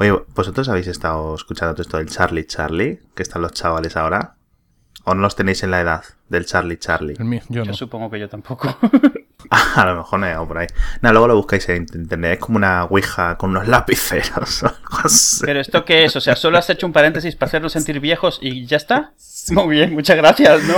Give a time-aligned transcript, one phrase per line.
[0.00, 3.00] Oye, ¿vosotros habéis estado escuchando todo esto del Charlie Charlie?
[3.14, 4.36] Que están los chavales ahora.
[5.04, 7.16] ¿O no los tenéis en la edad del Charlie Charlie?
[7.18, 7.74] El mío, yo Yo no.
[7.74, 8.76] supongo que yo tampoco.
[9.50, 10.66] A lo mejor no he por ahí.
[11.00, 12.34] No, luego lo buscáis en internet.
[12.34, 15.44] Es como una ouija con unos lapiceros o algo así.
[15.46, 16.14] Pero esto qué es?
[16.16, 19.14] O sea, solo has hecho un paréntesis para hacernos sentir viejos y ya está.
[19.50, 20.74] Muy bien, muchas gracias, ¿no?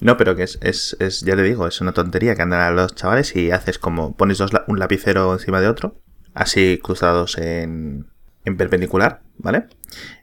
[0.00, 2.70] No, pero que es, es, es, ya te digo, es una tontería que andan a
[2.70, 5.96] los chavales y haces como pones dos, un lapicero encima de otro,
[6.36, 8.06] así cruzados en,
[8.44, 9.66] en perpendicular, ¿vale?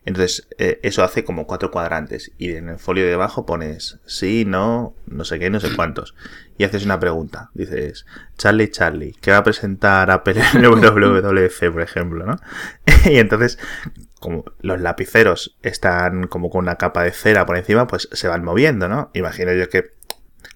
[0.05, 4.45] Entonces, eh, eso hace como cuatro cuadrantes y en el folio de abajo pones sí,
[4.45, 6.16] no, no sé qué, no sé cuántos.
[6.57, 7.49] Y haces una pregunta.
[7.55, 8.05] Dices,
[8.38, 10.62] Charlie, Charlie, ¿qué va a presentar Apple en
[11.73, 12.38] por ejemplo, no?
[13.05, 13.57] y entonces,
[14.20, 18.43] como los lapiceros están como con una capa de cera por encima, pues se van
[18.43, 19.09] moviendo, ¿no?
[19.13, 19.93] Imagino yo que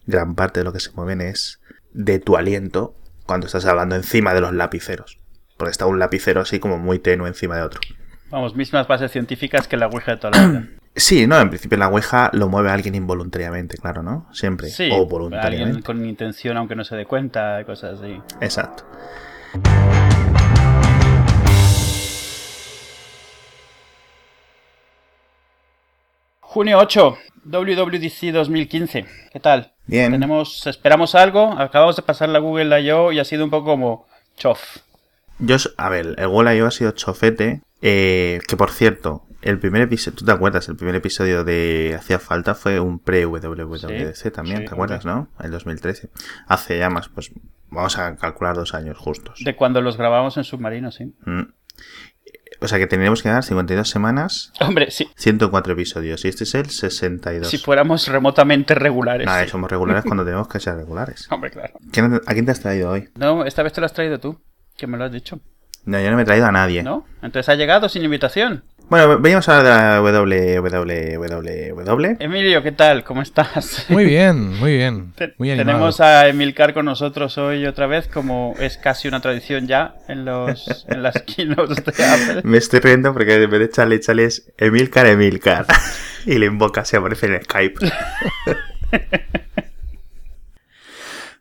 [0.06, 1.60] gran parte de lo que se mueven es
[1.94, 2.94] de tu aliento
[3.26, 5.17] cuando estás hablando encima de los lapiceros.
[5.58, 7.82] Porque está un lapicero así como muy tenue encima de otro.
[8.30, 10.68] Vamos, mismas bases científicas que la Ouija de toda la vida.
[10.98, 14.28] Sí, no, en principio la ouija lo mueve alguien involuntariamente, claro, ¿no?
[14.34, 14.68] Siempre.
[14.70, 15.84] Sí, o alguien voluntariamente.
[15.84, 18.20] con intención aunque no se dé cuenta, cosas así.
[18.42, 18.84] Exacto.
[26.40, 29.06] Junio 8, WWDC 2015.
[29.32, 29.74] ¿Qué tal?
[29.86, 30.12] Bien.
[30.12, 31.54] Tenemos, esperamos algo.
[31.60, 33.12] Acabamos de pasar la Google I.O.
[33.12, 34.78] y ha sido un poco como chof.
[35.40, 36.66] Yo, a ver, el I.O.
[36.66, 37.62] ha sido chofete.
[37.82, 40.68] eh, que por cierto, el primer episodio, ¿tú te acuerdas?
[40.68, 45.30] El primer episodio de Hacía Falta fue un pre-WWDC Sí, también, sí, ¿te acuerdas, no?
[45.40, 46.10] El 2013.
[46.48, 47.32] Hace ya más, pues
[47.70, 49.42] vamos a calcular dos años justos.
[49.46, 51.14] De cuando los grabamos en submarino, sí.
[51.26, 51.42] Mm.
[52.60, 55.08] O sea que tendríamos que dar 52 semanas, Hombre, sí.
[55.16, 56.26] 104 episodios.
[56.26, 57.48] Y este es el 62.
[57.48, 59.28] Si fuéramos remotamente regulares.
[59.28, 59.50] Nada, sí.
[59.50, 61.28] somos regulares cuando tenemos que ser regulares.
[61.30, 61.74] Hombre, claro.
[61.92, 63.10] ¿Quién- ¿A quién te has traído hoy?
[63.16, 64.40] No, esta vez te lo has traído tú.
[64.78, 65.40] Que me lo has dicho.
[65.86, 66.84] No, yo no me he traído a nadie.
[66.84, 67.06] ¿No?
[67.24, 68.64] Entonces ha llegado sin invitación.
[68.90, 72.18] Bueno, veníamos a hablar de la WWW.
[72.20, 73.04] Emilio, ¿qué tal?
[73.04, 73.88] ¿Cómo estás?
[73.90, 75.14] Muy bien, muy bien.
[75.38, 75.72] Muy animado.
[75.72, 80.26] Tenemos a Emilcar con nosotros hoy otra vez, como es casi una tradición ya en
[80.26, 82.42] los en las keynotes de Apple.
[82.44, 85.66] Me estoy riendo porque en vez de Charlie Charlie es Emilcar Emilcar.
[86.26, 87.80] y le invoca, se aparece en Skype.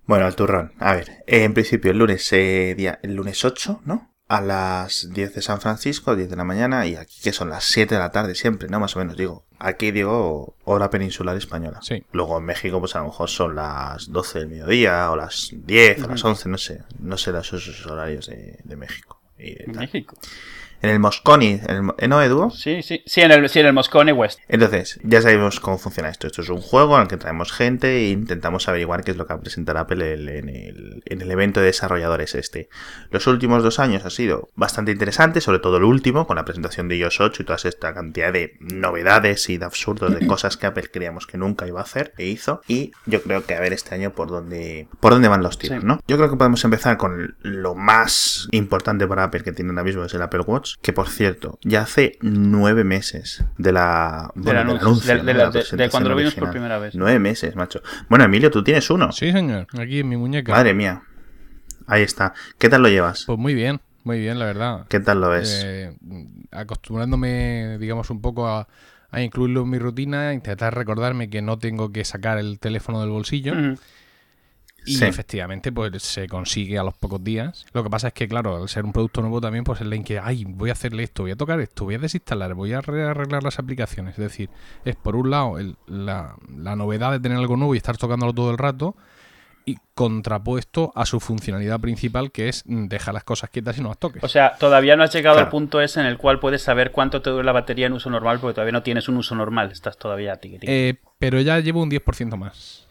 [0.07, 0.73] Bueno, el turrón.
[0.79, 4.13] A ver, eh, en principio el lunes, eh, día, el lunes 8, ¿no?
[4.29, 7.65] A las 10 de San Francisco, 10 de la mañana, y aquí que son las
[7.65, 8.81] 7 de la tarde siempre, ¿no?
[8.81, 9.45] Más o menos, digo.
[9.59, 11.81] Aquí digo hora peninsular española.
[11.83, 12.05] Sí.
[12.13, 16.03] Luego en México, pues a lo mejor son las 12 del mediodía, o las 10,
[16.03, 16.83] o las 11, no sé.
[16.99, 19.23] No sé los horarios de, de México.
[19.39, 20.07] Y de tal.
[20.83, 22.51] En el Mosconi, en el, ¿eh, ¿no, Edu?
[22.51, 24.39] Sí, sí, sí, en el, sí, en el Moscone West.
[24.49, 26.27] Entonces, ya sabemos cómo funciona esto.
[26.27, 29.27] Esto es un juego en el que traemos gente e intentamos averiguar qué es lo
[29.27, 32.69] que va a presentar Apple en el, en el evento de desarrolladores este.
[33.11, 36.89] Los últimos dos años ha sido bastante interesante, sobre todo el último, con la presentación
[36.89, 40.67] de iOS 8 y toda esta cantidad de novedades y de absurdos de cosas que
[40.67, 42.61] Apple creíamos que nunca iba a hacer e hizo.
[42.69, 45.81] Y yo creo que a ver este año por dónde, por dónde van los tiros,
[45.81, 45.87] Sí.
[45.87, 46.01] ¿no?
[46.07, 50.05] Yo creo que podemos empezar con lo más importante para Apple que tiene ahora mismo,
[50.05, 54.31] es el Apple Watch, que por cierto, ya hace nueve meses de la...
[54.35, 55.25] bueno, del anuncio, de- ¿no?
[55.25, 56.95] de la la- de- de presentación cuando lo vimos por primera vez.
[56.95, 57.81] Nueve meses, macho.
[58.09, 59.13] Bueno, Emilio, tú tienes uno.
[59.13, 59.67] Sí, señor.
[59.79, 60.53] Aquí en mi muñeca.
[60.53, 61.03] Madre mía.
[61.87, 62.35] Ahí está.
[62.59, 63.25] ¿Qué tal lo llevas?
[63.27, 64.87] Pues muy bien, muy bien, la verdad.
[64.89, 65.63] ¿Qué tal lo ves?
[65.65, 65.97] Eh,
[66.51, 68.69] acostumbrándome, digamos, un poco a,
[69.11, 73.11] a incluirlo en mi rutina, intentar recordarme que no tengo que sacar el teléfono del
[73.11, 73.53] bolsillo.
[73.53, 73.79] Ujú.
[74.87, 75.05] Y Sí.
[75.05, 77.67] efectivamente, pues se consigue a los pocos días.
[77.73, 79.97] Lo que pasa es que, claro, al ser un producto nuevo también, pues es la
[79.97, 82.81] inquietud, ay, voy a hacerle esto, voy a tocar esto, voy a desinstalar, voy a
[82.81, 84.13] re- arreglar las aplicaciones.
[84.13, 84.49] Es decir,
[84.85, 88.33] es por un lado el- la, la novedad de tener algo nuevo y estar tocándolo
[88.33, 88.97] todo el rato,
[89.69, 93.99] y contrapuesto a su funcionalidad principal, que es dejar las cosas quietas y no las
[93.99, 94.23] toques.
[94.23, 95.47] O sea, todavía no has llegado Claro.
[95.47, 98.09] al punto ese en el cual puedes saber cuánto te dura la batería en uso
[98.09, 99.73] normal, porque todavía no tienes un uso normal.
[99.73, 100.73] Estás todavía tiqui, tiqui.
[100.73, 102.87] Eh, pero ya llevo un 10% más.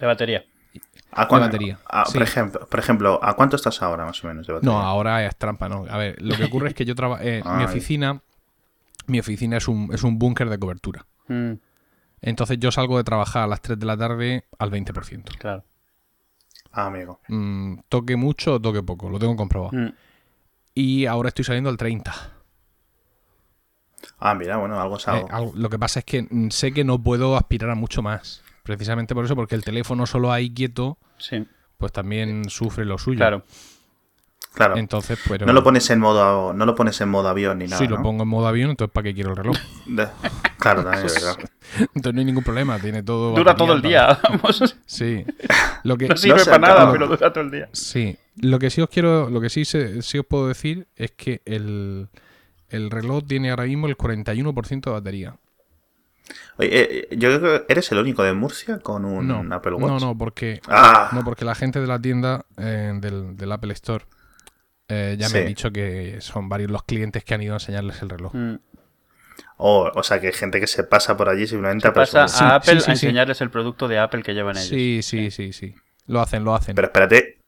[0.00, 0.44] de batería.
[1.14, 2.14] ¿A de batería, a- sí.
[2.14, 4.74] por, ejemplo, por ejemplo, ¿a cuánto estás ahora más o menos de batería?
[4.74, 5.84] No, ahora es trampa, ¿no?
[5.90, 7.22] A ver, lo que ocurre es que yo trabajo...
[7.22, 7.64] mi Ay.
[7.64, 8.20] oficina...
[9.06, 11.04] Mi oficina es un, es un búnker de cobertura.
[11.28, 11.54] Mm,
[12.20, 15.36] Entonces yo salgo de trabajar a las 3 de la tarde al 20%.
[15.38, 15.64] claro.
[16.70, 17.20] Ah, amigo.
[17.28, 19.76] Mm, toque mucho o toque poco, lo tengo comprobado.
[19.76, 19.92] Mm.
[20.74, 22.14] Y ahora estoy saliendo al 30.
[24.18, 25.52] Ah, mira, bueno, algo es Eh, algo.
[25.54, 28.41] lo que pasa es que sé que no puedo aspirar a mucho más.
[28.62, 31.44] Precisamente por eso, porque el teléfono solo ahí quieto, Sí,
[31.78, 33.18] pues también sufre lo suyo.
[33.18, 33.44] claro.
[34.54, 34.76] Claro.
[34.76, 35.40] Entonces, pues.
[35.40, 37.78] No lo pones en modo, no lo pones en modo avión ni nada.
[37.78, 38.02] Sí, lo ¿no?
[38.02, 39.56] pongo en modo avión, entonces ¿para qué quiero el reloj?
[40.58, 41.38] Claro, también es verdad.
[41.94, 43.30] Entonces no hay ningún problema, tiene todo.
[43.34, 44.76] Dura batería todo el día, vamos.
[44.86, 45.24] Sí.
[45.82, 47.68] Lo que, No sirve sé, para nada, pero dura todo el día.
[47.72, 51.10] Sí, lo que sí os quiero, lo que sí, se- sí os puedo decir es
[51.12, 52.08] que el,
[52.68, 55.34] el reloj tiene ahora mismo el 41% de batería.
[56.56, 59.86] Oye, eh, yo creo que eres el único de Murcia con un No, Apple Watch.
[59.86, 63.72] no, no, porque Ah, no, porque la gente de la tienda eh, del, del Apple
[63.74, 64.04] Store
[64.88, 68.02] eh, ya me ha dicho que son varios los clientes que han ido a enseñarles
[68.02, 68.34] el reloj.
[68.34, 68.54] Mm.
[69.56, 72.56] o, o sea, que hay gente que se pasa por allí simplemente a Pasa a
[72.56, 73.06] Apple sí, sí, a sí.
[73.06, 74.68] enseñarles el producto de Apple que llevan ellos.
[74.68, 75.74] Sí, sí, sí, sí.
[76.06, 76.74] Lo hacen, lo hacen.
[76.74, 77.38] Pero espérate,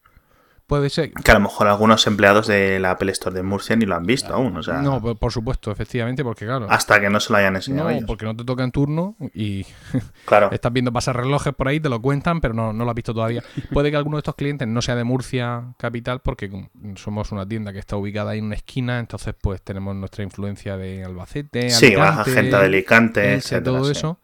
[0.66, 1.12] Puede ser.
[1.12, 4.04] que a lo mejor algunos empleados de la Apple Store de Murcia ni lo han
[4.06, 4.56] visto aún.
[4.56, 6.66] O sea, No, por, por supuesto, efectivamente, porque claro.
[6.70, 8.04] hasta que no se lo hayan enseñado No, ellos.
[8.06, 9.66] porque no te toca en turno y
[10.24, 10.50] Claro.
[10.52, 13.12] Estás viendo pasar relojes por ahí, te lo cuentan, pero no, no lo has visto
[13.12, 13.42] todavía.
[13.72, 16.50] Puede que alguno de estos clientes no sea de Murcia capital, porque
[16.96, 20.78] somos una tienda que está ubicada ahí en una esquina, entonces pues tenemos nuestra influencia
[20.78, 23.92] de Albacete, Sí, Alicante, baja gente de Alicante, etcétera, todo sí.
[23.92, 24.18] eso.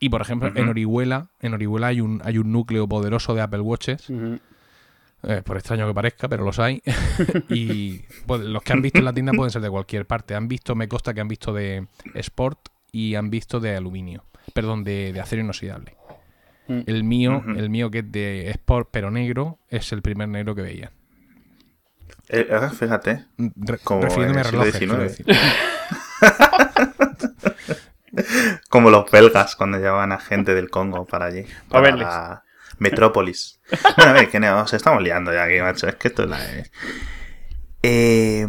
[0.00, 0.68] Y por ejemplo, en.
[0.68, 4.38] Orihuela, en Orihuela hay un, hay un núcleo poderoso de Apple Watches, Ujú.
[5.24, 6.82] Eh, por extraño que parezca, pero los hay.
[7.48, 10.34] y pues, los que han visto en la tienda pueden ser de cualquier parte.
[10.34, 14.24] Han visto, me consta que han visto de Sport y han visto de aluminio,
[14.54, 15.96] perdón, de, de acero inoxidable.
[16.68, 16.80] Mm.
[16.86, 20.62] El mío, el mío que es de Sport pero negro, es el primer negro que
[20.62, 20.92] veía.
[22.28, 23.24] Eh, eh, fíjate.
[23.38, 25.26] Re- Como refiriéndome a relojes, decir.
[28.68, 31.42] Como los belgas cuando llevaban a gente del Congo para allí.
[31.42, 32.06] Pa' Para verles.
[32.06, 32.42] la
[32.78, 33.60] Metrópolis.
[33.96, 35.88] Bueno, a ver, que nos estamos liando ya aquí, macho.
[35.88, 36.40] Es que esto es la...
[37.82, 38.46] Eh,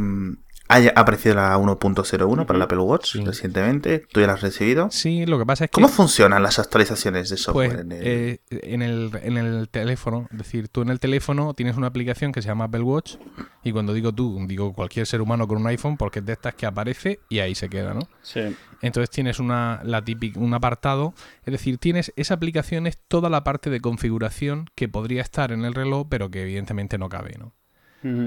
[0.69, 3.25] ha aparecido la 1.01 para el Apple Watch Sí.
[3.25, 4.06] recientemente.
[4.12, 4.89] ¿Tú ya la has recibido?
[4.92, 7.69] Sí, lo que pasa es que ¿Cómo funcionan las actualizaciones de software?
[7.71, 11.54] pues, en el- eh, en, el, en el teléfono, es decir, tú en el teléfono
[11.56, 13.16] tienes una aplicación que se llama Apple Watch
[13.63, 16.54] y cuando digo tú, digo cualquier ser humano con un iPhone porque es de estas
[16.54, 18.01] que aparece y ahí se queda, ¿no?
[18.21, 18.42] Sí.
[18.81, 21.13] Entonces tienes una, la típica, un apartado,
[21.45, 25.66] es decir, tienes esa aplicación es toda la parte de configuración que podría estar en
[25.66, 27.54] el reloj, pero que evidentemente no cabe, ¿no?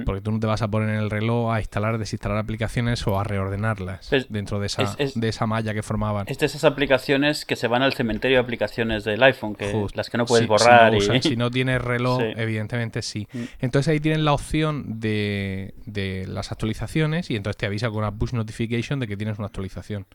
[0.04, 3.18] Porque tú no te vas a poner en el reloj a instalar, desinstalar aplicaciones o
[3.18, 6.26] a reordenarlas Es- dentro de esa, es- es- de esa malla que formaban.
[6.28, 10.10] Es de esas aplicaciones que se van al cementerio de aplicaciones del iPhone, que las
[10.10, 10.92] que no puedes Si- borrar.
[11.00, 11.22] Si no, y...
[11.22, 12.32] si no tienes reloj, Sí.
[12.36, 13.26] evidentemente sí.
[13.32, 13.38] Mm.
[13.60, 18.10] Entonces ahí tienen la opción de, de las actualizaciones y entonces te avisa con una
[18.12, 20.06] push notification de que tienes una actualización.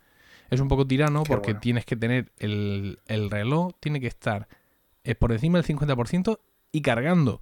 [0.50, 1.60] Es un poco tirano Qué porque bueno.
[1.62, 4.48] tienes que tener el, el reloj, tiene que estar
[5.04, 6.40] eh, por encima del 50%
[6.72, 7.42] y cargando.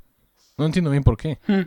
[0.58, 1.40] No entiendo bien por qué.
[1.48, 1.62] Mm.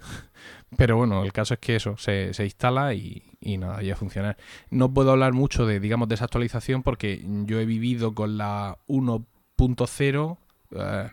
[0.76, 3.96] Pero bueno, el caso es que eso, se, se instala y, y nada, ya a
[3.96, 4.36] funcionar.
[4.70, 8.78] No puedo hablar mucho de, digamos, de esa actualización porque yo he vivido con la
[8.86, 10.38] 1.0
[10.76, 11.10] eh,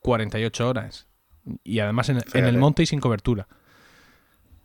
[0.00, 1.06] 48 horas.
[1.62, 3.46] Y además en, en el monte y sin cobertura.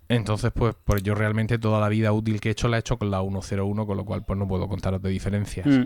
[0.09, 2.97] Entonces, pues, pues yo realmente toda la vida útil que he hecho la he hecho
[2.97, 5.67] con la 1.01, con lo cual pues no puedo contaros de diferencias.
[5.67, 5.83] Mm.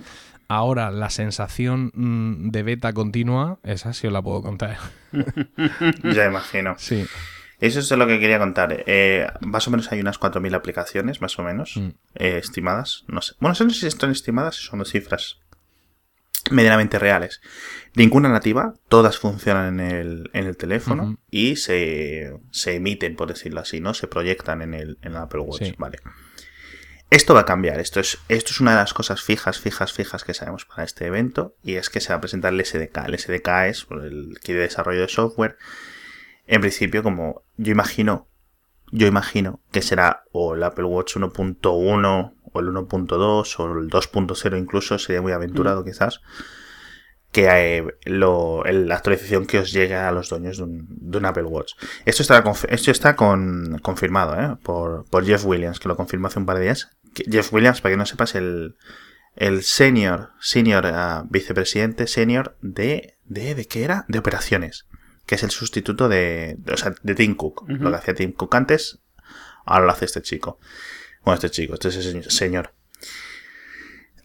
[0.47, 4.77] Ahora, la sensación mm, de beta continua, esa sí os la puedo contar.
[6.03, 6.75] Ya imagino.
[6.77, 7.05] Sí.
[7.65, 8.83] Eso es lo que quería contar.
[8.87, 11.89] Eh, más o menos hay unas 4.000 aplicaciones, más o menos, Mm.
[12.15, 13.05] eh, estimadas.
[13.07, 13.35] No sé.
[13.39, 15.39] Bueno, no sé si están estimadas, son cifras
[16.51, 17.39] medianamente reales.
[17.95, 23.61] Ninguna nativa, todas funcionan en el, en el teléfono y se, se emiten, por decirlo
[23.61, 23.93] así, ¿no?
[23.93, 25.63] Se proyectan en el, en el Apple Watch.
[25.63, 25.75] Sí.
[25.77, 25.99] Vale.
[27.09, 27.79] Esto va a cambiar.
[27.79, 31.05] Esto es, esto es una de las cosas fijas, fijas, fijas que sabemos para este
[31.05, 31.55] evento.
[31.63, 32.97] Y es que se va a presentar el SDK.
[33.07, 35.57] El SDK es el kit de desarrollo de software.
[36.47, 38.27] En principio, como yo imagino,
[38.91, 44.59] yo imagino que será o el Apple Watch 1.1 o el 1.2 o el 2.0
[44.59, 46.21] incluso, sería muy aventurado quizás,
[47.31, 47.47] que
[47.77, 51.25] eh, lo- el- la actualización que os llegue a los dueños de un, de un
[51.25, 51.73] Apple Watch.
[52.05, 54.55] Esto está, esto está con- confirmado ¿eh?
[54.61, 56.89] por, por Jeff Williams, que lo confirmó hace un par de días.
[57.15, 58.75] Jeff Williams, para que no sepas, el,
[59.35, 64.05] el senior, senior ah, vicepresidente senior de, de, ¿de qué era?
[64.07, 64.85] De operaciones,
[65.25, 67.65] que es el sustituto de, o sea, de Tim Cook.
[67.67, 68.99] Lo que hacía Tim Cook antes,
[69.65, 70.59] ahora lo hace este chico.
[71.23, 72.73] Bueno, este chico, este es el señor-.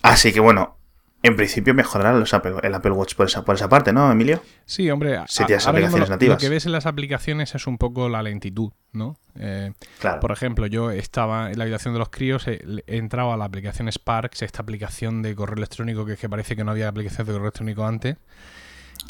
[0.02, 0.76] Así que bueno,
[1.22, 4.42] en principio mejorará los Apple- el Apple Watch por esa, por esa parte, ¿no, Emilio?
[4.64, 6.36] Sí, hombre, Si tienes ahora aplicaciones lo- nativas.
[6.36, 9.16] Lo que ves en las aplicaciones es un poco la lentitud, ¿no?
[9.36, 10.20] Eh, Claro.
[10.20, 13.44] por ejemplo, yo estaba en la habitación de los críos, he, he entrado a la
[13.44, 17.26] aplicación Sparks, esta aplicación de correo electrónico que, es que parece que no había aplicación
[17.26, 18.16] de correo electrónico antes.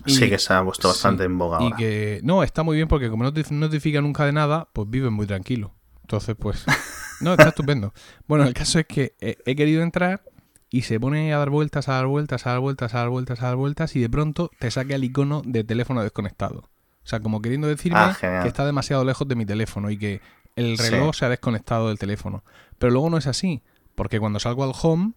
[0.07, 2.76] Y- sí que se ha puesto bastante sí, en boga Y que, no, está muy
[2.76, 5.75] bien porque como no te notifica nunca de nada, pues vives muy tranquilo.
[6.02, 6.64] Entonces, pues,
[7.21, 7.92] no, está estupendo.
[8.26, 10.23] Bueno, el caso es que he, he querido entrar
[10.71, 13.42] y se pone a dar vueltas, a dar vueltas, a dar vueltas, a dar vueltas,
[13.42, 16.59] a dar vueltas y de pronto te saca el icono de teléfono desconectado.
[17.04, 20.21] O sea, como queriendo decirme Ah, que está demasiado lejos de mi teléfono y que
[20.57, 20.90] el Sí.
[20.90, 22.45] reloj se ha desconectado del teléfono.
[22.78, 23.62] Pero luego no es así,
[23.95, 25.12] porque cuando salgo al home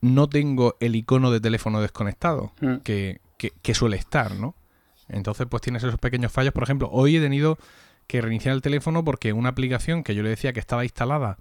[0.00, 2.76] no tengo el icono de teléfono desconectado, Mm.
[2.76, 4.54] que, que- que suele estar, ¿no?
[5.08, 6.52] Entonces, pues tienes esos pequeños fallos.
[6.52, 7.56] Por ejemplo, hoy he tenido
[8.06, 11.38] que reiniciar el teléfono porque una aplicación que yo le decía que estaba instalada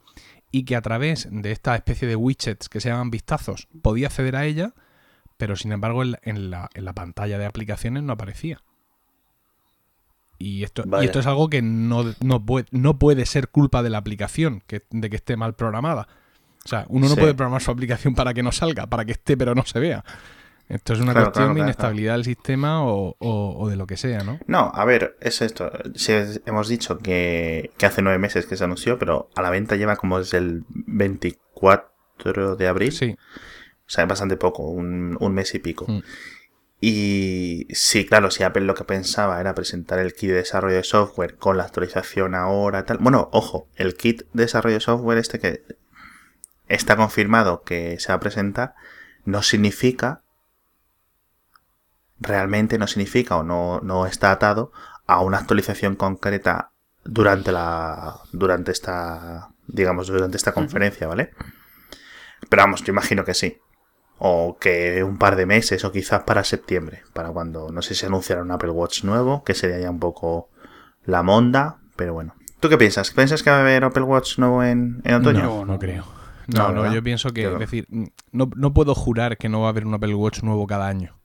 [0.51, 4.35] y que a través de esta especie de widgets que se llaman vistazos podía acceder
[4.37, 4.73] a ella,
[5.37, 8.61] pero sin embargo en la, en la- en la pantalla de aplicaciones no aparecía.
[10.37, 13.89] Y esto, y esto es algo que no, no, puede, no puede ser culpa de
[13.89, 16.07] la aplicación, que, de que esté mal programada.
[16.63, 17.19] O sea, uno no Sí.
[17.19, 20.03] puede programar su aplicación para que no salga, para que esté pero no se vea.
[20.69, 23.87] Esto es una Claro, cuestión claro, de inestabilidad del sistema o, o- o de lo
[23.87, 24.39] que sea, ¿no?
[24.47, 25.71] No, a ver, es esto.
[25.95, 29.49] Si es- hemos dicho que, que hace nueve meses que se anunció, pero a la
[29.49, 32.91] venta lleva como desde el 24 de abril.
[32.91, 33.15] Sí.
[33.17, 35.85] O sea, es bastante poco, un, un mes y pico.
[35.87, 36.01] Mm.
[36.81, 40.83] Y sí, claro, si Apple lo que pensaba era presentar el kit de desarrollo de
[40.83, 42.99] software con la actualización ahora, tal.
[42.99, 45.63] Bueno, ojo, el kit de desarrollo de software este que
[46.67, 48.75] está confirmado que se va a presentar,
[49.25, 50.21] no significa,
[52.19, 54.71] realmente no significa o no, no está atado
[55.07, 56.71] a una actualización concreta
[57.03, 61.31] durante la, durante esta, digamos, durante esta conferencia, ¿vale?
[62.49, 63.57] Pero vamos, yo imagino que sí.
[64.17, 68.05] O que un par de meses, o quizás para septiembre, para cuando, no sé si
[68.05, 70.49] anunciará un Apple Watch nuevo, que sería ya un poco
[71.05, 72.35] la monda, pero bueno.
[72.59, 73.11] ¿Tú qué piensas?
[73.11, 75.43] ¿Piensas que va a haber Apple Watch nuevo en, en otoño?
[75.43, 76.05] No, no creo.
[76.47, 77.87] No, No, yo pienso que, es decir,
[78.31, 81.18] no, no puedo jurar que no va a haber un Apple Watch nuevo cada año.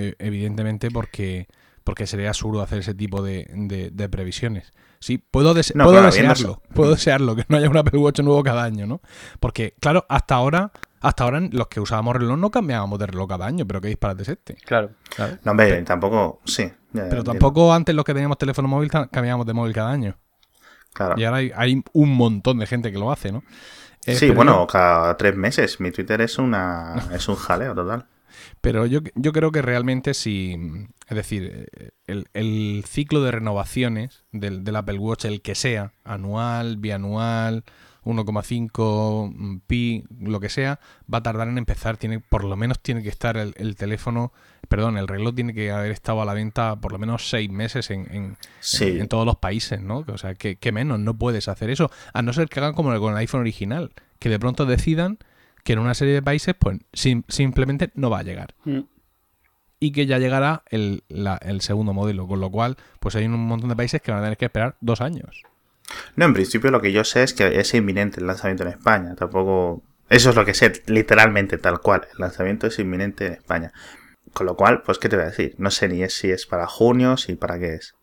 [0.00, 1.48] Eh, evidentemente porque,
[1.84, 4.72] porque sería absurdo hacer ese tipo de, de- de previsiones.
[5.00, 8.20] Sí, puedo, dese- No, puedo claro, desearlo, puedo desearlo, que no haya un Apple Watch
[8.20, 9.00] nuevo cada año, ¿no?
[9.40, 13.46] Porque, claro, hasta ahora, hasta ahora los que usábamos reloj no cambiábamos de reloj cada
[13.46, 14.54] año, pero qué disparate es este.
[14.54, 14.90] Claro.
[15.16, 15.38] ¿sabes?
[15.44, 16.64] No, hombre, tampoco, sí.
[16.92, 20.16] ya, Pero tampoco antes los que teníamos teléfono móvil cambiábamos de móvil cada año.
[20.92, 21.14] Claro.
[21.16, 23.42] Y ahora hay, hay un montón de gente que lo hace, ¿no?
[24.06, 25.80] Eh, Sí, pero bueno, yo- cada tres meses.
[25.80, 28.06] Mi Twitter es una es un jaleo total.
[28.60, 30.56] Pero yo, yo creo que realmente si.
[31.08, 31.68] Es decir,
[32.06, 37.64] el, el ciclo de renovaciones del, del Apple Watch, el que sea, anual, bianual,
[38.04, 40.80] 1,5 mm, pi, lo que sea,
[41.12, 41.96] va a tardar en empezar.
[41.96, 44.32] Tiene, por lo menos tiene que estar el, el teléfono,
[44.68, 47.90] perdón, el reloj tiene que haber estado a la venta por lo menos seis meses
[47.90, 48.84] en, en, Sí.
[48.84, 50.04] en, en todos los países, ¿no?
[50.06, 51.90] O sea, que, que menos, no puedes hacer eso.
[52.12, 55.18] A no ser que hagan como con el iPhone original, que de pronto decidan
[55.64, 58.80] que en una serie de países, pues sim- simplemente no va a llegar Mm.
[59.80, 63.38] y que ya llegará el, la- el segundo modelo, con lo cual pues hay un
[63.46, 65.42] montón de países que van a tener que esperar dos años.
[66.16, 69.14] No, en principio lo que yo sé es que es inminente el lanzamiento en España.
[69.14, 69.82] Tampoco.
[70.10, 72.06] Eso es lo que sé, literalmente, tal cual.
[72.12, 73.72] El lanzamiento es inminente en España.
[74.34, 75.54] Con lo cual, pues, ¿qué te voy a decir?
[75.58, 77.94] No sé ni es si es para junio, si para qué es.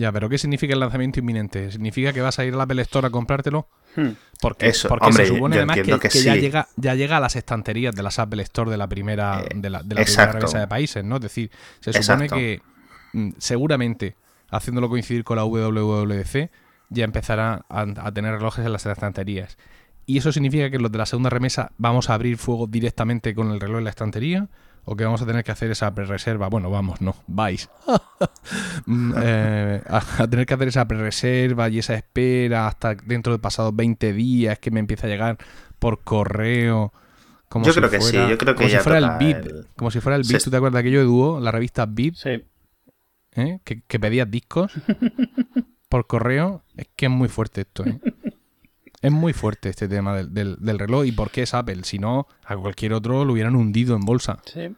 [0.00, 1.70] Ya, pero ¿qué significa el lanzamiento inminente?
[1.70, 3.68] ¿Significa que vas a ir a la Apple Store a comprártelo?
[3.94, 4.12] Hmm.
[4.40, 7.94] Porque, Eso, porque hombre, se supone además que, ya, llega, ya llega a las estanterías
[7.94, 11.04] de las Apple Store de la primera, Eh, de la, de la primera de países,
[11.04, 11.16] ¿no?
[11.16, 12.36] Es decir, se supone Exacto.
[12.36, 12.62] que
[13.12, 14.16] mm, seguramente,
[14.48, 16.50] haciéndolo coincidir con la WWDC,
[16.88, 19.58] ya empezará a, a tener relojes en las estanterías.
[20.06, 23.50] ¿Y eso significa que los de la segunda remesa vamos a abrir fuego directamente con
[23.50, 24.48] el reloj en la estantería?
[24.92, 26.48] ¿O que vamos a tener que hacer esa pre-reserva?
[26.48, 27.68] Bueno, vamos, no, vais.
[29.22, 33.74] Eh, a, a tener que hacer esa pre-reserva y esa espera hasta dentro de pasados
[33.76, 35.38] 20 días que me empieza a llegar
[35.78, 36.92] por correo.
[37.48, 39.66] Como Yo si creo que sí, fuera- yo creo que como si fuera el el-
[39.76, 41.40] Como si fuera el est- ¿Tú te acuerdas de aquello de Dúo?
[41.40, 42.44] La revista Bit, Sí.
[43.36, 43.60] ¿eh?
[43.64, 44.72] que, que pedías discos
[45.88, 46.62] por correo.
[46.76, 48.00] Es que es muy fuerte esto, ¿eh?
[49.02, 51.06] Es muy fuerte este tema del, del- del reloj.
[51.06, 51.84] ¿Y por qué es Apple?
[51.84, 54.38] Si no, a cualquier otro lo hubieran hundido en bolsa.
[54.44, 54.74] Sí.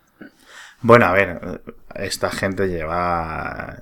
[0.81, 1.63] Bueno, a ver,
[1.95, 3.79] esta gente lleva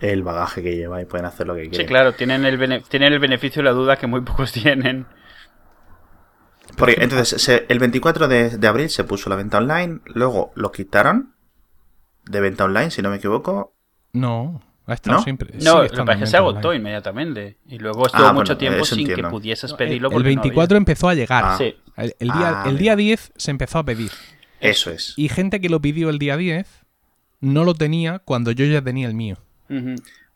[0.00, 1.80] el bagaje que lleva y pueden hacer lo que quieren.
[1.80, 5.06] Sí, claro, tienen el, bene- tienen el beneficio de la duda que muy pocos tienen.
[6.76, 10.72] Porque, entonces, se- el 24 de, de abril se puso la venta online, luego lo
[10.72, 11.34] quitaron
[12.24, 13.72] de venta online, si no me equivoco.
[14.12, 14.60] No,
[14.92, 15.22] ha estado ¿No?
[15.24, 15.50] siempre.
[15.54, 16.76] No, sigue lo que estando pasa es en que se agotó online.
[16.76, 17.56] inmediatamente.
[17.66, 19.28] Y luego estuvo Ah, mucho bueno, tiempo sin entiendo.
[19.28, 20.08] que pudieses El- pedirlo.
[20.10, 20.76] El, no 24 había.
[20.78, 21.44] empezó a llegar.
[21.44, 21.56] Ah.
[21.58, 21.74] Sí.
[21.96, 23.06] El, el día, Ah, el día bien.
[23.08, 24.10] 10 se empezó a pedir.
[24.60, 25.14] Eso es.
[25.16, 26.66] Y gente que lo pidió el día 10
[27.40, 29.36] no lo tenía cuando yo ya tenía el mío.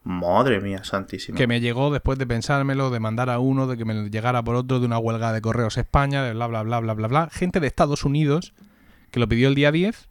[0.02, 1.36] Madre mía, santísima.
[1.36, 4.56] Que me llegó después de pensármelo, de mandar a uno, de que me llegara por
[4.56, 7.28] otro, de una huelga de correos España, de bla, bla, bla, bla, bla, bla.
[7.30, 8.52] Gente de Estados Unidos
[9.10, 10.08] que lo pidió el día 10,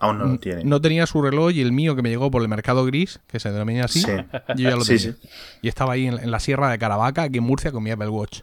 [0.00, 0.64] Aún no lo tiene.
[0.64, 3.38] no tenía su reloj y el mío que me llegó por el mercado gris, que
[3.40, 4.10] se denomina así, Sí.
[4.56, 5.16] yo ya lo Sí, tenía.
[5.20, 5.28] sí.
[5.62, 8.08] Y estaba ahí en, en la sierra de Caravaca, aquí en Murcia, con mi Apple
[8.08, 8.40] Watch.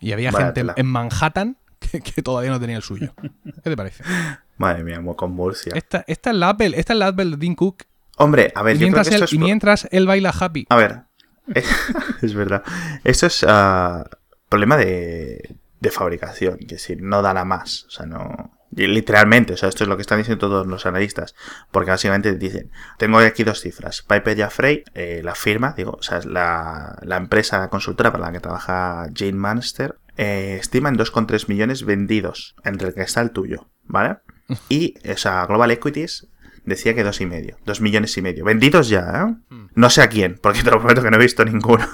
[0.00, 0.74] Y había Vaya gente en- tela.
[0.76, 3.12] en Manhattan que, que todavía no tenía el suyo.
[3.44, 4.04] ¿Qué te parece?
[4.56, 5.72] Madre mía, con Murcia.
[5.76, 7.84] Esta, esta es la Apple, esta es la Apple de Tim Cook.
[8.16, 9.32] Hombre, a ver, Y yo creo mientras, que esto él, es...
[9.32, 10.66] y mientras él baila happy.
[10.70, 11.02] A ver,
[12.22, 12.62] es verdad.
[13.04, 14.04] Esto es ah,
[14.48, 17.84] problema de, de fabricación, que es decir, no dará más.
[17.84, 18.52] O sea, no.
[18.70, 21.34] Literalmente, o sea, esto es lo que están diciendo todos los analistas.
[21.70, 24.02] Porque básicamente dicen: Tengo aquí dos cifras.
[24.02, 28.32] Piper Jaffray, eh, la firma, digo, o sea, es la, la empresa consultora para la
[28.32, 33.30] que trabaja Jane Manster, eh, estima en 2,3 millones vendidos, entre el que está el
[33.30, 34.18] tuyo, ¿vale?
[34.68, 36.26] Y, o sea, Global Equities
[36.64, 38.44] decía que dos y medio, dos millones y medio.
[38.44, 39.56] Vendidos ya, ¿eh?
[39.74, 41.86] No sé a quién, porque te lo prometo que no he visto ninguno.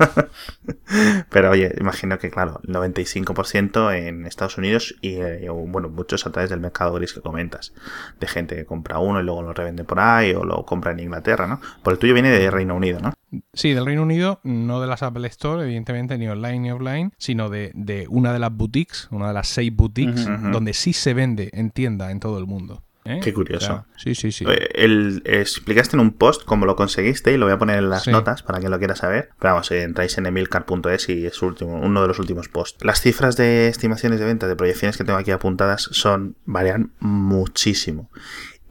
[1.30, 6.32] Pero oye, imagino que claro, el 95% en Estados Unidos y eh, bueno, muchos a
[6.32, 7.72] través del mercado gris que comentas.
[8.18, 11.00] De gente que compra uno y luego lo revende por ahí o lo compra en
[11.00, 11.60] Inglaterra, ¿no?
[11.82, 13.12] Por el tuyo viene de Reino Unido, ¿no?
[13.52, 17.48] Sí, del Reino Unido, no de las Apple Store, evidentemente, ni online ni offline, sino
[17.48, 21.50] de, de una de las boutiques, una de las seis boutiques, donde sí se vende
[21.52, 22.82] en tienda en todo el mundo.
[23.04, 23.20] ¿Eh?
[23.22, 23.64] Qué curioso.
[23.64, 24.44] O sea, sí, sí, sí.
[24.48, 27.90] Eh, El, explicaste en un post cómo lo conseguiste y lo voy a poner en
[27.90, 28.10] las Sí.
[28.10, 29.30] notas para quien lo quiera saber.
[29.38, 32.84] Pero vamos, eh, entráis en emilcar.es y es último, uno de los últimos posts.
[32.84, 38.10] Las cifras de estimaciones de venta de proyecciones que tengo aquí apuntadas son varían muchísimo.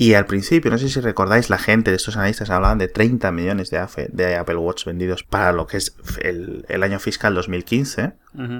[0.01, 3.33] Y al principio, no sé si recordáis, la gente de estos analistas hablaban de 30
[3.33, 7.35] millones de, AFE de Apple Watch vendidos para lo que es el, el año fiscal
[7.35, 8.13] 2015.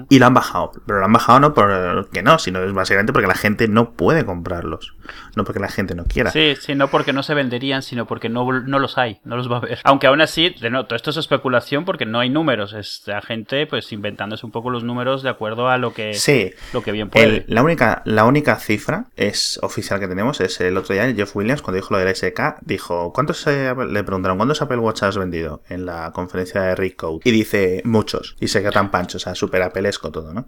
[0.08, 0.72] Y lo han bajado.
[0.86, 4.24] Pero lo han bajado no porque no, sino es básicamente porque la gente no puede
[4.24, 4.94] comprarlos.
[5.36, 6.30] No porque la gente no quiera.
[6.30, 9.50] Sí, sí, no porque no se venderían, sino porque no, no los hay, no los
[9.50, 9.78] va a haber.
[9.84, 12.72] Aunque aún así, de nuevo, todo esto es especulación porque no hay números.
[12.72, 16.52] Es la gente pues inventándose un poco los números de acuerdo a lo que, Sí,
[16.72, 17.26] lo que bien puede.
[17.26, 21.34] El- la, única, la única cifra es oficial que tenemos es el otro día Jeff
[21.36, 25.16] Williams cuando dijo lo del SK dijo ¿cuántos eh, le preguntaron cuántos Apple Watch has
[25.16, 29.16] vendido en la conferencia de Rick Code y dice muchos y se queda tan pancho
[29.16, 30.46] o sea super apelesco todo ¿no?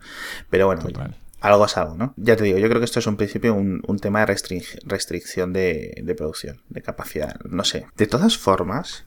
[0.51, 1.15] pero bueno Total.
[1.41, 2.15] algo es algo ¿no?
[2.17, 4.79] ya te digo yo creo que esto es un principio un, un tema de restring-
[4.85, 9.05] restricción de, de producción de capacidad no sé de todas formas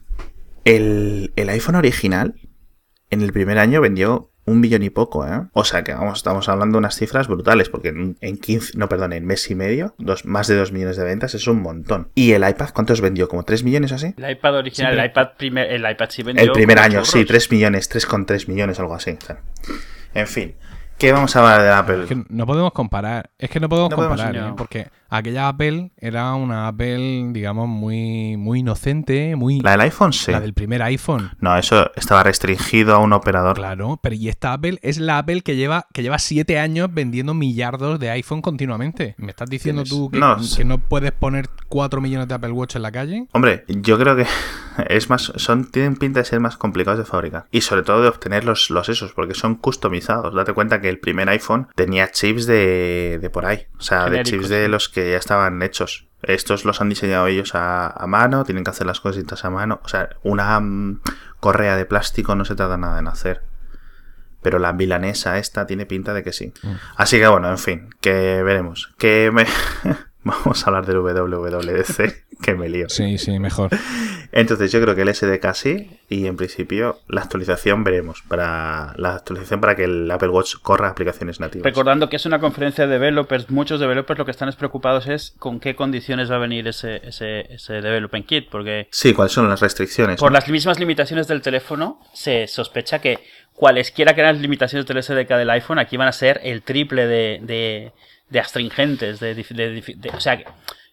[0.64, 2.34] el, el iPhone original
[3.10, 5.42] en el primer año vendió un billón y poco, ¿eh?
[5.54, 8.88] O sea que vamos, estamos hablando de unas cifras brutales, porque en, en 15, no,
[8.88, 12.10] perdón, en mes y medio, dos, más de 2 millones de ventas es un montón.
[12.14, 13.28] ¿Y el iPad cuántos vendió?
[13.28, 14.14] ¿Como 3 millones o así?
[14.16, 17.12] El iPad original, Sí, el iPad primer, el iPad sí vendió El primer año, sí,
[17.24, 17.26] churros.
[17.26, 19.10] 3 millones, 3,3 millones, algo así.
[19.20, 19.40] o sea.
[20.16, 20.54] En fin,
[20.98, 22.02] ¿qué vamos a hablar de Apple?
[22.04, 23.30] Es que no podemos comparar.
[23.38, 24.34] Es que no podemos No comparar.
[24.36, 24.52] ¿eh?
[24.56, 29.60] porque aquella Apple era una Apple, digamos, muy, muy inocente, muy...
[29.60, 30.32] La del iPhone, sí.
[30.32, 31.30] la del primer iPhone.
[31.40, 33.56] No, eso estaba restringido a un operador.
[33.56, 37.34] Claro, pero y esta Apple es la Apple que lleva que lleva siete años vendiendo
[37.34, 39.14] millardos de iPhone continuamente.
[39.18, 40.64] ¿Me estás diciendo Tienes- tú que no, que sí.
[40.64, 43.26] no puedes poner cuatro millones de Apple Watch en la calle?
[43.32, 44.26] Hombre, yo creo que
[44.88, 47.46] es más, son, tienen pinta de ser más complicados de fabricar.
[47.50, 50.34] Y sobre todo de obtener los, los esos, porque son customizados.
[50.34, 53.66] Date cuenta que el primer iPhone tenía chips de, de por ahí.
[53.78, 56.08] O sea, de chips de los que ya estaban hechos.
[56.22, 59.80] Estos los han diseñado ellos a, a mano, tienen que hacer las cositas a mano.
[59.84, 61.00] O sea, una mm,
[61.40, 63.42] correa de plástico no se trata nada en hacer.
[64.42, 66.52] Pero la milanesa esta tiene pinta de que sí.
[66.96, 68.92] Así que bueno, en fin, que veremos.
[68.96, 69.44] Que me...
[70.26, 72.88] Vamos a hablar del WWDC, que me lío.
[72.88, 73.70] Sí, sí, mejor.
[74.32, 79.14] Entonces yo creo que el SDK sí y en principio la actualización veremos para la
[79.14, 81.64] actualización para que el Apple Watch corra aplicaciones nativas.
[81.64, 85.32] Recordando que es una conferencia de developers, muchos developers lo que están es preocupados es
[85.38, 89.48] con qué condiciones va a venir ese, ese, ese development kit, porque Sí, ¿cuáles son
[89.48, 90.18] las restricciones?
[90.18, 90.34] por no?
[90.34, 93.20] las mismas limitaciones del teléfono se sospecha que
[93.54, 97.06] cualesquiera que eran las limitaciones del SDK del iPhone aquí van a ser el triple
[97.06, 97.92] de, de,
[98.30, 99.44] de astringentes, de, de
[99.96, 100.44] de- o sea, que,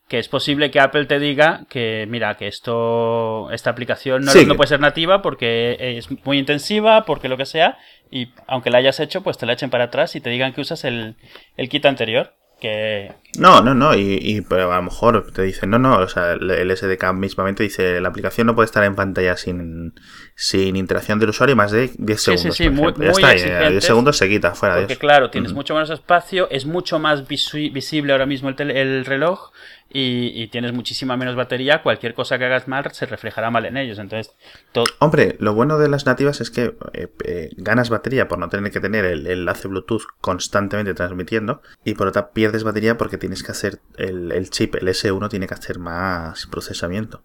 [0.08, 4.46] que es posible que Apple te diga que mira que esto esta aplicación no, Sí.
[4.46, 7.78] no puede ser nativa porque es muy intensiva, porque lo que sea,
[8.12, 10.62] y aunque la hayas hecho, pues te la echen para atrás y te digan que
[10.62, 11.16] usas el,
[11.58, 15.70] el kit anterior, que No, no, no, y, y pero a lo mejor te dicen,
[15.70, 19.36] no, no, o sea, el, SDK mismamente dice, la aplicación no puede estar en pantalla
[19.38, 19.94] sin,
[20.36, 22.56] sin interacción del usuario más de 10 Sí, sí, segundos.
[22.58, 23.04] sí, por muy- ejemplo.
[23.06, 25.00] Ya muy está, exigentes, 10 segundos se quita, fuera Porque Dios.
[25.00, 29.52] claro, tienes mucho menos espacio, es mucho más visu- visible ahora mismo el, el reloj
[29.94, 31.82] y, y tienes muchísima menos batería.
[31.84, 34.00] Cualquier cosa que hagas mal se reflejará mal en ellos.
[34.00, 34.34] Entonces,
[34.72, 38.50] to- Hombre, lo bueno de las nativas es que eh, eh, ganas batería por no
[38.50, 43.44] tener que tener el, enlace Bluetooth constantemente transmitiendo y por otra pierdes batería porque tienes
[43.44, 47.22] que hacer el, el chip, el S1 tiene que hacer más procesamiento.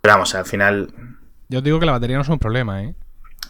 [0.00, 0.88] Pero vamos, al final...
[1.48, 2.94] Yo digo que la batería no es un problema, ¿eh?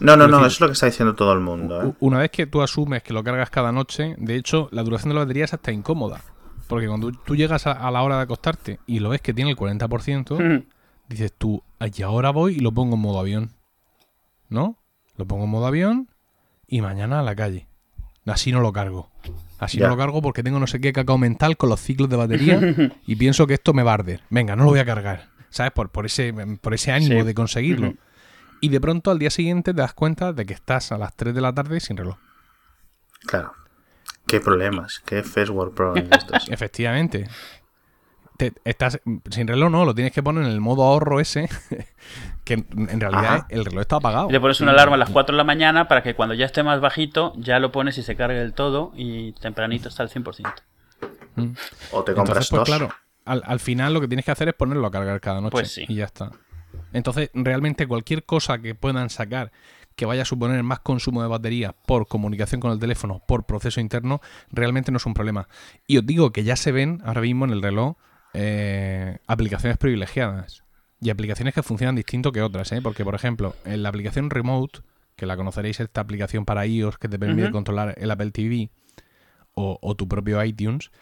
[0.01, 1.83] No, no, no, eso es lo que está diciendo todo el mundo.
[1.83, 1.93] ¿eh?
[2.01, 5.15] Una vez que tú asumes que lo cargas cada noche, de hecho, la duración de
[5.17, 6.21] la batería es hasta incómoda.
[6.69, 9.51] Porque cuando tú llegas a, a la hora de acostarte y lo ves que tiene
[9.51, 10.65] el 40%,
[11.09, 13.51] dices tú, "Ay, y ahora voy y lo pongo en modo avión.
[14.49, 14.77] ¿No?
[15.17, 16.09] Lo pongo en modo avión
[16.67, 17.67] y mañana a la calle.
[18.27, 19.11] Así no lo cargo.
[19.59, 22.17] Así no lo cargo porque tengo no sé qué cacao mental con los ciclos de
[22.17, 22.61] batería
[23.07, 24.21] y pienso que esto me va a arder.
[24.31, 25.29] Venga, no lo voy a cargar.
[25.51, 25.73] ¿sabes?
[25.73, 27.27] Por, por, ese, por ese ánimo Sí.
[27.27, 27.95] de conseguirlo.
[28.61, 31.35] Y de pronto al día siguiente te das cuenta de que estás a las 3
[31.35, 32.19] de la tarde sin reloj.
[33.27, 33.53] Claro.
[34.29, 35.01] Qué problemas.
[35.05, 36.49] Qué first world problems estos.
[36.49, 37.27] Efectivamente.
[38.37, 41.49] Te- estás sin reloj, no, lo tienes que poner en el modo ahorro ese,
[42.45, 43.47] que en, en realidad Ajá.
[43.49, 44.29] el reloj está apagado.
[44.29, 46.47] Y le pones una alarma a las 4 de la mañana para que cuando ya
[46.47, 50.09] esté más bajito, ya lo pones y se cargue del todo y tempranito está al
[50.11, 50.55] 100%.
[51.35, 51.43] Mm.
[51.91, 52.65] O te Entonces, compras pues dos.
[52.69, 52.89] claro,
[53.25, 55.51] al, al final lo que tienes que hacer es ponerlo a cargar cada noche.
[55.53, 55.85] Pues sí.
[55.89, 56.31] Y ya está.
[56.93, 59.51] Entonces, realmente cualquier cosa que puedan sacar
[59.99, 63.81] que vaya a suponer más consumo de batería por comunicación con el teléfono, por proceso
[63.81, 65.49] interno, realmente no es un problema.
[65.89, 67.97] Y os digo que ya se ven ahora mismo en el reloj
[68.33, 70.63] eh, aplicaciones privilegiadas.
[71.01, 72.81] Y aplicaciones que funcionan distinto que otras, ¿eh?
[72.81, 74.83] Porque, por ejemplo, en la aplicación Remote,
[75.17, 78.71] que la conoceréis, esta aplicación para iOS que te permite controlar el Apple TV
[79.55, 80.93] o, o tu propio iTunes,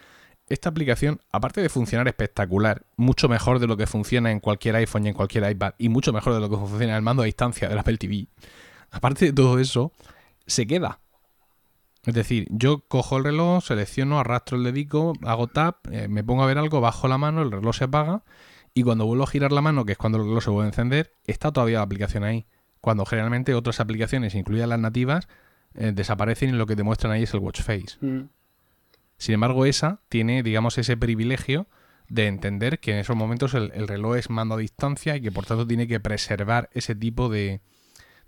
[0.48, 5.04] esta aplicación, aparte de funcionar espectacular, mucho mejor de lo que funciona en cualquier iPhone
[5.04, 7.26] y en cualquier iPad, y mucho mejor de lo que funciona en el mando a
[7.26, 8.28] distancia del Apple TV,
[8.90, 9.92] aparte de todo eso,
[10.46, 11.00] se queda.
[12.06, 16.44] Es decir, yo cojo el reloj, selecciono, arrastro el dedico, hago tap, eh, me pongo
[16.44, 18.22] a ver algo, bajo la mano, el reloj se apaga,
[18.74, 20.68] y cuando vuelvo a girar la mano, que es cuando el reloj se vuelve a
[20.68, 22.46] encender, está todavía la aplicación ahí.
[22.80, 25.26] Cuando generalmente otras aplicaciones, incluidas las nativas,
[25.74, 27.96] eh, desaparecen y lo que te muestran ahí es el watch face.
[28.00, 28.28] Mm.
[29.16, 31.66] Sin embargo, esa tiene, digamos, ese privilegio
[32.08, 35.32] de entender que en esos momentos el, el reloj es mando a distancia y que
[35.32, 37.62] por tanto tiene que preservar ese tipo de,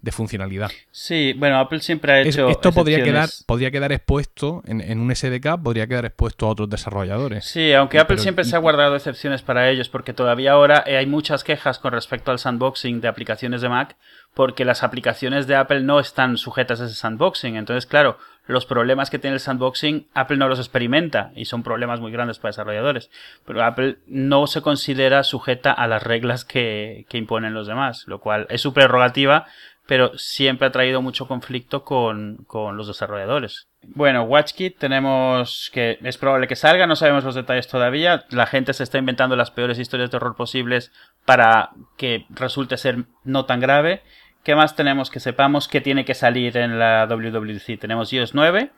[0.00, 0.70] de funcionalidad.
[0.90, 2.48] Sí, bueno, Apple siempre ha Es- hecho.
[2.48, 6.70] esto podría quedar, podría quedar expuesto en, en un SDK, podría quedar expuesto a otros
[6.70, 7.44] desarrolladores.
[7.44, 10.96] Sí, aunque Apple Pero- siempre se ha guardado excepciones para ellos, porque todavía ahora eh,
[10.96, 13.96] hay muchas quejas con respecto al sandboxing de aplicaciones de Mac,
[14.34, 17.56] porque las aplicaciones de Apple no están sujetas a ese sandboxing.
[17.56, 22.00] Entonces, claro, los problemas que tiene el sandboxing, Apple no los experimenta y son problemas
[22.00, 23.10] muy grandes para desarrolladores.
[23.44, 28.20] Pero Apple no se considera sujeta a las reglas que, que imponen los demás, lo
[28.20, 29.46] cual es su prerrogativa,
[29.88, 33.68] pero siempre ha traído mucho conflicto con, con los desarrolladores.
[33.82, 38.26] Bueno, WatchKit tenemos que es probable que salga, no sabemos los detalles todavía.
[38.28, 40.92] La gente se está inventando las peores historias de terror posibles
[41.24, 44.02] para que resulte ser no tan grave.
[44.42, 47.80] ¿Qué más tenemos que sepamos que tiene que salir en la WWDC?
[47.80, 48.70] Tenemos iOS 9.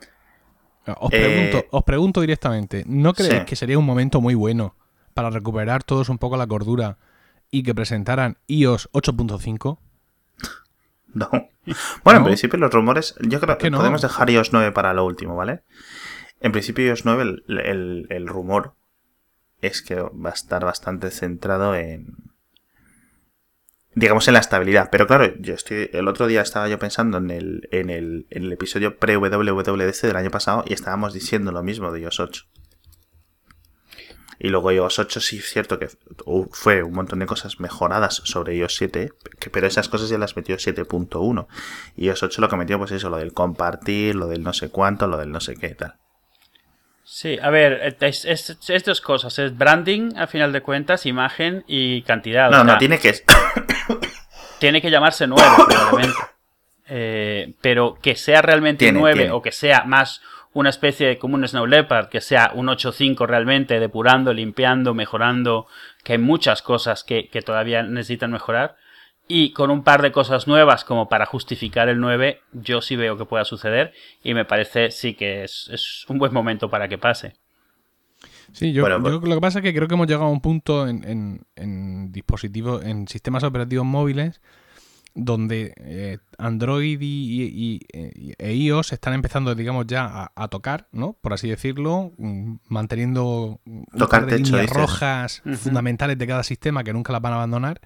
[1.00, 1.18] Os Eh,
[1.50, 3.46] pregunto, os pregunto directamente, ¿no creéis sí.
[3.46, 4.76] que sería un momento muy bueno
[5.12, 6.98] para recuperar todos un poco la cordura
[7.50, 9.78] y que presentaran iOS 8.5?
[11.14, 11.28] No.
[12.04, 13.78] Bueno, en principio los rumores, yo creo que que no?
[13.78, 15.62] podemos dejar iOS 9 para lo último, ¿vale?
[16.40, 18.74] En principio iOS 9, el, el- el rumor
[19.60, 22.14] es que va a estar bastante centrado en,
[23.94, 24.88] digamos, en la estabilidad.
[24.90, 28.44] Pero claro, yo estoy, el otro día estaba yo pensando en el, en el, en
[28.44, 32.44] el episodio pre-WWDC del año pasado y estábamos diciendo lo mismo de iOS 8.
[34.42, 35.88] Y luego iOS 8 sí es cierto que
[36.52, 40.34] fue un montón de cosas mejoradas sobre iOS 7, que- pero esas cosas ya las
[40.34, 41.46] metió 7.1.
[41.94, 44.70] Y iOS 8 lo que metió pues eso, lo del compartir, lo del no sé
[44.70, 45.94] cuánto, lo del no sé qué tal.
[47.04, 49.38] Sí, a ver, es, es- es dos cosas.
[49.38, 52.48] Es branding, al final de cuentas, imagen y cantidad.
[52.48, 53.12] o No, no, tiene que...
[54.58, 56.18] tiene que llamarse 9, probablemente.
[56.92, 59.32] Eh, pero que sea realmente Tiene, 9 tiene.
[59.32, 60.20] o que sea más
[60.52, 65.66] una especie de como un Snow Leopard, que sea un 8.5 realmente, depurando, limpiando, mejorando,
[66.04, 68.76] que hay muchas cosas que, que todavía necesitan mejorar.
[69.28, 73.16] Y con un par de cosas nuevas como para justificar el 9, yo sí veo
[73.16, 73.92] que pueda suceder
[74.24, 77.34] y me parece sí que es, es un buen momento para que pase.
[78.52, 80.40] Sí, yo, Bueno, yo lo que pasa es que creo que hemos llegado a un
[80.40, 84.40] punto en, en- en dispositivos, en sistemas operativos móviles,
[85.14, 87.04] donde eh, Android y,
[87.42, 91.14] y- y- e iOS están empezando, digamos, ya a, a tocar, ¿no?
[91.20, 93.60] Por así decirlo, mm, manteniendo
[93.98, 94.76] Tocar par de techo, líneas dices.
[94.76, 97.80] rojas fundamentales de cada sistema que nunca las van a abandonar.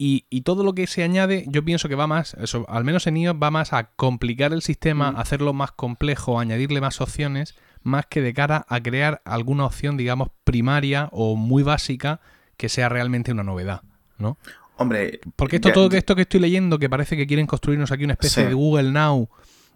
[0.00, 3.06] Y, y todo lo que se añade, yo pienso que va más, eso, al menos
[3.08, 8.06] en iOS, va más a complicar el sistema, hacerlo más complejo, añadirle más opciones, más
[8.06, 12.20] que de cara a crear alguna opción, digamos, primaria o muy básica
[12.56, 13.82] que sea realmente una novedad,
[14.18, 14.36] ¿no?
[14.78, 15.20] Hombre...
[15.36, 18.14] Porque esto, ya- todo esto que estoy leyendo, que parece que quieren construirnos aquí una
[18.14, 18.48] especie Sí.
[18.48, 19.28] de Google Now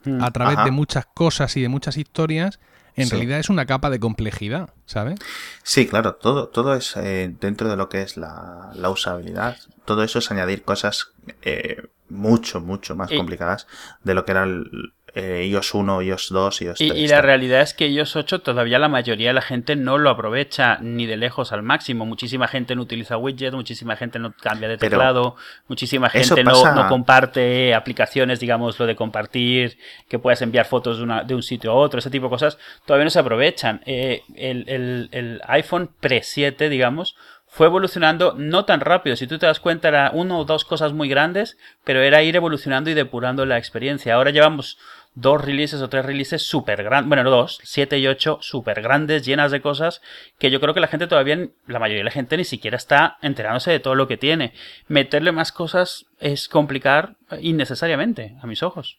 [0.05, 0.23] Mm.
[0.25, 0.65] a través Ajá.
[0.65, 2.59] de muchas cosas y de muchas historias,
[2.97, 3.13] en Sí.
[3.13, 5.19] realidad es una capa de complejidad, ¿sabes?
[5.63, 9.57] Sí, claro, todo, todo es eh, dentro de lo que es la, la usabilidad.
[9.85, 11.13] Todo eso es añadir cosas
[11.43, 13.67] eh, mucho, mucho más complicadas
[14.03, 17.01] de lo que era el eh, iOS 1, iOS 2, iOS Y, 3.
[17.01, 20.09] y la realidad es que iOS 8 todavía la mayoría de la gente no lo
[20.11, 22.07] aprovecha ni de lejos al máximo.
[22.07, 25.37] Muchísima gente no utiliza widgets, muchísima gente no cambia de Pero teclado,
[25.69, 30.97] muchísima gente no, pasa- no comparte aplicaciones, digamos, lo de compartir, que puedas enviar fotos
[30.99, 33.83] de, una- de un sitio a otro, ese tipo de cosas, todavía no se aprovechan.
[33.87, 39.15] Eh, el, el- el iPhone Pre 7, digamos, fue evolucionando no tan rápido.
[39.15, 42.35] Si tú te das cuenta, era uno o dos cosas muy grandes, pero era ir
[42.35, 44.15] evolucionando y depurando la experiencia.
[44.15, 44.79] Ahora llevamos
[45.15, 49.53] dos releases o tres releases súper grandes, bueno, dos, siete y ocho súper grandes, llenas
[49.53, 50.01] de cosas
[50.39, 53.19] que yo creo que la gente todavía, la mayoría de la gente ni siquiera está
[53.23, 54.53] enterándose de todo lo que tiene.
[54.89, 58.99] Meterle más cosas es complicar innecesariamente, a mis ojos.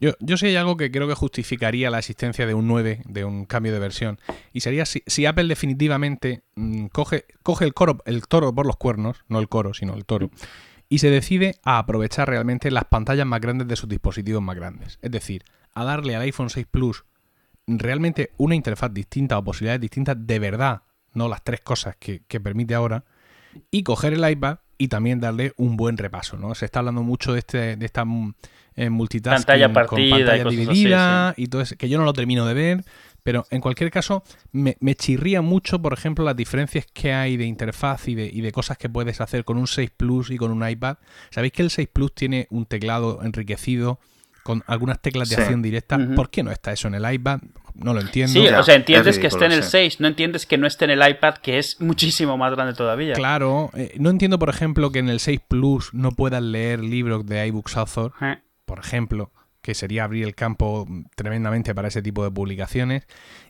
[0.00, 3.24] Yo, yo sí hay algo que creo que justificaría la existencia de un 9, de
[3.24, 4.18] un cambio de versión.
[4.52, 8.76] Y sería si, si Apple definitivamente mm, coge, coge el, coro, el toro por los
[8.76, 10.30] cuernos, no el coro, sino el toro,
[10.92, 14.98] y se decide a aprovechar realmente las pantallas más grandes de sus dispositivos más grandes.
[15.00, 17.06] Es decir, a darle al iPhone 6 Plus
[17.66, 20.82] realmente una interfaz distinta o posibilidades distintas de verdad,
[21.14, 23.06] no las tres cosas que, que permite ahora,
[23.70, 26.54] y coger el iPad y también darle un buen repaso, ¿no?
[26.54, 28.34] Se está hablando mucho de, este, de esta mm,
[28.74, 31.96] eh, multitasking Pantalla partida con pantalla y cosas así, dividida y todo eso, que yo
[31.96, 32.84] no lo termino de ver,
[33.22, 37.44] pero en cualquier caso me, me chirría mucho, por ejemplo, las diferencias que hay de
[37.44, 40.50] interfaz y de, y de cosas que puedes hacer con un 6 Plus y con
[40.50, 40.96] un iPad.
[41.30, 44.00] ¿Sabéis que el 6 Plus tiene un teclado enriquecido
[44.42, 45.40] con algunas teclas de Sí.
[45.42, 45.98] acción directa?
[46.16, 47.40] ¿Por qué no está eso en el iPad?
[47.74, 48.32] No lo entiendo.
[48.32, 49.78] Sí, Ya, o sea, entiendes es que esté en el ridículo, sí.
[49.90, 53.14] 6, no entiendes que no esté en el iPad, que es muchísimo más grande todavía.
[53.14, 57.24] Claro, eh, no entiendo, por ejemplo, que en el 6 Plus no puedas leer libros
[57.24, 58.38] de iBooks Author, Eh.
[58.66, 59.30] por ejemplo,
[59.62, 63.06] que sería abrir el campo tremendamente para ese tipo de publicaciones.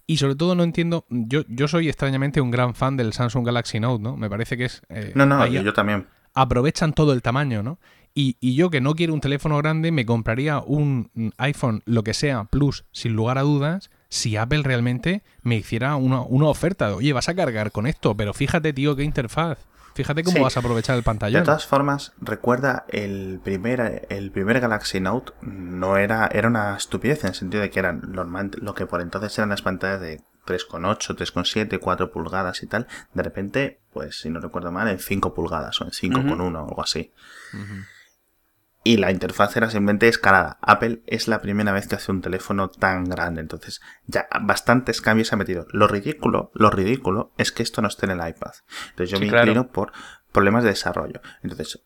[0.06, 3.80] Y sobre todo no entiendo, yo, yo soy extrañamente un gran fan del Samsung Galaxy
[3.80, 4.16] Note, ¿no?
[4.16, 4.82] Me parece que es...
[4.90, 6.06] eh, No, no, yo, yo también.
[6.34, 7.78] aprovechan todo el tamaño, ¿no?
[8.14, 12.12] Y, y yo que no quiero un teléfono grande, me compraría un iPhone, lo que
[12.12, 16.94] sea, Plus, sin lugar a dudas, si Apple realmente me hiciera una, una oferta.
[16.94, 19.58] Oye, vas a cargar con esto, pero fíjate, tío, qué interfaz.
[19.94, 20.42] Fíjate cómo Sí.
[20.42, 21.44] vas a aprovechar el De pantallón.
[21.44, 27.28] todas formas, recuerda el primer, el primer Galaxy Note no era, era una estupidez en
[27.30, 31.14] el sentido de que eran normal, lo que por entonces eran las pantallas de 3,8,
[31.14, 32.86] 3,7, 4 pulgadas y tal.
[33.14, 36.82] De repente, pues si no recuerdo mal, en 5 pulgadas o en 5,1 o algo
[36.82, 37.12] así.
[38.84, 40.58] Y la interfaz era simplemente escalada.
[40.60, 43.40] Apple es la primera vez que hace un teléfono tan grande.
[43.40, 45.66] Entonces, ya bastantes cambios ha metido.
[45.70, 48.52] Lo ridículo, lo ridículo es que esto no esté en el iPad.
[48.90, 49.44] Entonces yo Sí, me claro.
[49.52, 49.92] inclino por
[50.32, 51.20] problemas de desarrollo.
[51.42, 51.84] Entonces,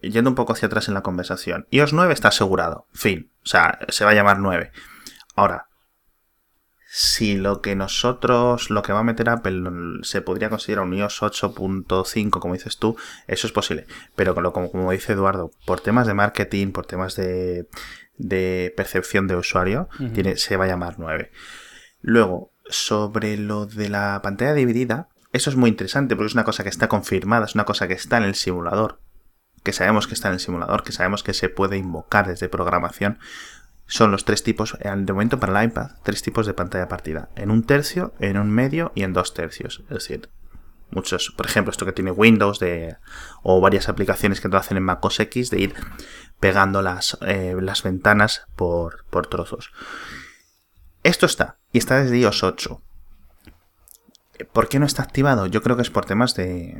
[0.00, 1.66] yendo un poco hacia atrás en la conversación.
[1.70, 2.86] iOS 9 está asegurado.
[2.92, 3.32] Fin.
[3.42, 4.70] O sea, se va a llamar 9.
[5.34, 5.67] Ahora,
[6.90, 9.62] si lo que nosotros, lo que va a meter Apple
[10.02, 12.96] se podría considerar un iOS 8.5, como dices tú,
[13.26, 13.86] eso es posible.
[14.16, 17.68] Pero como, como dice Eduardo, por temas de marketing, por temas de,
[18.16, 21.30] de percepción de usuario, tiene, se va a llamar 9.
[22.00, 26.62] Luego, sobre lo de la pantalla dividida, eso es muy interesante porque es una cosa
[26.62, 28.98] que está confirmada, es una cosa que está en el simulador,
[29.62, 33.18] que sabemos que está en el simulador, que sabemos que se puede invocar desde programación.
[33.90, 37.30] Son los tres tipos, eh, de momento para el iPad, tres tipos de pantalla partida.
[37.36, 39.82] En un tercio, en un medio y en dos tercios.
[39.84, 40.28] Es decir,
[40.90, 42.98] muchos, por ejemplo, esto que tiene Windows de,
[43.42, 45.74] o varias aplicaciones que te lo hacen en Mac OS X de ir
[46.38, 49.72] pegando las, eh, las ventanas por, por trozos.
[51.02, 52.82] Esto está, y está desde iOS 8.
[54.52, 55.46] ¿Por qué no está activado?
[55.46, 56.78] Yo creo que es por temas de,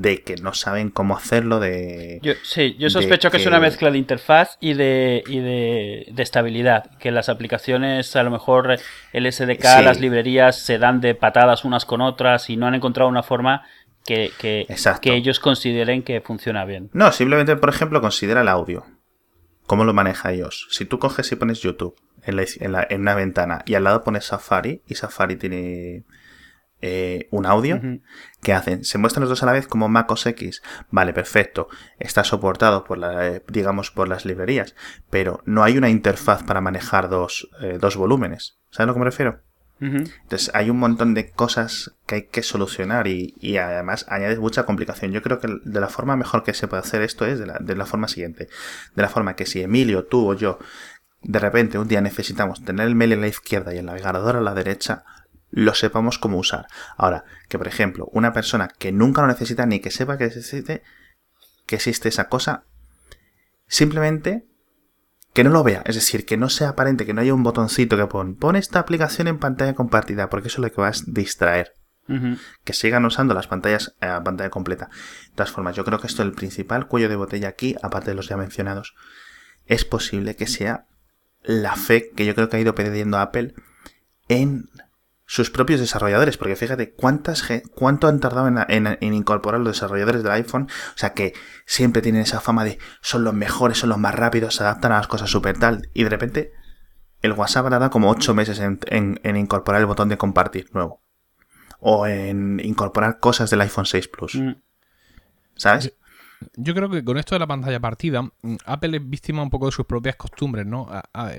[0.00, 2.20] de que no saben cómo hacerlo, de...
[2.22, 3.38] Yo, sí, yo sospecho que...
[3.38, 6.96] es una mezcla de interfaz y de, y de, de estabilidad.
[7.00, 8.78] Que las aplicaciones, a lo mejor
[9.12, 9.82] el SDK, Sí.
[9.84, 13.64] las librerías se dan de patadas unas con otras y no han encontrado una forma
[14.06, 14.66] que, que,
[15.02, 16.90] que ellos consideren que funciona bien.
[16.92, 18.86] No, simplemente, por ejemplo, considera el audio.
[19.66, 20.68] ¿Cómo lo maneja iOS?
[20.70, 23.82] Si tú coges y pones YouTube en, la- en la- en una ventana y al
[23.82, 26.04] lado pones Safari y Safari tiene
[26.80, 27.80] eh, un audio.
[28.42, 28.84] ¿Qué hacen?
[28.84, 30.62] Se muestran los dos a la vez como Mac OS X.
[30.90, 31.68] Vale, perfecto.
[31.98, 34.74] Está soportado por la, eh, digamos, por las librerías,
[35.10, 38.58] pero no hay una interfaz para manejar dos, eh, dos volúmenes.
[38.70, 39.40] ¿Sabes a lo que me refiero?
[39.80, 44.64] Entonces hay un montón de cosas que hay que solucionar y, y además añades mucha
[44.64, 45.12] complicación.
[45.12, 47.58] Yo creo que de la forma mejor que se puede hacer esto es de la,
[47.60, 48.48] de la forma siguiente.
[48.96, 50.58] De la forma que si Emilio, tú o yo,
[51.22, 54.40] de repente un día necesitamos tener el mail en la izquierda y el navegador a
[54.40, 55.04] la derecha,
[55.50, 56.66] lo sepamos cómo usar.
[56.96, 60.82] Ahora, que por ejemplo, una persona que nunca lo necesita ni que sepa que necesite,
[61.66, 62.64] que existe esa cosa,
[63.66, 64.46] simplemente
[65.32, 67.96] que no lo vea, es decir, que no sea aparente, que no haya un botoncito
[67.96, 70.92] que pon, pon esta aplicación en pantalla compartida, porque eso es lo que va a
[71.06, 71.74] distraer.
[72.64, 74.88] Que sigan usando las pantallas eh, a pantalla completa.
[75.28, 78.10] De todas formas, yo creo que esto es el principal cuello de botella aquí, aparte
[78.10, 78.94] de los ya mencionados,
[79.66, 80.86] es posible que sea
[81.42, 83.54] la fe que yo creo que ha ido perdiendo Apple
[84.28, 84.70] en
[85.30, 90.22] sus propios desarrolladores, porque fíjate cuántas cuánto han tardado en, en- en incorporar los desarrolladores
[90.22, 91.34] del iPhone, o sea que
[91.66, 94.96] siempre tienen esa fama de son los mejores, son los más rápidos, se adaptan a
[94.96, 96.52] las cosas súper tal, y de repente
[97.20, 101.02] el WhatsApp ha dado como 8 meses en, incorporar el botón de compartir nuevo.
[101.80, 104.34] o en incorporar cosas del iPhone 6 Plus.
[104.36, 104.52] Mm.
[105.56, 105.92] ¿Sabes?
[106.54, 109.66] Yo creo que con esto de la pantalla partida, mm, Apple es víctima un poco
[109.66, 110.88] de sus propias costumbres, ¿no?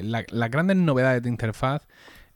[0.03, 1.87] La- grandes novedades de interfaz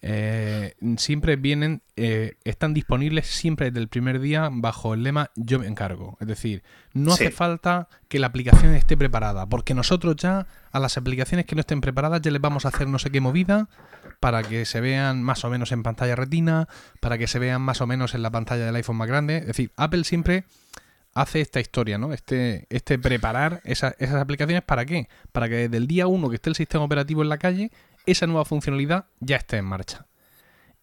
[0.05, 5.59] eh, siempre vienen, eh, están disponibles siempre desde el primer día bajo el lema yo
[5.59, 6.17] me encargo.
[6.19, 6.61] Es decir,
[6.93, 7.23] no Sí.
[7.23, 11.61] hace falta que la aplicación esté preparada, porque nosotros ya a las aplicaciones que no
[11.61, 13.69] estén preparadas ya les vamos a hacer no sé qué movida
[14.19, 16.67] para que se vean más o menos en pantalla retina,
[16.99, 19.37] para que se vean más o menos en la pantalla del iPhone más grande.
[19.37, 20.43] Es decir, Apple siempre
[21.15, 22.11] hace esta historia, ¿no?
[22.11, 25.07] Este, este preparar esa- esas aplicaciones para qué?
[25.31, 27.71] Para que desde el día uno que esté el sistema operativo en la calle,
[28.05, 30.05] esa nueva funcionalidad ya esté en marcha.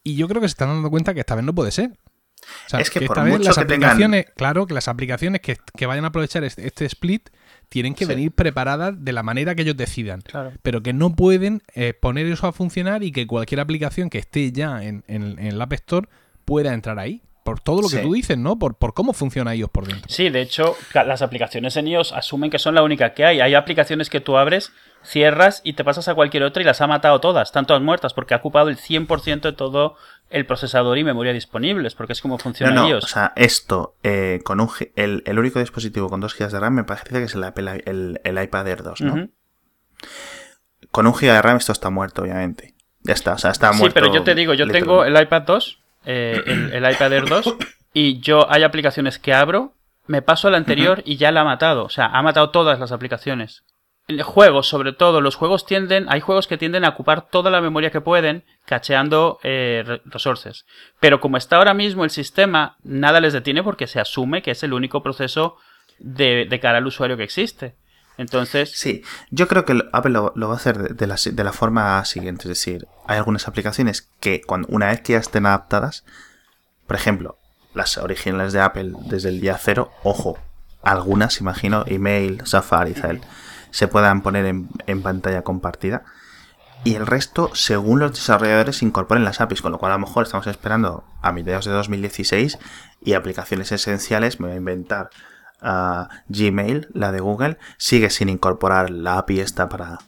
[0.02, 1.98] Y yo creo que se están dando cuenta que esta vez no puede ser.
[2.66, 4.88] O sea, Es que por esta vez mucho las que tengan- aplicaciones, claro, que las
[4.88, 7.28] aplicaciones que, que vayan a aprovechar este, este split
[7.68, 8.08] tienen que Sí.
[8.08, 10.22] venir preparadas de la manera que ellos decidan.
[10.22, 10.52] Claro.
[10.62, 14.52] Pero que no pueden eh, poner eso a funcionar y que cualquier aplicación que esté
[14.52, 16.08] ya en, en- en el App Store
[16.46, 17.22] pueda entrar ahí.
[17.44, 18.02] Por todo lo que Sí.
[18.02, 18.58] tú dices, ¿no?
[18.58, 20.04] Por, por cómo funciona iOS por dentro.
[20.08, 23.40] Sí, de hecho, las aplicaciones en iOS asumen que son la única que hay.
[23.40, 24.72] Hay aplicaciones que tú abres,
[25.02, 28.12] cierras y te pasas a cualquier otra y las ha matado todas, están todas muertas,
[28.12, 29.96] porque ha ocupado el 100% de todo
[30.28, 33.04] el procesador y memoria disponibles, porque es como funciona no, iOS.
[33.04, 36.74] o sea, esto, eh, con un, el, el único dispositivo con 2 GB de RAM
[36.74, 39.28] me parece que es el, Apple- el, el iPad Air 2, ¿no?
[40.90, 42.74] Con un GB de RAM esto está muerto, obviamente.
[43.02, 43.94] Ya está, o sea, está Sí, muerto.
[43.94, 47.54] pero yo te digo, yo tengo el iPad 2, eh, el, el iPad Air 2,
[47.94, 49.74] y yo hay aplicaciones que abro,
[50.06, 51.84] me paso a la anterior y ya la ha matado.
[51.84, 53.64] O sea, ha matado todas las aplicaciones.
[54.24, 57.90] Juegos, sobre todo, los juegos tienden, hay juegos que tienden a ocupar toda la memoria
[57.90, 60.66] que pueden, cacheando eh, re- resources.
[60.98, 64.62] Pero como está ahora mismo el sistema, nada les detiene porque se asume que es
[64.64, 65.56] el único proceso
[66.00, 67.76] de, de cara al usuario que existe.
[68.20, 72.42] Entonces, Sí, yo creo que Apple lo, va a hacer de, la, forma siguiente.
[72.42, 76.04] Es decir, hay algunas aplicaciones que cuando, una vez que ya estén adaptadas,
[76.86, 77.38] por ejemplo,
[77.72, 80.38] las originales de Apple desde el día cero, ojo,
[80.82, 83.22] algunas, imagino, email, Safari, Zelle,
[83.70, 86.04] se puedan poner en, en pantalla compartida.
[86.84, 90.24] Y el resto, según los desarrolladores, incorporen las APIs, con lo cual a lo mejor
[90.24, 92.58] estamos esperando a mediados de 2016
[93.02, 95.08] y aplicaciones esenciales, me voy a inventar
[96.28, 99.98] Gmail, la de Google, sigue sin incorporar la API esta para,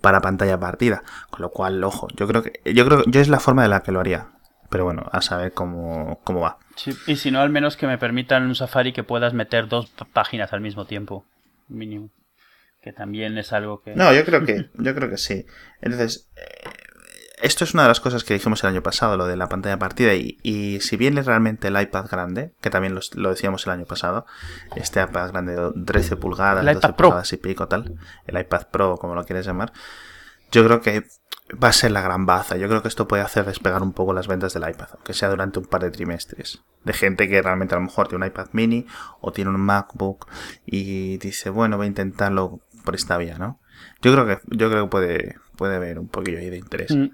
[0.00, 1.02] para pantalla partida.
[1.30, 3.82] Con lo cual, ojo, yo creo que yo creo yo es la forma de la
[3.82, 4.28] que lo haría.
[4.68, 6.58] Pero bueno, a saber cómo, cómo va.
[6.74, 9.92] Sí, y si no, al menos que me permitan un Safari que puedas meter dos
[10.12, 11.24] páginas al mismo tiempo,
[11.68, 12.10] mínimo.
[12.82, 13.94] Que también es algo que...
[13.94, 15.46] No, yo creo que, yo creo que sí.
[15.80, 16.68] Entonces, eh,
[17.42, 19.78] esto es una de las cosas que dijimos el año pasado, lo de la pantalla
[19.78, 20.14] partida.
[20.14, 23.72] Y, y si bien es realmente el iPad grande, que también lo, lo decíamos el
[23.72, 24.26] año pasado,
[24.74, 27.08] este iPad grande de 13 pulgadas, El 12 iPad Pro.
[27.08, 29.72] pulgadas y pico, tal, el iPad Pro, como lo quieres llamar,
[30.50, 31.04] yo creo que
[31.62, 32.56] va a ser la gran baza.
[32.56, 35.28] Yo creo que esto puede hacer despegar un poco las ventas del iPad, aunque sea
[35.28, 36.62] durante un par de trimestres.
[36.84, 38.86] De gente que realmente a lo mejor tiene un iPad mini
[39.20, 40.26] o tiene un MacBook
[40.64, 43.60] y dice, bueno, voy a intentarlo por esta vía, ¿no?
[44.00, 46.94] Yo creo que, yo creo que puede, puede haber un poquillo ahí de interés.
[46.94, 47.08] Mm,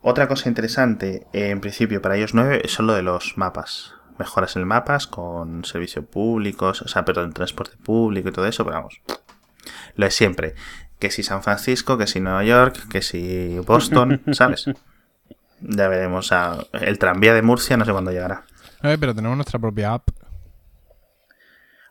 [0.00, 3.94] Otra cosa interesante, eh, en principio, para ellos 9 son lo de los mapas.
[4.18, 8.76] Mejoras en mapas con servicios públicos, o sea, perdón, transporte público y todo eso, pero
[8.76, 9.00] vamos.
[9.96, 10.54] Lo de siempre.
[10.98, 14.66] Que si San Francisco, que si Nueva York, que si Boston, ¿sabes?
[15.60, 16.26] Ya veremos.
[16.26, 18.44] o sea, el tranvía de Murcia no sé cuándo llegará.
[18.80, 20.08] A ver, pero tenemos nuestra propia app.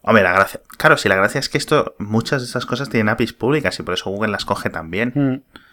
[0.02, 0.62] Hombre, la gracia.
[0.78, 3.84] Claro, si la gracia es que esto, muchas de estas cosas tienen APIs públicas y
[3.84, 5.12] por eso Google las coge también.
[5.14, 5.67] mm.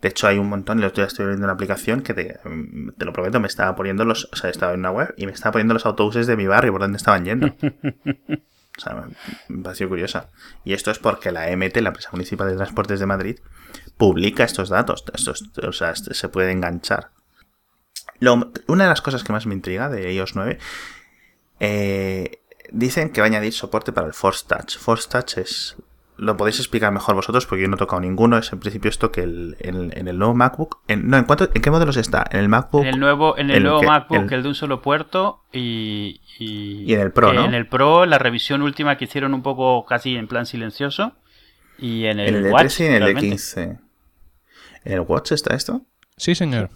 [0.00, 2.92] De hecho, hay un montón, el otro día estoy viendo una aplicación que te, mm,
[2.96, 5.32] te lo prometo, me estaba poniendo los, o sea, estaba en una web y me
[5.32, 7.54] estaba poniendo los autobuses de mi barrio por donde estaban yendo.
[8.78, 9.04] O sea,
[9.48, 10.30] me, pareció curiosa.
[10.64, 13.38] Y esto es porque la EMT, la empresa municipal de transportes de Madrid,
[13.98, 15.04] publica estos datos.
[15.12, 17.10] Estos, o sea, este- se puede enganchar.
[18.20, 20.58] Lo- una de las cosas que más me intriga de iOS 9,
[21.58, 24.78] eh, dicen que va a añadir soporte para el Force Touch.
[24.78, 25.76] Force Touch es
[26.20, 28.36] lo podéis explicar mejor vosotros porque yo no he tocado ninguno.
[28.38, 30.80] Es en principio esto que el, en, en el nuevo MacBook.
[30.86, 32.24] En, no, ¿en, cuánto, ¿en qué modelos está?
[32.30, 32.82] En el MacBook.
[32.82, 35.42] En el nuevo, en el el nuevo que- MacBook, el- el de un solo puerto,
[35.52, 37.44] y, y, Y en el Pro, ¿no?
[37.44, 41.12] En el Pro, la revisión última que hicieron un poco casi en plan silencioso.
[41.78, 43.28] Y en el, el de Watch, 13 y en el de realmente.
[43.30, 43.62] 15.
[44.84, 45.82] ¿En el Watch está esto?
[46.18, 46.68] Sí, señor.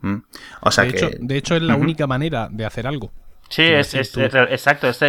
[0.00, 0.16] Mm.
[0.62, 0.96] O sea de, que.
[0.96, 3.12] hecho, de hecho, es la única manera de hacer algo.
[3.48, 4.88] Sí, es, es- exacto.
[4.88, 5.06] eso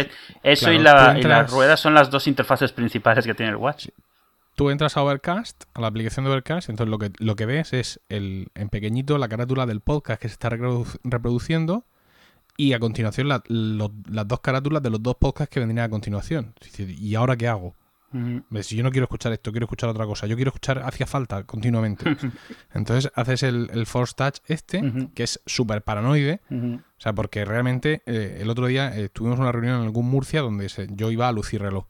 [0.66, 3.56] Claro, y, la, y entras- las ruedas son las dos interfaces principales que tiene el
[3.56, 3.88] Watch.
[4.54, 7.72] Tú entras a Overcast, a la aplicación de Overcast, entonces lo que, lo que ves
[7.72, 11.84] es el, en pequeñito la carátula del podcast que se está reprodu- reproduciendo
[12.56, 16.54] y a continuación la- las dos carátulas de los dos podcasts que vendrían a continuación.
[16.76, 17.74] ¿Y ahora qué hago?
[18.62, 20.26] Si yo no quiero escuchar esto, quiero escuchar otra cosa.
[20.26, 22.04] Yo quiero escuchar hacía falta continuamente.
[22.74, 24.82] Entonces haces el, el Force Touch este,
[25.14, 26.40] que es súper paranoide.
[26.50, 30.40] O sea, porque realmente eh, el otro día eh, tuvimos una reunión en algún Murcia
[30.40, 31.86] donde se- yo iba a lucir reloj.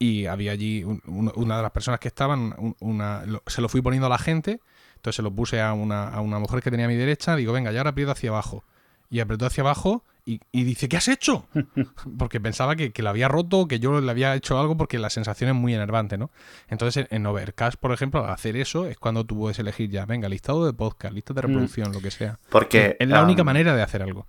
[0.00, 3.60] Y había allí un- un- una de las personas que estaban, un- una, lo- se
[3.60, 4.60] lo fui poniendo a la gente,
[4.96, 7.52] entonces se lo puse a una, a una mujer que tenía a mi derecha, digo,
[7.52, 8.64] venga, y ahora aprieto hacia abajo.
[9.10, 11.46] Y apretó hacia abajo y, y dice, ¿qué has hecho?
[12.18, 15.10] Porque pensaba que, que lo había roto, que yo le había hecho algo, porque la
[15.10, 16.30] sensación es muy enervante, ¿no?
[16.68, 20.04] Entonces en, en Overcast, por ejemplo, al hacer eso es cuando tú puedes elegir ya,
[20.06, 22.38] venga, listado de podcast, lista de reproducción, lo que sea.
[22.50, 24.26] Porque es la única um, manera de hacer algo.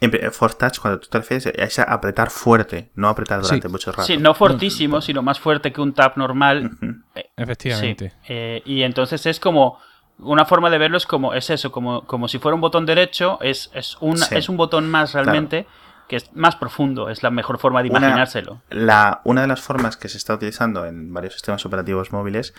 [0.00, 3.72] en pri- Force Touch, cuando tú te refieres, es apretar fuerte, no apretar durante Sí.
[3.72, 4.04] mucho rato.
[4.04, 6.70] Sí, no fortísimo, sino más fuerte que un tap normal.
[7.14, 8.10] Eh, Efectivamente.
[8.10, 9.78] Sí, eh, y entonces es como
[10.18, 13.38] una forma de verlo es como es eso, como, como si fuera un botón derecho,
[13.40, 14.34] es, es, un, Sí.
[14.36, 15.66] es un botón más realmente
[16.08, 18.60] que es más profundo, es la mejor forma de Una- imaginárselo.
[18.70, 22.52] La, una de las formas que se está utilizando en varios sistemas operativos móviles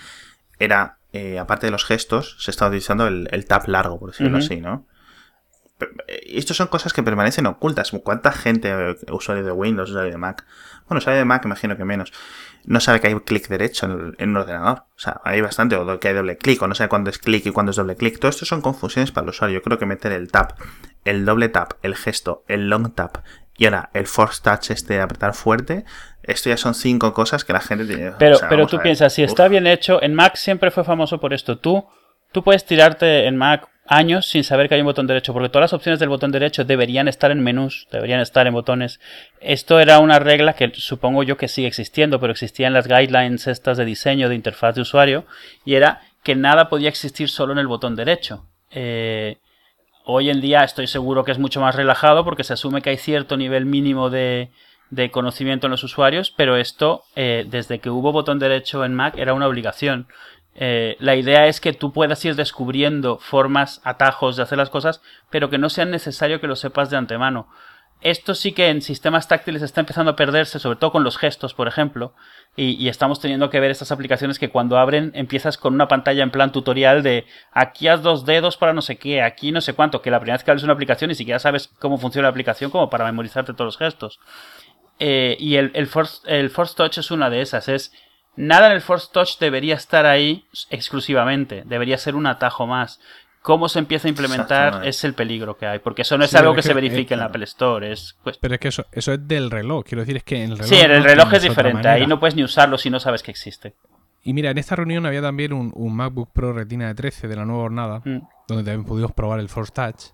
[0.57, 4.37] era, eh, aparte de los gestos, se está utilizando el, el tap largo, por decirlo
[4.37, 4.45] Ujú.
[4.45, 4.85] así, ¿no?
[6.07, 7.91] Eh, Estas son cosas que permanecen ocultas.
[8.03, 10.45] ¿Cuánta gente, eh, usuario de Windows, usuario de Mac,
[10.87, 12.13] bueno, usuario de Mac imagino que menos,
[12.65, 14.83] no sabe que hay clic derecho en, el- en un ordenador?
[14.95, 17.45] O sea, hay bastante, o que hay doble clic, o no sabe cuándo es clic
[17.45, 18.19] y cuándo es doble clic.
[18.19, 19.55] Todo esto son confusiones para el usuario.
[19.59, 20.59] Yo creo que meter el tap,
[21.03, 23.17] el doble tap, el gesto, el long tap
[23.57, 25.85] y ahora el force touch este de apretar fuerte,
[26.23, 28.11] esto ya son cinco cosas que la gente tiene.
[28.19, 29.29] Pero, o sea, pero tú piensas, si Uf.
[29.29, 31.57] está bien hecho, en Mac siempre fue famoso por esto.
[31.57, 31.85] Tú,
[32.33, 35.71] tú puedes tirarte en Mac años sin saber que hay un botón derecho, porque todas
[35.71, 38.99] las opciones del botón derecho deberían estar en menús, deberían estar en botones.
[39.41, 43.47] Esto era una regla que supongo yo que sigue existiendo, pero existía en las guidelines
[43.47, 45.25] estas de diseño de interfaz de usuario,
[45.63, 48.45] y era que nada podía existir solo en el botón derecho.
[48.71, 49.37] Eh,
[50.07, 52.97] Hoy en día estoy seguro que es mucho más relajado porque se asume que hay
[52.97, 54.51] cierto nivel mínimo de,
[54.91, 59.15] de conocimiento en los usuarios, pero esto, eh, desde que hubo botón derecho en Mac,
[59.17, 60.05] era una obligación.
[60.55, 65.01] Eh, la idea es que tú puedas ir descubriendo formas, atajos de hacer las cosas,
[65.29, 67.47] pero que no sea necesario que lo sepas de antemano.
[68.01, 71.53] Esto sí que en sistemas táctiles está empezando a perderse, sobre todo con los gestos,
[71.53, 72.13] por ejemplo,
[72.55, 76.31] y, estamos teniendo que ver estas aplicaciones que cuando abren empiezas con una pantalla en
[76.31, 80.01] plan tutorial de aquí haz dos dedos para no sé qué, aquí no sé cuánto,
[80.01, 82.71] que la primera vez que abres una aplicación ni siquiera sabes cómo funciona la aplicación
[82.71, 84.19] como para memorizarte todos los gestos.
[84.99, 87.91] Eh, y el, el, force, el Force Touch es una de esas, es
[88.35, 92.99] nada en el Force Touch debería estar ahí exclusivamente, debería ser un atajo más.
[93.41, 96.37] Cómo se empieza a implementar es el peligro que hay, porque eso no es Sí,
[96.37, 98.69] algo que se que- verifique en la eh, Apple Store, es pues, Pero es que
[98.69, 99.83] eso, eso es del reloj.
[99.85, 100.67] Quiero decir, es que en el reloj.
[100.67, 101.87] Sí, en el no reloj es diferente.
[101.87, 103.75] Ahí no puedes ni usarlo si no sabes que existe.
[104.23, 107.35] Y mira, en esta reunión había también un, un MacBook Pro Retina de 13 de
[107.35, 108.21] la nueva jornada, Mm.
[108.47, 110.05] donde también pudimos probar el Force Touch.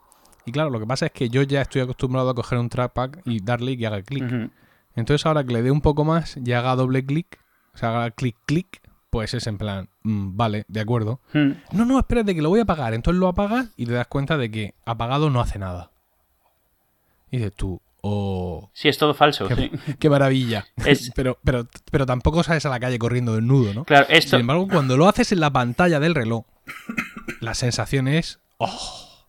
[0.46, 3.12] Y claro, lo que pasa es que yo ya estoy acostumbrado a coger un trackpad
[3.24, 4.26] y darle y que haga clic.
[4.96, 7.40] Entonces ahora que le dé un poco más y haga doble clic,
[7.74, 11.20] o sea, haga clic, clic, pues es en plan, mm, vale, de acuerdo.
[11.34, 11.52] Mm.
[11.74, 12.94] No, no, espérate que lo voy a apagar.
[12.94, 15.92] Entonces lo apagas y te das cuenta de que apagado no hace nada.
[17.30, 19.48] Y dices tú, oh, Sí, es todo falso.
[19.48, 19.72] qué, sí.
[20.00, 20.66] qué maravilla.
[20.86, 23.84] Es- pero, pero, pero tampoco sales a la calle corriendo desnudo, ¿no?
[23.86, 24.32] Claro, esto.
[24.32, 26.46] Sin embargo, cuando lo haces en la pantalla del reloj,
[27.40, 29.26] la sensación es, oh,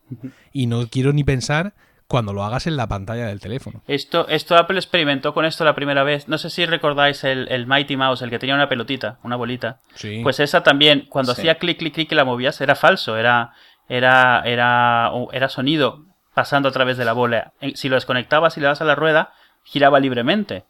[0.53, 1.75] y no quiero ni pensar
[2.13, 3.83] cuando lo hagas en la pantalla del teléfono.
[3.89, 6.29] Esto, esto Apple experimentó con esto la primera vez.
[6.29, 9.79] No sé si recordáis el, el Mighty Mouse, el que tenía una pelotita, una bolita.
[9.95, 10.21] Sí.
[10.23, 11.41] Pues esa también, cuando Sí.
[11.41, 13.53] hacía clic, clic, clic y la movías, era falso, era,
[13.89, 16.05] era, era, era sonido
[16.35, 17.53] pasando a través de la bola.
[17.61, 19.33] Eh, Si lo desconectabas y le das a la rueda,
[19.65, 20.65] giraba libremente.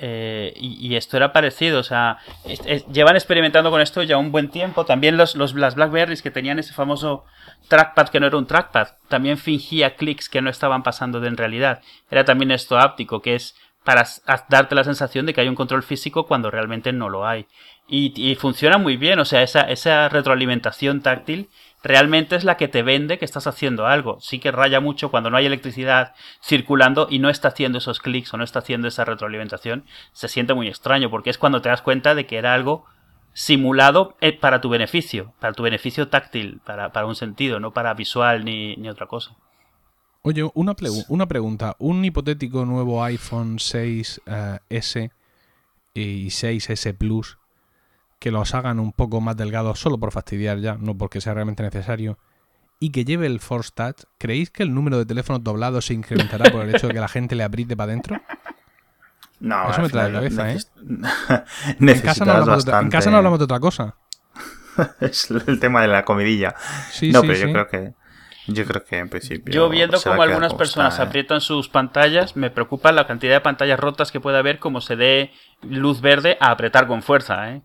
[0.00, 2.18] Eh, y, y esto era parecido, o sea,
[2.92, 4.84] llevan experimentando con esto ya un buen tiempo.
[4.84, 7.24] También los, los, las Blackberries que tenían ese famoso
[7.66, 11.36] trackpad que no era un trackpad, también fingía clics que no estaban pasando de en
[11.36, 11.82] realidad.
[12.10, 14.06] Era también esto áptico, que es para
[14.48, 17.46] darte la sensación de que hay un control físico cuando realmente no lo hay.
[17.88, 21.48] Y, y funciona muy bien, o sea, esa, esa retroalimentación táctil
[21.82, 24.18] realmente es la que te vende que estás haciendo algo.
[24.20, 28.32] Sí que raya mucho cuando no hay electricidad circulando y no está haciendo esos clics
[28.34, 29.84] o no está haciendo esa retroalimentación.
[30.12, 32.86] Se siente muy extraño porque es cuando te das cuenta de que era algo
[33.32, 37.94] simulado eh, para tu beneficio, para tu beneficio táctil, para, para un sentido, no para
[37.94, 39.36] visual ni, ni otra cosa.
[40.22, 40.74] Oye, una,
[41.08, 41.76] una pregunta.
[41.78, 45.10] Un hipotético nuevo iPhone 6S
[45.94, 47.37] y 6S Plus
[48.18, 51.62] que los hagan un poco más delgados solo por fastidiar ya, no porque sea realmente
[51.62, 52.18] necesario,
[52.80, 56.50] y que lleve el Force Touch, ¿creéis que el número de teléfonos doblados se incrementará
[56.50, 58.20] por el hecho de que la gente le apriete para adentro?
[59.40, 60.58] No, Eso me trae la cabeza, ¿eh?
[60.78, 61.44] En casa,
[61.78, 63.94] no necesitarás hablamos de otra, en casa no hablamos de otra cosa.
[65.00, 66.54] es el tema de la comidilla.
[66.90, 67.46] Sí, no, sí, pero sí.
[67.46, 67.94] yo creo que
[68.48, 71.02] yo creo que en principio Yo viendo quedar algunas como personas ¿eh?
[71.02, 74.96] aprietan sus pantallas, me preocupa la cantidad de pantallas rotas que puede haber como se
[74.96, 77.62] dé luz verde a apretar con fuerza, ¿eh?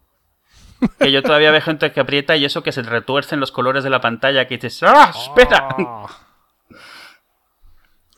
[1.00, 3.90] Que yo todavía veo gente que aprieta y eso que se retuercen los colores de
[3.90, 5.68] la pantalla que dices, ¡ah, espera!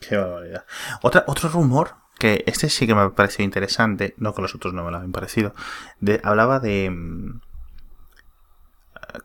[0.00, 0.64] Qué barbaridad.
[1.02, 4.72] Otra, otro rumor, que este sí que me ha parecido interesante, no que los otros
[4.74, 5.54] no me lo han parecido,
[6.00, 6.90] de, hablaba de...
[6.90, 7.40] mm,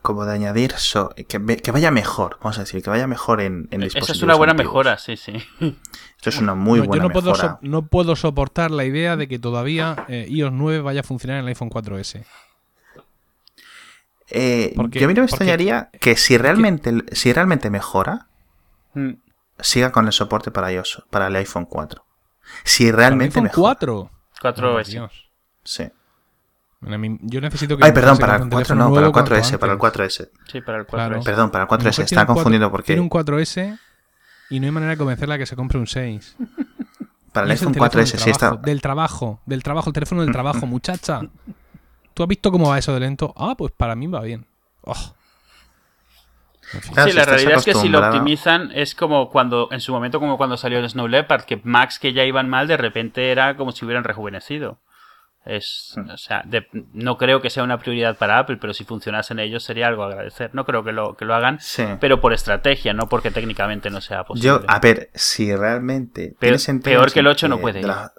[0.00, 1.38] Como de añadir so- que,
[1.72, 4.52] vaya mejor, vamos a decir, que vaya mejor en, en dispositivos Esa es una buena
[4.52, 4.72] antiguos.
[4.74, 5.32] mejora, sí, sí.
[6.16, 7.48] Esto es una muy No, buena yo no puedo, mejora.
[7.54, 11.36] so- no puedo soportar la idea de que todavía eh, iOS 9 vaya a funcionar
[11.38, 12.24] en el iPhone 4S.
[14.34, 18.28] Eh, yo a mí no me extrañaría que si realmente, si realmente mejora,
[18.94, 19.12] Mm.
[19.60, 22.04] siga con el soporte para iOS, para el iPhone 4.
[22.64, 23.76] Si ¿Para el realmente iPhone mejora.
[23.78, 24.10] 4?
[24.40, 24.90] 4S.
[24.90, 25.30] Dios.
[25.64, 25.84] Sí.
[26.84, 28.98] A mí- Yo necesito que Ay, perdón, para el compre un 4 teléfono no, para
[28.98, 29.80] el nuevo cuanto 4S, para el antes.
[29.80, 30.30] 4S.
[30.50, 31.14] Sí, para el Claro.
[31.20, 31.24] 4S.
[31.24, 33.78] Perdón, para el Mi mujer 4S, tiene estaba confundiendo porque Tiene un 4S
[34.50, 36.36] y no hay manera de convencerla que se compre un 6.
[37.32, 38.38] para el iPhone teléfono 4S del sí está.
[38.48, 41.20] trabajo, Del trabajo, del trabajo, el teléfono del trabajo, muchacha.
[42.14, 43.32] ¿Tú has visto cómo va eso de lento?
[43.36, 44.46] Ah, pues para mí va bien.
[44.82, 45.14] Oh.
[46.74, 46.94] En fin.
[46.94, 49.92] Claro, sí, si la realidad es que si lo optimizan es como cuando, en su
[49.92, 53.30] momento, como cuando salió el Snow Leopard, que Max que ya iban mal, de repente
[53.30, 54.78] era como si hubieran rejuvenecido.
[55.44, 56.10] Es, Hmm.
[56.10, 59.64] o sea, de- no creo que sea una prioridad para Apple, pero si funcionasen ellos
[59.64, 60.50] sería algo a agradecer.
[60.54, 61.84] No creo que lo, que lo hagan, Sí.
[62.00, 64.46] pero por estrategia, no porque técnicamente no sea posible.
[64.46, 66.36] Yo, a ver, si realmente.
[66.38, 68.12] Peor- peor que el en 8 no puede de la-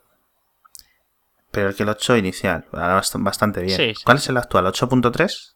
[1.54, 2.66] Peor que el 8 inicial.
[2.72, 3.78] Bastante bien.
[3.78, 4.24] Sí, sí, ¿Cuál sí.
[4.26, 4.66] es el actual?
[4.66, 5.54] ¿8.3?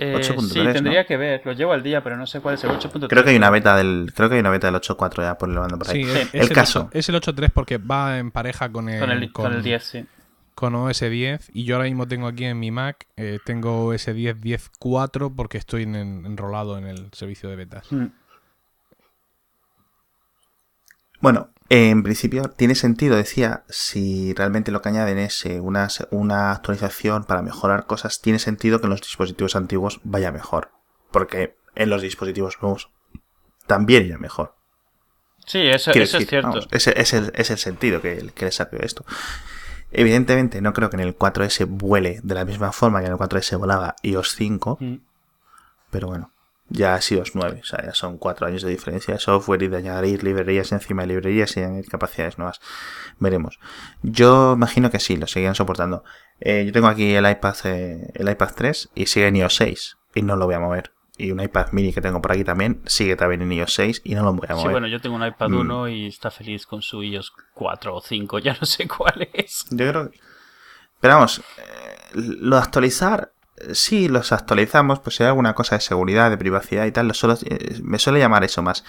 [0.00, 0.72] Eh, 8.3, sí, ¿no?
[0.72, 3.08] tendría que ver, lo llevo al día, pero no sé cuál es el 8.3.
[3.08, 4.12] Creo que hay una beta del.
[4.14, 6.04] Creo que hay una beta del 8.4 ya por el bando por ahí.
[6.04, 6.80] Sí, es, El es caso.
[6.88, 9.82] 8 es el 8.3 porque va en pareja con el, con el, con el 10,
[9.82, 10.06] sí.
[10.54, 14.06] con OS 10 y yo ahora mismo tengo aquí en mi Mac, eh, tengo OS
[14.14, 17.90] 10 10.4 porque estoy en- enrolado en el servicio de betas.
[17.90, 18.06] Mm.
[21.20, 26.52] Bueno, en principio tiene sentido, decía, si realmente lo que añaden es eh, una, una
[26.52, 30.70] actualización para mejorar cosas, tiene sentido que en los dispositivos antiguos vaya mejor.
[31.10, 32.90] Porque en los dispositivos nuevos
[33.66, 34.54] también irá mejor.
[35.46, 36.48] Sí, eso, es cierto.
[36.48, 39.04] vamos, ese es el, es el sentido que, que le de esto.
[39.90, 43.18] Evidentemente, no creo que en el 4S vuele de la misma forma que en el
[43.18, 44.96] 4S volaba iOS 5, Mm.
[45.90, 46.32] pero bueno,
[46.70, 49.68] ya es iOS 9, o sea, ya son cuatro años de diferencia de software y
[49.68, 52.60] de añadir librerías encima de librerías y añadir capacidades nuevas.
[53.18, 53.58] Veremos.
[54.02, 56.04] Yo imagino que sí, lo seguirán soportando.
[56.40, 59.98] Eh, yo tengo aquí el iPad, eh, el iPad 3 y sigue en iOS 6
[60.14, 60.92] y no lo voy a mover.
[61.16, 64.14] Y un iPad mini que tengo por aquí también sigue también en iOS 6 y
[64.14, 64.66] no lo voy a mover.
[64.66, 65.60] Sí, bueno, yo tengo un iPad Mm.
[65.60, 69.64] 1 y está feliz con su iOS 4 o 5, ya no sé cuál es.
[69.70, 70.20] Yo creo que...
[71.00, 73.32] Pero vamos, eh, lo de actualizar,
[73.72, 77.14] sí los actualizamos, pues si hay alguna cosa de seguridad, de privacidad y tal, lo
[77.14, 78.84] suelo- eh, me suele llamar eso más.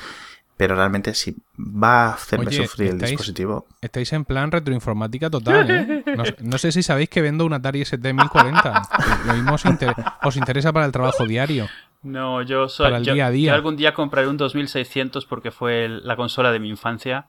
[0.58, 3.66] Pero realmente si va a hacerme Oye, sufrir el ¿estáis- dispositivo...
[3.82, 6.04] Estáis en plan retroinformática total, ¿eh?
[6.18, 8.82] No, sé- no sé si sabéis que vendo un Atari ST 1040.
[9.26, 11.70] Lo mismo os, inter- os interesa para el trabajo diario.
[12.04, 12.88] No, yo soy.
[12.88, 13.52] Para el yo, día a día.
[13.52, 17.28] yo algún día compraré un 2600 porque fue el- la consola de mi infancia.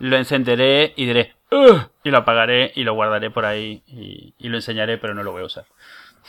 [0.00, 1.36] Lo encenderé y diré.
[1.52, 5.22] "Ugh", Y lo apagaré y lo guardaré por ahí y, y lo enseñaré, pero no
[5.22, 5.66] lo voy a usar.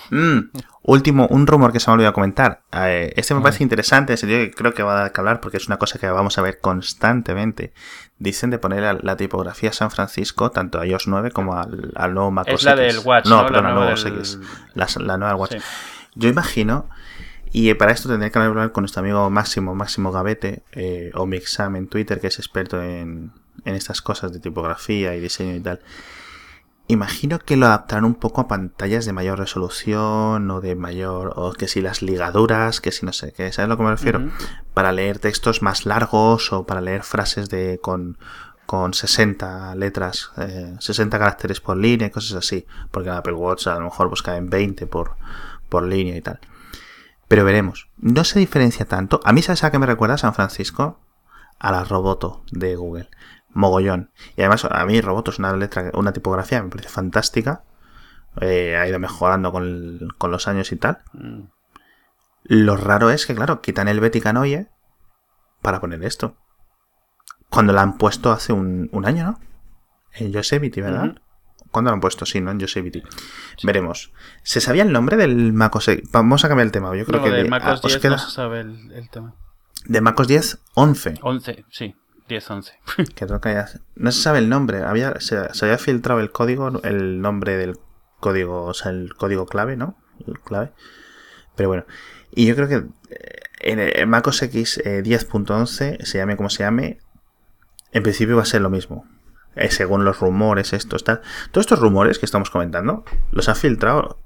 [0.09, 0.39] Mm,
[0.83, 2.61] último, un rumor que se me ha olvidado comentar.
[2.71, 5.21] Eh, este me parece interesante, en el sentido que creo que va a dar que
[5.21, 7.73] hablar porque es una cosa que vamos a ver constantemente.
[8.19, 12.13] Dicen de poner la, la tipografía San Francisco tanto a iOS 9 como al, al
[12.13, 12.95] nuevo Mac Es OS la X.
[12.95, 13.41] del Watch, No, ¿no?
[13.43, 14.39] La perdón, al nueva nuevo OS del- X.
[14.73, 15.51] La, la nueva Watch.
[15.53, 15.57] Sí.
[16.15, 16.89] Yo imagino,
[17.51, 21.25] y eh, para esto tendré que hablar con nuestro amigo Máximo, Máximo Gavete, eh, o
[21.25, 23.31] Mixam en Twitter, que es experto en,
[23.65, 25.79] en estas cosas de tipografía y diseño y tal.
[26.87, 31.33] Imagino que lo adaptarán un poco a pantallas de mayor resolución o de mayor.
[31.37, 33.91] o que si las ligaduras, que si no sé qué, ¿sabes a lo que me
[33.91, 34.21] refiero?
[34.73, 38.17] Para leer textos más largos o para leer frases de con,
[38.65, 42.65] con 60 letras, eh, 60 caracteres por línea y cosas así.
[42.91, 45.15] Porque el Apple Watch a lo mejor busca en 20 por,
[45.69, 46.39] por línea y tal.
[47.29, 47.87] Pero veremos.
[47.97, 49.21] No se diferencia tanto.
[49.23, 50.99] A mí, ¿sabes a qué me recuerda San Francisco?
[51.59, 53.09] A la Roboto de Google.
[53.53, 54.11] Mogollón.
[54.35, 57.63] Y además, a mí Roboto es una letra, una tipografía, me parece fantástica.
[58.41, 60.99] Eh, ha ido mejorando con, el- con los años y tal.
[61.13, 61.41] Mm.
[62.45, 64.67] Lo raro es que, claro, quitan el Betty Canoye
[65.61, 66.35] para poner esto.
[67.49, 69.39] Cuando la han puesto hace un, un año, ¿no?
[70.13, 71.05] En Yosemite, ¿verdad?
[71.05, 71.15] Ujú.
[71.71, 72.25] ¿Cuándo lo han puesto?
[72.25, 72.51] Sí, ¿no?
[72.51, 73.03] En Yosemite.
[73.63, 74.11] Veremos.
[74.43, 75.89] ¿Se sabía el nombre del MacOS?
[76.11, 76.95] Vamos a cambiar el tema.
[76.95, 78.91] Yo creo No, que de de, MacOS ah, os 10 queda- no se sabe el,
[78.91, 79.35] el tema.
[79.85, 81.13] de MacOS 10, 11.
[81.21, 81.95] 11, sí.
[82.27, 82.73] 10, 11.
[83.15, 84.83] Que creo que haya- No se sabe el nombre.
[84.83, 87.77] Había, se, había filtrado el código, el nombre del
[88.19, 89.97] código, o sea, el código clave, ¿no?
[90.27, 90.71] El clave.
[91.55, 91.85] Pero bueno.
[92.35, 93.39] Y yo creo que eh,
[93.99, 96.97] en MacOS X eh, 10.11, se llame como se llame,
[97.91, 99.05] en principio va a ser lo mismo.
[99.55, 101.21] Eh, según los rumores, estos, tal.
[101.51, 104.17] Todos estos rumores que estamos comentando, los ha filtrado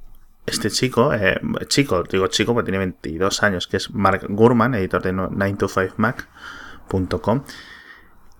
[0.45, 5.01] este chico, eh, chico, digo chico porque tiene 22 años, que es Mark Gurman, editor
[5.03, 7.43] de 9to5mac.com.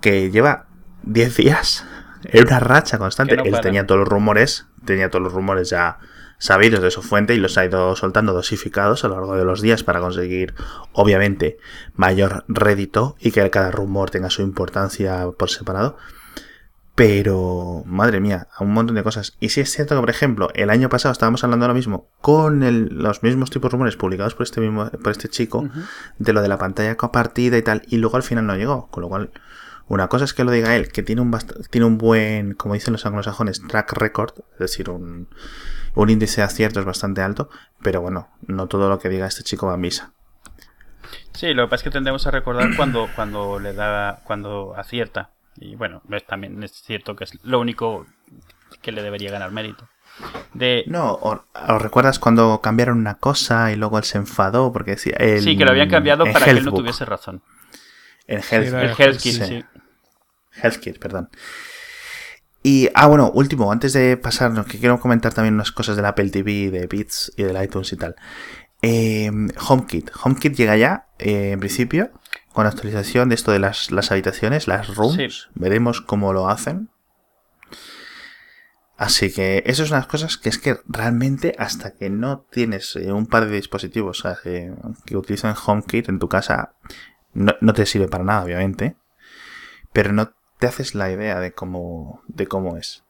[0.01, 0.65] que lleva
[1.03, 1.85] 10 días
[2.23, 3.35] en una racha constante.
[3.37, 5.99] No Él tenía todos los rumores, tenía todos los rumores ya
[6.39, 9.61] sabidos de su fuente y los ha ido soltando dosificados a lo largo de los
[9.61, 10.53] días para conseguir,
[10.93, 11.57] obviamente,
[11.95, 15.97] mayor rédito y que cada rumor tenga su importancia por separado.
[16.95, 19.37] Pero, madre mía, a un montón de cosas.
[19.39, 22.63] Y sí es cierto que, por ejemplo, el año pasado estábamos hablando lo mismo con
[22.63, 25.69] el- los mismos tipos de rumores publicados por este mismo, por este chico,
[26.17, 28.87] de lo de la pantalla compartida y tal, y luego al final no llegó.
[28.87, 29.29] Con lo cual,
[29.87, 31.37] una cosa es que lo diga él, que tiene un,
[31.69, 35.29] tiene un buen, como dicen los anglosajones, track record, es decir, un,
[35.95, 37.49] un índice de aciertos bastante alto,
[37.81, 40.13] pero bueno, no todo lo que diga este chico va a misa.
[41.33, 45.31] Sí, lo que pasa es que tendremos a recordar cuando, cuando le da, cuando acierta.
[45.55, 48.05] Y bueno, es, también es cierto que es lo único
[48.81, 49.87] que le debería ganar mérito.
[50.53, 54.91] De, No, o, o recuerdas cuando cambiaron una cosa y luego él se enfadó porque
[54.91, 55.15] decía...
[55.19, 57.43] el- sí, que lo habían cambiado para que él no tuviese razón.
[58.27, 59.31] En El sí.
[59.31, 59.65] sí.
[60.61, 61.29] HealthKit, perdón.
[62.63, 66.29] Y, ah, bueno, último, antes de pasarnos, que quiero comentar también unas cosas del Apple
[66.29, 68.15] TV, de Beats y del iTunes y tal.
[68.81, 70.11] Eh, HomeKit.
[70.21, 72.11] HomeKit llega ya, eh, en principio,
[72.53, 75.15] con actualización de esto de las, las habitaciones, las rooms.
[75.15, 75.49] Sí.
[75.55, 76.89] Veremos cómo lo hacen.
[78.97, 83.11] Así que eso es unas cosas que es que realmente hasta que no tienes eh,
[83.11, 86.73] un par de dispositivos o sea, que utilizan HomeKit en tu casa,
[87.33, 88.97] no, no te sirve para nada, obviamente.
[89.93, 93.03] Pero no te haces la idea de cómo, de cómo es.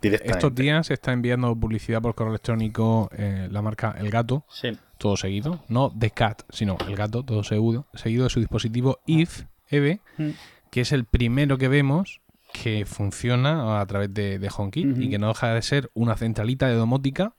[0.00, 0.38] Directamente.
[0.38, 4.78] Estos días se está enviando publicidad por correo electrónico eh, la marca El Gato, Sí.
[4.98, 5.64] todo seguido.
[5.68, 10.30] No The Cat, sino El Gato, todo seguido, seguido de su dispositivo IF, EVE, Mm.
[10.70, 12.20] que es el primero que vemos
[12.52, 16.66] que funciona a través de, de HomeKit y que no deja de ser una centralita
[16.68, 17.34] de domótica,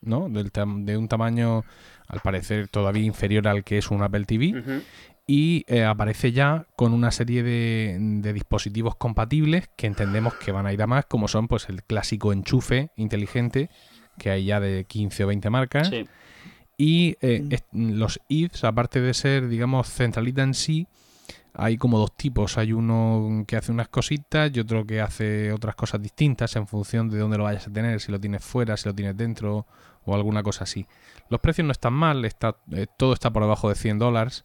[0.00, 0.28] ¿no?
[0.30, 0.50] Del
[0.84, 1.64] de un tamaño,
[2.06, 4.58] al parecer, todavía inferior al que es un Apple TV.
[4.58, 4.82] Ujú.
[5.30, 10.66] Y eh, aparece ya con una serie de, de dispositivos compatibles que entendemos que van
[10.66, 13.68] a ir a más, como son pues el clásico enchufe inteligente
[14.18, 16.06] que hay ya de 15 o 20 marcas Sí.
[16.78, 20.86] y eh, est- los IFs, aparte de ser digamos centralita en sí,
[21.52, 25.74] hay como dos tipos, hay uno que hace unas cositas y otro que hace otras
[25.74, 28.88] cosas distintas en función de dónde lo vayas a tener, si lo tienes fuera, si
[28.88, 29.66] lo tienes dentro
[30.04, 30.86] o alguna cosa así.
[31.28, 34.44] Los precios no están mal, está, eh, todo está por debajo de 100 dólares.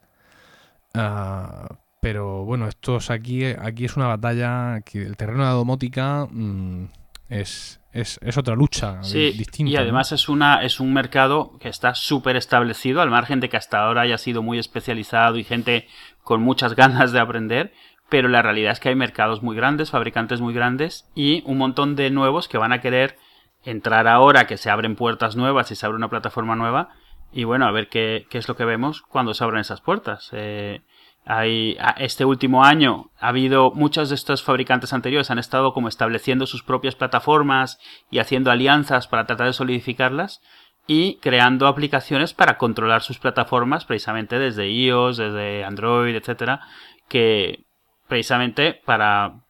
[0.94, 1.68] Ah,
[2.02, 6.28] pero bueno, esto es aquí, aquí es una batalla que el terreno de la domótica
[6.30, 6.86] mm,
[7.30, 9.72] es, es, es otra lucha Sí, distinta.
[9.72, 9.80] y ¿no?
[9.82, 13.84] además es, una, es un mercado que está súper establecido, al margen de que hasta
[13.84, 15.88] ahora haya sido muy especializado y gente
[16.24, 17.74] con muchas ganas de aprender,
[18.10, 21.96] pero la realidad es que hay mercados muy grandes, fabricantes muy grandes y un montón
[21.96, 23.18] de nuevos que van a querer
[23.64, 26.89] entrar ahora que se abren puertas nuevas y se abre una plataforma nueva
[27.34, 30.30] y bueno, a ver qué, qué es lo que vemos cuando se abren esas puertas.
[30.34, 30.82] Eh,
[31.26, 36.46] hay, este último año ha habido muchos de estos fabricantes anteriores han estado como estableciendo
[36.46, 37.80] sus propias plataformas
[38.12, 40.42] y haciendo alianzas para tratar de solidificarlas
[40.86, 46.60] y creando aplicaciones para controlar sus plataformas precisamente desde iOS, desde Android, etcétera,
[47.08, 47.64] que
[48.08, 49.44] precisamente para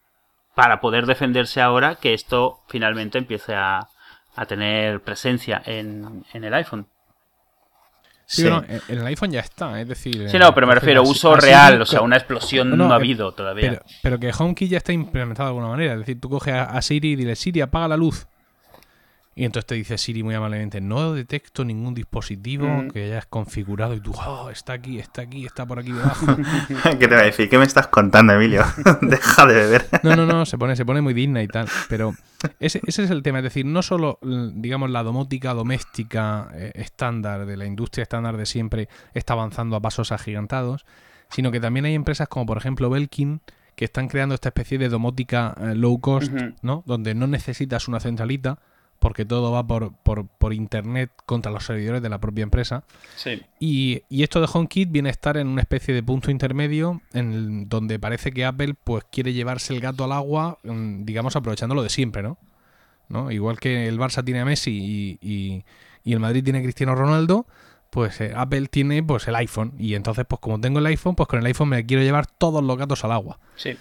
[0.54, 3.88] para poder defenderse ahora que esto finalmente empiece a,
[4.36, 6.88] a tener presencia en, en el iPhone.
[8.26, 8.50] Sí, Sí.
[8.50, 10.30] bueno, en el iPhone ya está, es decir...
[10.30, 12.88] Sí, eh, no, pero me refiero a uso real, o sea, una explosión No, no,
[12.88, 13.70] no, ha eh, habido todavía.
[13.70, 15.94] Pero, pero que HomeKit ya está implementado de alguna manera.
[15.94, 18.28] Es decir, tú coges a, a Siri y dile, Siri, apaga la luz.
[19.36, 22.90] Y entonces te dice Siri muy amablemente, no detecto ningún dispositivo Mm.
[22.92, 23.96] que hayas configurado.
[23.96, 26.26] Y tú, oh, está aquí, está aquí, está por aquí debajo.
[27.00, 27.50] ¿Qué te va a decir?
[27.50, 28.64] ¿Qué me estás contando, Emilio?
[29.02, 29.88] Deja de beber.
[30.04, 31.68] No, no, no, se pone, se pone muy digna y tal.
[31.90, 32.14] Pero
[32.60, 33.40] ese, ese es el tema.
[33.40, 38.46] Es decir, no solo, digamos, la domótica doméstica eh, estándar de la industria estándar de
[38.46, 40.86] siempre está avanzando a pasos agigantados,
[41.30, 43.42] sino que también hay empresas como, por ejemplo, Belkin,
[43.76, 46.32] que están creando esta especie de domótica eh, low cost.
[46.62, 46.84] ¿no?
[46.86, 48.60] Donde no necesitas una centralita,
[49.04, 52.86] porque todo va por, por, por internet contra los servidores de la propia empresa.
[53.18, 53.42] Sí.
[53.60, 57.34] Y, y esto de HomeKit viene a estar en una especie de punto intermedio en
[57.34, 61.76] el- donde parece que Apple pues quiere llevarse el gato al agua, mm, digamos aprovechando
[61.76, 62.38] lo de siempre, ¿no?
[63.10, 63.30] ¿No?
[63.30, 65.66] Igual que el Barça tiene a Messi y, y-
[66.06, 67.46] y el Madrid tiene a Cristiano Ronaldo,
[67.90, 69.74] pues eh, Apple tiene pues el iPhone.
[69.78, 72.64] Y entonces, pues como tengo el iPhone, pues con el iPhone me quiero llevar todos
[72.64, 73.38] los gatos al agua.
[73.58, 73.76] Sí.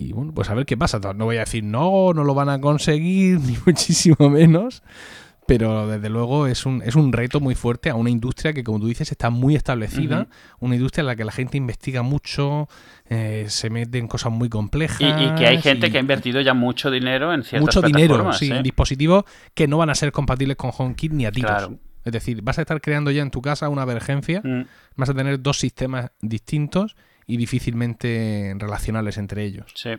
[0.00, 0.98] Y bueno, pues a ver qué pasa.
[1.14, 4.82] No voy a decir no, no lo van a conseguir, ni muchísimo menos.
[5.46, 8.78] Pero desde luego es un, es un reto muy fuerte a una industria que, como
[8.78, 10.28] tú dices, está muy establecida.
[10.60, 12.68] Una industria en la que la gente investiga mucho,
[13.08, 15.00] eh, se mete en cosas muy complejas.
[15.00, 17.82] Y, y que hay gente y que ha invertido ya mucho dinero en ciertas Mucho
[17.86, 18.58] dinero, sí, ¿eh?
[18.58, 21.50] en dispositivos que no van a ser compatibles con HomeKit ni a tiros.
[21.50, 21.78] Claro.
[22.04, 24.62] Es decir, vas a estar creando ya en tu casa una emergencia, Mm.
[24.96, 26.94] vas a tener dos sistemas distintos
[27.32, 29.70] y difícilmente relacionables entre ellos.
[29.74, 29.90] Sí.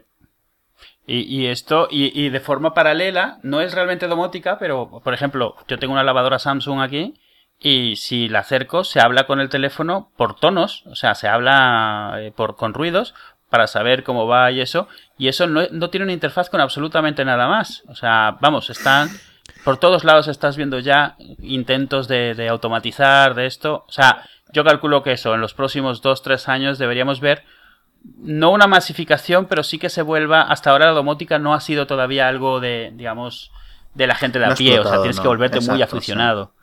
[1.05, 5.55] Y, y esto, y, y de forma paralela, no es realmente domótica, pero, por ejemplo,
[5.67, 7.13] yo tengo una lavadora Samsung aquí
[7.59, 12.15] y si la acerco, se habla con el teléfono por tonos, o sea, se habla
[12.17, 13.13] eh, por, con ruidos
[13.49, 17.25] para saber cómo va y eso, y eso no, no tiene una interfaz con absolutamente
[17.25, 17.83] nada más.
[17.87, 19.09] O sea, vamos, están...
[19.63, 23.85] Por todos lados estás viendo ya intentos de, de automatizar, de esto.
[23.87, 24.23] O sea,
[24.53, 27.43] yo calculo que eso, en los próximos 2-3 años deberíamos ver
[28.17, 30.41] no una masificación, pero sí que se vuelva.
[30.41, 33.51] Hasta ahora la domótica no ha sido todavía algo de, digamos,
[33.93, 34.79] de la gente de a pie.
[34.79, 35.21] O sea, tienes no.
[35.21, 36.53] que volverte muy aficionado.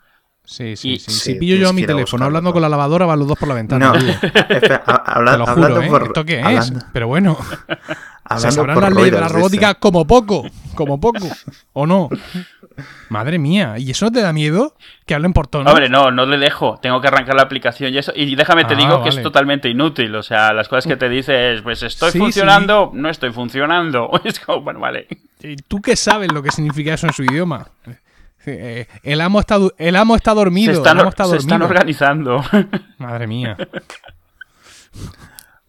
[0.43, 1.11] Sí, sí, Y- sí.
[1.11, 3.37] Sí, si pillo yo a mi teléfono buscarlo hablando con la lavadora, van los dos
[3.37, 3.93] por la ventana.
[3.93, 4.05] No, tú.
[4.49, 5.87] espera, ha- habla- Te lo hablando ¿eh?
[5.87, 6.03] por.
[6.07, 6.85] ¿Esto qué hablando- es?
[6.91, 7.37] Pero bueno,
[8.37, 9.79] se sabrán por las leyes de la robótica dice.
[9.79, 10.43] como poco,
[10.79, 11.27] como poco,
[11.73, 12.09] ¿o no?
[13.09, 14.75] Madre mía, ¿y eso no te da miedo?
[15.05, 15.69] Que hablen por tono.
[15.69, 16.79] Hombre, no, no le dejo.
[16.81, 18.11] Tengo que arrancar la aplicación y eso.
[18.15, 20.15] Y déjame te Ah, digo que es totalmente inútil.
[20.15, 24.09] O sea, las cosas que te dice es, pues estoy Sí, funcionando, no estoy funcionando.
[24.23, 25.07] Es como, bueno, vale.
[25.41, 27.67] ¿Y ¿Tú qué sabes lo que significa eso en su idioma?
[28.45, 30.71] Eh, el, amo está, du- el amo está dormido.
[30.73, 31.67] Se están, el amo está se están dormido.
[31.67, 32.43] organizando.
[32.97, 33.57] Madre mía.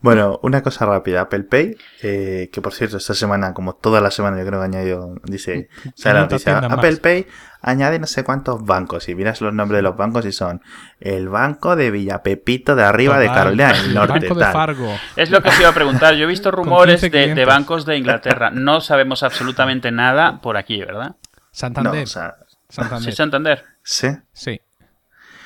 [0.02, 1.22] Bueno, una cosa rápida.
[1.22, 4.64] Apple Pay, eh, que por cierto, esta semana, como toda la semana, yo creo que
[4.64, 7.00] añadió, dice, sale la 500 noticia, Apple más.
[7.00, 7.26] Pay
[7.62, 9.08] añade no sé cuántos bancos.
[9.08, 10.62] Y miras los nombres de los bancos y son
[11.00, 14.12] el banco de Villapepito de arriba de Carolina del el Norte.
[14.12, 14.52] Banco de tal.
[14.52, 14.96] Fargo.
[15.16, 16.14] Es lo que os iba a preguntar.
[16.14, 18.50] Yo he visto rumores 15 de, bancos de Inglaterra.
[18.50, 21.10] No sabemos absolutamente nada por aquí, ¿verdad?
[21.10, 21.16] No,
[21.50, 22.04] Santander.
[22.04, 22.36] o sea,
[22.68, 23.12] Santander.
[23.12, 23.64] Sí, Santander.
[23.82, 24.08] sí.
[24.32, 24.60] Sí.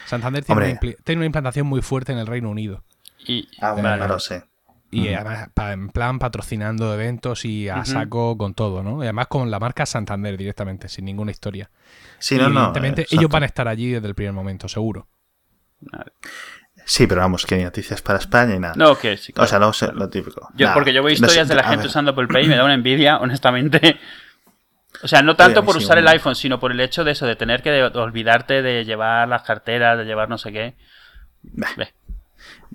[0.07, 2.85] Santander una, tiene una implantación muy fuerte en el Reino Unido.
[3.27, 3.99] Y, Ah, bueno, vale.
[3.99, 4.35] claro, sí.
[4.91, 8.99] Y además, pa- en plan patrocinando eventos y a saco con todo, ¿no?
[9.03, 11.69] Y además con la marca Santander directamente, sin ninguna historia.
[12.21, 12.59] Sí, Y no, no.
[12.61, 15.09] evidentemente eh, ellos van a estar allí desde el primer momento, seguro.
[16.87, 18.75] Sí, pero vamos, que ni noticias para España y nada.
[18.77, 19.33] No, que sí.
[19.37, 20.49] O sea, lo, lo típico.
[20.55, 22.65] Yo, porque yo veo No historias de la gente usando Apple Pay y me da
[22.65, 23.99] una envidia, honestamente.
[25.03, 27.13] O sea, no tanto Oye, por sí, usar el iPhone, sino por el hecho de
[27.13, 30.75] eso, de tener que de- olvidarte de llevar las carteras, de llevar no sé qué.
[31.43, 31.69] Bah.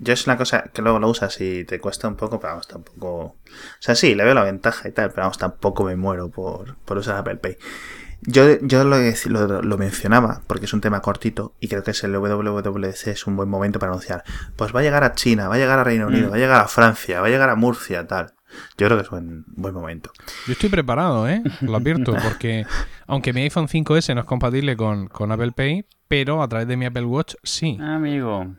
[0.02, 2.66] Yo es una cosa que luego lo usas y te cuesta un poco, pero vamos,
[2.68, 3.08] tampoco.
[3.08, 3.36] O
[3.80, 6.96] sea, sí, le veo la ventaja y tal, pero vamos, tampoco me muero por, por
[6.98, 7.56] usar Apple Pay.
[8.22, 12.04] Yo, yo lo, lo, lo mencionaba porque es un tema cortito y creo que es
[12.04, 14.24] el WWDC es un buen momento para anunciar.
[14.56, 16.32] Pues va a llegar a China, va a llegar a Reino Unido, Mm.
[16.32, 18.32] va a llegar a Francia, va a llegar a Murcia, tal.
[18.76, 20.10] Yo creo que es un buen momento.
[20.46, 21.42] Yo estoy preparado, ¿eh?
[21.60, 22.66] Lo advierto, porque
[23.06, 26.76] aunque mi iPhone 5S no es compatible con, con Apple Pay, pero a través de
[26.76, 27.78] mi Apple Watch sí.
[27.80, 28.54] Amigo.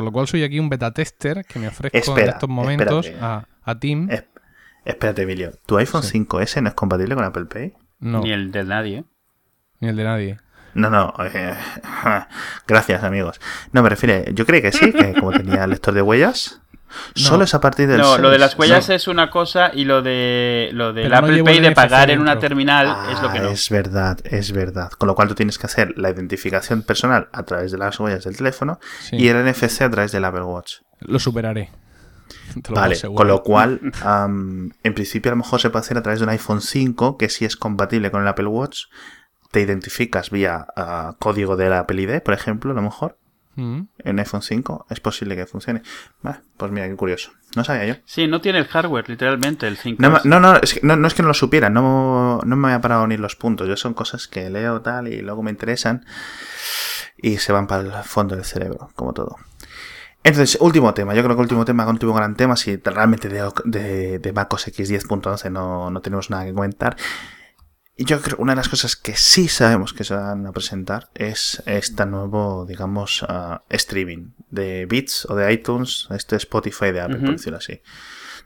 [0.00, 3.06] Con lo cual soy aquí un beta tester que me ofrezco Espera, en estos momentos
[3.06, 3.24] espérate.
[3.24, 4.08] a, a Tim.
[4.10, 4.24] Es-
[4.86, 5.52] espérate, Emilio.
[5.66, 6.18] ¿Tu iPhone Sí.
[6.26, 7.74] 5S no es compatible con Apple Pay?
[7.98, 9.04] No, Ni el de nadie.
[9.80, 10.40] ni el de nadie.
[10.72, 11.12] No, no.
[11.34, 11.54] eh,
[12.66, 13.40] gracias, amigos.
[13.72, 14.30] No, me refiero.
[14.32, 16.62] Yo creí que sí, que como tenía lector de huellas,
[17.16, 17.22] No.
[17.22, 17.98] solo es a partir del.
[17.98, 18.40] No, lo de 6.
[18.40, 18.94] las huellas No.
[18.94, 22.20] es una cosa y lo de lo del Pero no Apple Pay de pagar en
[22.20, 23.48] una terminal es lo que Ah, no.
[23.50, 24.90] Es verdad, es verdad.
[24.90, 28.24] Con lo cual tú tienes que hacer la identificación personal a través de las huellas
[28.24, 29.16] del teléfono Sí.
[29.16, 30.76] y el NFC a través del Apple Watch.
[31.00, 31.70] Lo superaré.
[32.68, 33.80] Lo Vale, con lo cual,
[34.82, 37.28] en principio a lo mejor se puede hacer a través de un iPhone 5, que
[37.28, 38.84] sí es compatible con el Apple Watch.
[39.50, 43.18] Te identificas vía ah, código del Apple ID, por ejemplo, a lo mejor,
[43.56, 43.80] Mm.
[43.98, 44.86] en iPhone 5.
[44.90, 45.82] Es posible que funcione.
[46.22, 47.32] Vale, pues mira, qué curioso.
[47.56, 47.94] No sabía yo.
[48.04, 50.00] Sí, no tiene el hardware, literalmente, el 5.
[50.00, 52.68] No, no, no, es que no, no es que no lo supiera, no, no me
[52.68, 53.68] había parado a unir los puntos.
[53.68, 56.04] Yo son cosas que leo tal y luego me interesan
[57.16, 59.36] y se van para el fondo del cerebro, como todo.
[60.22, 61.14] Entonces, último tema.
[61.14, 64.90] Yo creo que último tema, último gran tema, si realmente de, de, de MacOS X
[64.90, 66.96] 10.11 no, no tenemos nada que comentar.
[68.00, 70.52] Y yo creo que una de las cosas que sí sabemos que se van a
[70.52, 77.02] presentar es este nuevo, digamos, ah, streaming de Beats o de iTunes, este Spotify de
[77.02, 77.32] Apple, por Ujú.
[77.32, 77.82] decirlo así.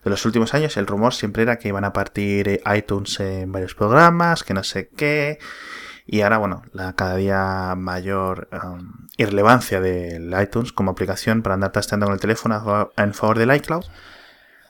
[0.02, 3.52] De los últimos años el rumor siempre era que iban a partir eh, iTunes en
[3.52, 5.38] varios programas, que no sé qué.
[6.04, 11.70] Y ahora, bueno, la cada día mayor um, irrelevancia del iTunes como aplicación para andar
[11.70, 13.84] trasteando con el teléfono en favor del iCloud.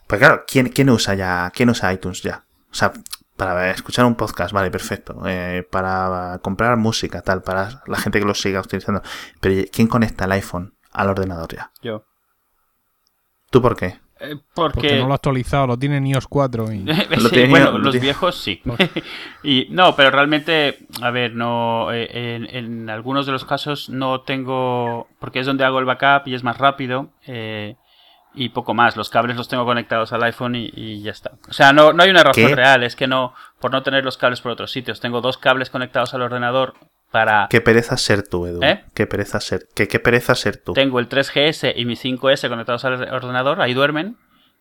[0.07, 1.51] Pues claro, ¿quién, quién usa ya?
[1.55, 2.45] ¿Quién usa iTunes ya?
[2.70, 2.93] O sea,
[3.37, 5.22] para escuchar un podcast, vale, perfecto.
[5.26, 9.03] Eh, para comprar música, tal, para la gente que lo siga utilizando.
[9.41, 11.70] Pero ¿quién conecta el iPhone al ordenador ya?
[11.82, 12.05] Yo.
[13.51, 13.99] ¿Tú por qué?
[14.20, 14.97] Eh, Porque porque...
[14.99, 16.87] no lo ha actualizado, lo tiene en iOS 4 y...
[17.30, 18.62] Sí, bueno, lo los viejos sí.
[19.43, 24.20] y no, pero realmente, a ver, no, eh, en, en algunos de los casos no
[24.22, 27.76] tengo, porque es donde hago el backup y es más rápido eh,
[28.35, 28.97] y poco más.
[28.97, 31.32] Los cables los tengo conectados al iPhone y, y ya está.
[31.49, 32.55] O sea, no, no hay una razón ¿Qué?
[32.55, 35.01] real, es que no, por no tener los cables por otros sitios.
[35.01, 36.74] Tengo dos cables conectados al ordenador
[37.11, 37.47] para...
[37.49, 38.61] Qué pereza ser tú, Edu.
[38.62, 38.85] ¿Eh?
[38.93, 39.68] Qué pereza ser.
[39.74, 40.72] Qué, qué pereza ser tú.
[40.72, 44.16] Tengo el 3GS y mi 5S conectados al ordenador, ahí duermen.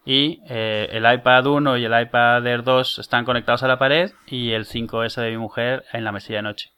[0.06, 4.12] Y eh, el iPad 1 y el iPad Air 2 están conectados a la pared
[4.28, 6.72] y el 5S de mi mujer en la mesilla de noche.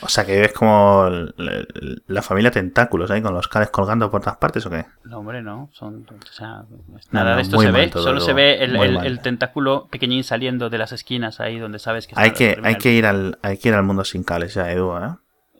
[0.00, 1.64] O sea, que ves como la,
[2.06, 4.84] la familia tentáculos ahí con los cables colgando por todas partes o qué?
[5.04, 5.70] No, hombre, no.
[5.72, 6.64] Son, o sea,
[7.10, 7.86] nada no, de esto se ve.
[7.88, 12.12] todo, Solo se ve el, tentáculo pequeñín saliendo de las esquinas ahí donde sabes que
[12.12, 14.54] está Hay el que, hay que ir al, hay que ir al mundo sin cables
[14.54, 15.14] ya, Edu, ¿eh?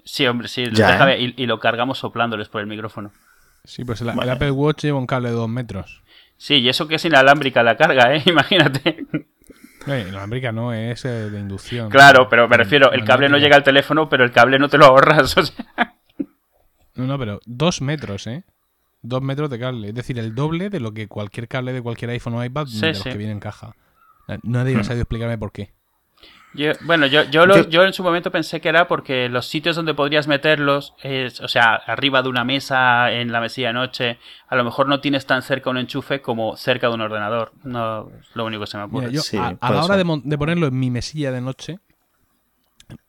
[0.05, 0.66] Sí, hombre, sí.
[0.72, 1.35] Ya, déjame- ¿eh?
[1.37, 3.12] y, y lo cargamos soplándoles por el micrófono.
[3.64, 4.30] Sí, pues el, el.
[4.30, 6.03] Apple Watch lleva un cable de dos metros.
[6.37, 8.22] Sí, y eso que es inalámbrica la carga, ¿eh?
[8.26, 9.07] Imagínate.
[9.87, 11.91] La américa no es eh, de inducción.
[11.91, 14.78] Claro, pero me refiero, el cable no llega al teléfono, pero el cable no te
[14.78, 15.37] lo ahorras.
[15.39, 15.95] O sea,
[16.95, 18.45] No, no, pero dos metros, ¿eh?
[19.03, 19.89] Dos metros de cable.
[19.89, 22.80] Es decir, el doble de lo que cualquier cable de cualquier iPhone o iPad Sí,
[22.80, 23.11] de los sí.
[23.11, 23.74] que viene en caja.
[24.43, 25.72] Nadie ha sabido explicarme por qué.
[26.55, 29.47] Yo- bueno, yo, yo, lo- Yo- yo en su momento pensé que era porque los
[29.47, 33.73] sitios donde podrías meterlos, es, o sea, arriba de una mesa, en la mesilla de
[33.75, 37.53] noche, a lo mejor no tienes tan cerca un enchufe como cerca de un ordenador.
[37.65, 39.01] No es lo único que se me ocurre.
[39.07, 41.79] Mira, yo Sí, a, la hora de, mon- de ponerlo en mi mesilla de noche,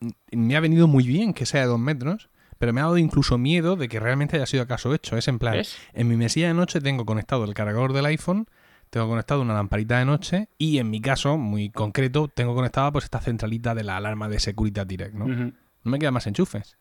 [0.02, 2.98] m- me ha venido muy bien que sea de dos metros, pero me ha dado
[2.98, 5.18] incluso miedo de que realmente haya sido acaso hecho.
[5.18, 5.56] Es en plan,
[5.93, 8.48] en mi mesilla de noche tengo conectado el cargador del iPhone,
[8.89, 13.05] tengo conectado una lamparita de noche y en mi caso, muy concreto, tengo conectada pues
[13.05, 15.25] esta centralita de la alarma de Securitas Direct, ¿no?
[15.25, 15.53] Ujú.
[15.83, 16.77] No me quedan más enchufes.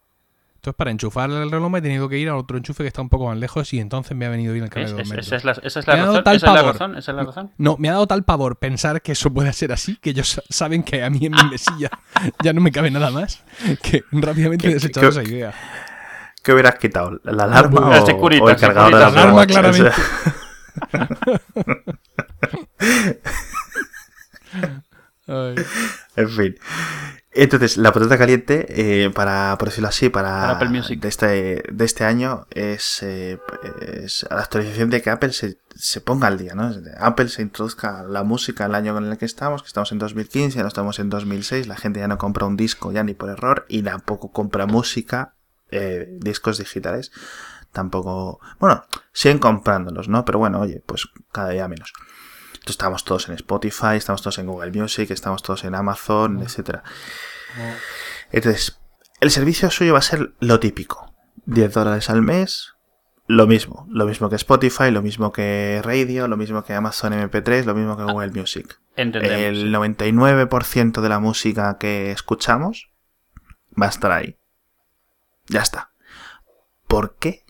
[0.57, 3.03] Entonces, para enchufar el reloj me he tenido que ir a otro enchufe que está
[3.03, 4.93] un poco más lejos y entonces me ha venido bien el cable ¿Ves?
[4.93, 5.27] de dos Es- metros.
[5.27, 6.23] esa es la, esa es razón.
[6.25, 6.97] Esa es la razón.
[6.97, 7.51] Esa es la razón.
[7.59, 10.43] No, me ha dado tal pavor pensar que eso pueda ser así, que ellos sa-
[10.49, 11.91] saben que a mí en mi mesilla
[12.43, 13.45] ya no me cabe nada más,
[13.83, 15.53] que rápidamente he ¿Qué- desechado esa idea.
[16.43, 17.21] ¿Qué hubieras quitado?
[17.25, 19.91] ¿La alarma La o, o el cargador de la Alarma, claramente.
[25.27, 25.55] Ay.
[26.17, 26.55] En fin.
[27.37, 31.01] Entonces, la patata caliente, eh, para, por decirlo así, para, Para Apple Music.
[31.01, 33.41] De, este, de este año es, eh,
[33.81, 36.73] es la actualización de que Apple se, se ponga al día, ¿no?
[36.99, 40.57] Apple se introduzca la música el año en el que estamos, que estamos en 2015,
[40.57, 43.31] ya no estamos en 2006, la gente ya no compra un disco ya ni por
[43.31, 45.35] error y tampoco compra música,
[45.73, 47.11] eh, discos digitales.
[47.75, 50.25] Tampoco, bueno, siguen comprándolos, ¿no?
[50.25, 51.93] Pero bueno, oye, pues cada día menos.
[52.53, 56.85] Entonces, estamos todos en Spotify, estamos todos en Google Music, estamos todos en Amazon, etcétera.
[58.31, 58.81] Entonces,
[59.21, 61.13] el servicio suyo va a ser lo típico.
[61.47, 62.75] 10 dólares al mes,
[63.27, 63.87] lo mismo.
[63.91, 67.97] Lo mismo que Spotify, lo mismo que Radio, lo mismo que Amazon MP3, lo mismo
[67.97, 68.81] que Google Music.
[68.97, 69.37] Entendemos.
[69.37, 72.91] El 99% de la música que escuchamos
[73.81, 74.39] va a estar ahí.
[75.49, 75.91] Ya está.
[76.87, 77.44] ¿Por qué?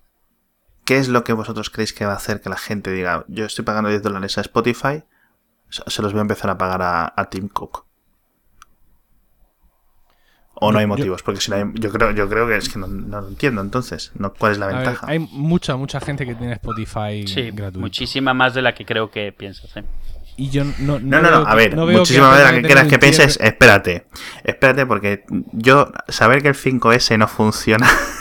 [0.85, 3.45] ¿Qué es lo que vosotros creéis que va a hacer que la gente diga, yo
[3.47, 5.03] estoy pagando 10 dólares a Spotify,
[5.71, 7.85] se los voy a empezar a pagar a, a Tim Cook?
[10.57, 12.79] O no hay motivos, porque si no hay- yo creo, yo creo que es que
[12.79, 14.13] no, no lo entiendo entonces.
[14.15, 15.07] No, ¿Cuál es la ver, ventaja?
[15.09, 17.81] hay mucha, mucha gente que tiene Spotify Sí, gratuito.
[17.81, 19.77] muchísima más de la que creo que piensas.
[19.77, 19.85] ¿eh?
[20.37, 22.99] Y yo no, No, no, a ver, no muchísima Apple manera vaya que tener que
[23.01, 24.07] pienses, espérate,
[24.45, 27.89] espérate, porque yo saber que el 5S no funciona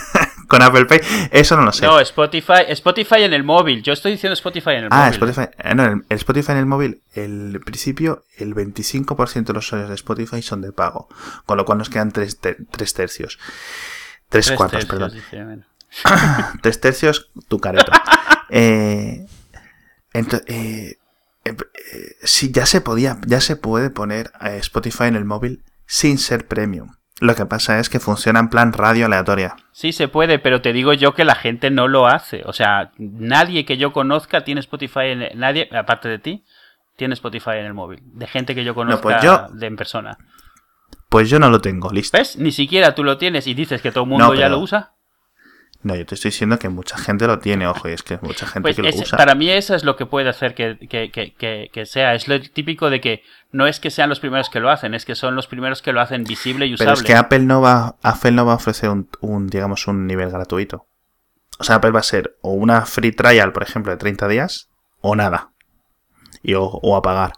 [0.53, 0.99] con Apple Pay,
[1.31, 1.85] eso no lo sé.
[1.85, 3.81] No, Spotify, Spotify en el móvil.
[3.81, 5.13] Yo estoy diciendo Spotify en el ah, móvil.
[5.13, 9.89] Spotify, eh, no, el, Spotify en el móvil, el principio, el 25% de los usuarios
[9.89, 11.09] de Spotify son de pago,
[11.45, 13.39] con lo cual nos quedan tres, tres tercios.
[14.29, 15.59] Tres, Tres cuartos, tercios, perdón.
[15.59, 15.73] dice.
[16.61, 17.91] Tres tercios, tu careto.
[18.49, 19.25] eh,
[20.13, 20.97] ento- eh,
[21.45, 21.55] eh,
[22.23, 26.95] sí, ya se podía, ya se puede poner Spotify en el móvil sin ser premium.
[27.23, 29.55] Lo que pasa es que funciona en plan radio aleatoria.
[29.71, 32.41] Sí se puede, pero te digo yo que la gente no lo hace.
[32.45, 36.43] O sea, nadie que yo conozca tiene Spotify en nadie, aparte de ti,
[36.97, 38.01] tiene Spotify en el móvil.
[38.03, 40.17] De gente que yo conozca pues yo- de en persona.
[41.07, 42.17] Pues yo no lo tengo, listo.
[42.17, 42.37] ¿Ves?
[42.37, 44.92] Ni siquiera tú lo tienes y dices que todo el mundo No, ya lo usa.
[45.83, 48.45] No, yo te estoy diciendo que mucha gente lo tiene, ojo, y es que mucha
[48.47, 49.17] gente Pues que lo ese- usa.
[49.17, 52.13] para mí eso es lo que puede hacer que, que- que- que- que sea.
[52.15, 53.21] Es lo típico de que
[53.51, 55.91] no es que sean los primeros que lo hacen, es que son los primeros que
[55.91, 56.91] lo hacen visible y usable.
[56.93, 60.07] Pero es que Apple no va, Apple no va a ofrecer un, un, digamos, un
[60.07, 60.87] nivel gratuito.
[61.59, 64.69] O sea, Apple va a ser o una free trial, por ejemplo, de 30 días,
[65.01, 65.51] o nada.
[66.41, 67.33] Y, o, o a pagar.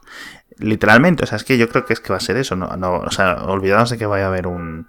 [0.58, 2.56] Literalmente, o sea, es que yo creo que es que va a ser eso.
[2.56, 4.88] No, no, o sea, olvidados de que vaya a haber un,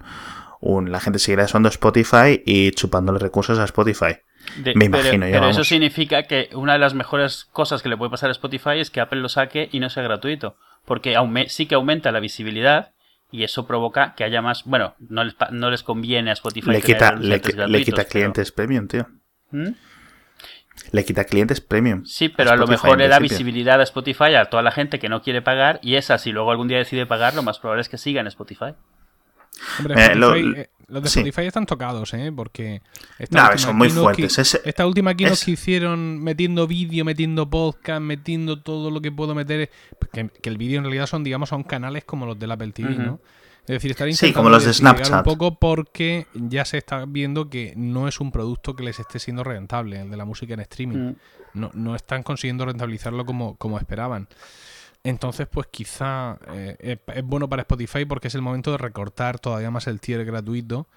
[0.60, 0.90] un.
[0.92, 4.16] La gente seguirá usando Spotify y chupándole recursos a Spotify.
[4.62, 7.88] De- Me pero- imagino yo, Pero eso significa que una de las mejores cosas que
[7.88, 10.56] le puede pasar a Spotify es que Apple lo saque y no sea gratuito.
[10.84, 11.16] Porque
[11.48, 12.92] sí que aumenta la visibilidad
[13.32, 14.62] y eso provoca que haya más.
[14.64, 17.40] Bueno, no les, no les conviene a Spotify Le tener quita, le,
[17.82, 19.06] quita pero- clientes premium, tío.
[19.50, 19.70] ¿Mm?
[20.92, 22.04] Le quita clientes premium.
[22.04, 24.98] Sí, pero a, lo Spotify, mejor le da visibilidad a Spotify a toda la gente
[24.98, 27.80] que no quiere pagar y esa, si luego algún día decide pagar, lo más probable
[27.80, 28.74] es que siga en Spotify.
[29.78, 31.18] Hombre, Eh, lo- eh, Los de Sí.
[31.18, 32.30] Spotify están tocados, ¿eh?
[32.34, 32.80] Porque.
[33.30, 34.36] No, última son muy fuertes.
[34.62, 39.10] que- esta última keynote es- que hicieron metiendo vídeo, metiendo podcast, metiendo todo lo que
[39.10, 39.68] puedo meter.
[40.12, 42.92] Que, que el vídeo en realidad son, digamos, son canales como los del Apple TV,
[42.92, 43.02] Ujú.
[43.02, 43.20] ¿no?
[43.62, 45.12] Es decir, estar Sí, intentando como los de Snapchat.
[45.12, 49.18] un poco porque ya se está viendo que no es un producto que les esté
[49.18, 50.98] siendo rentable, el de la música en streaming.
[50.98, 51.16] Mm.
[51.54, 54.28] No, no están consiguiendo rentabilizarlo como, como esperaban.
[55.08, 59.38] Entonces, pues quizá eh, es, es bueno para Spotify porque es el momento de recortar
[59.38, 60.88] todavía más el tier gratuito,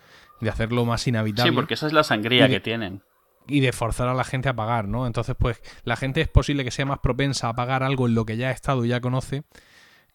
[0.42, 3.04] de hacerlo más inhabitable Sí, porque esa es la sangría de- que tienen.
[3.48, 5.06] y de forzar a la gente a pagar, ¿no?
[5.08, 8.26] Entonces, pues la gente es posible que sea más propensa a pagar algo en lo
[8.26, 9.44] que ya ha estado y ya conoce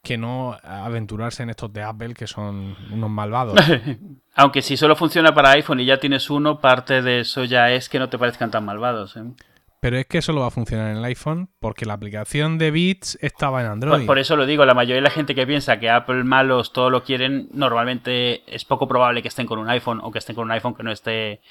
[0.03, 3.55] que no aventurarse en estos de Apple que son unos malvados.
[4.34, 7.88] Aunque si solo funciona para iPhone y ya tienes uno, parte de eso ya es
[7.88, 9.16] que no te parezcan tan malvados.
[9.16, 9.22] ¿eh?
[9.85, 12.70] Pero es que eso lo va a funcionar en el iPhone porque la aplicación de
[12.70, 14.07] Beats estaba en Android.
[14.07, 16.89] por eso lo digo, la mayoría de la gente que piensa que Apple malos todo
[16.89, 20.45] lo quieren, normalmente es poco probable que estén con un iPhone o que estén con
[20.47, 21.43] un iPhone que no esté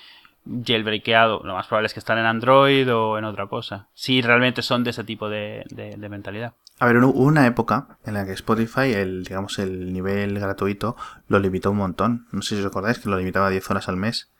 [0.66, 1.42] jailbreakeado.
[1.44, 3.88] Lo más probable es que estén en Android o en otra cosa.
[3.94, 6.54] Si realmente son de ese tipo de, de- de mentalidad.
[6.80, 10.96] A ver, hubo una época en la que Spotify, el, digamos, el nivel gratuito,
[11.28, 12.26] lo limitó un montón.
[12.32, 14.32] No sé si os acordáis que lo limitaba a 10 horas al mes.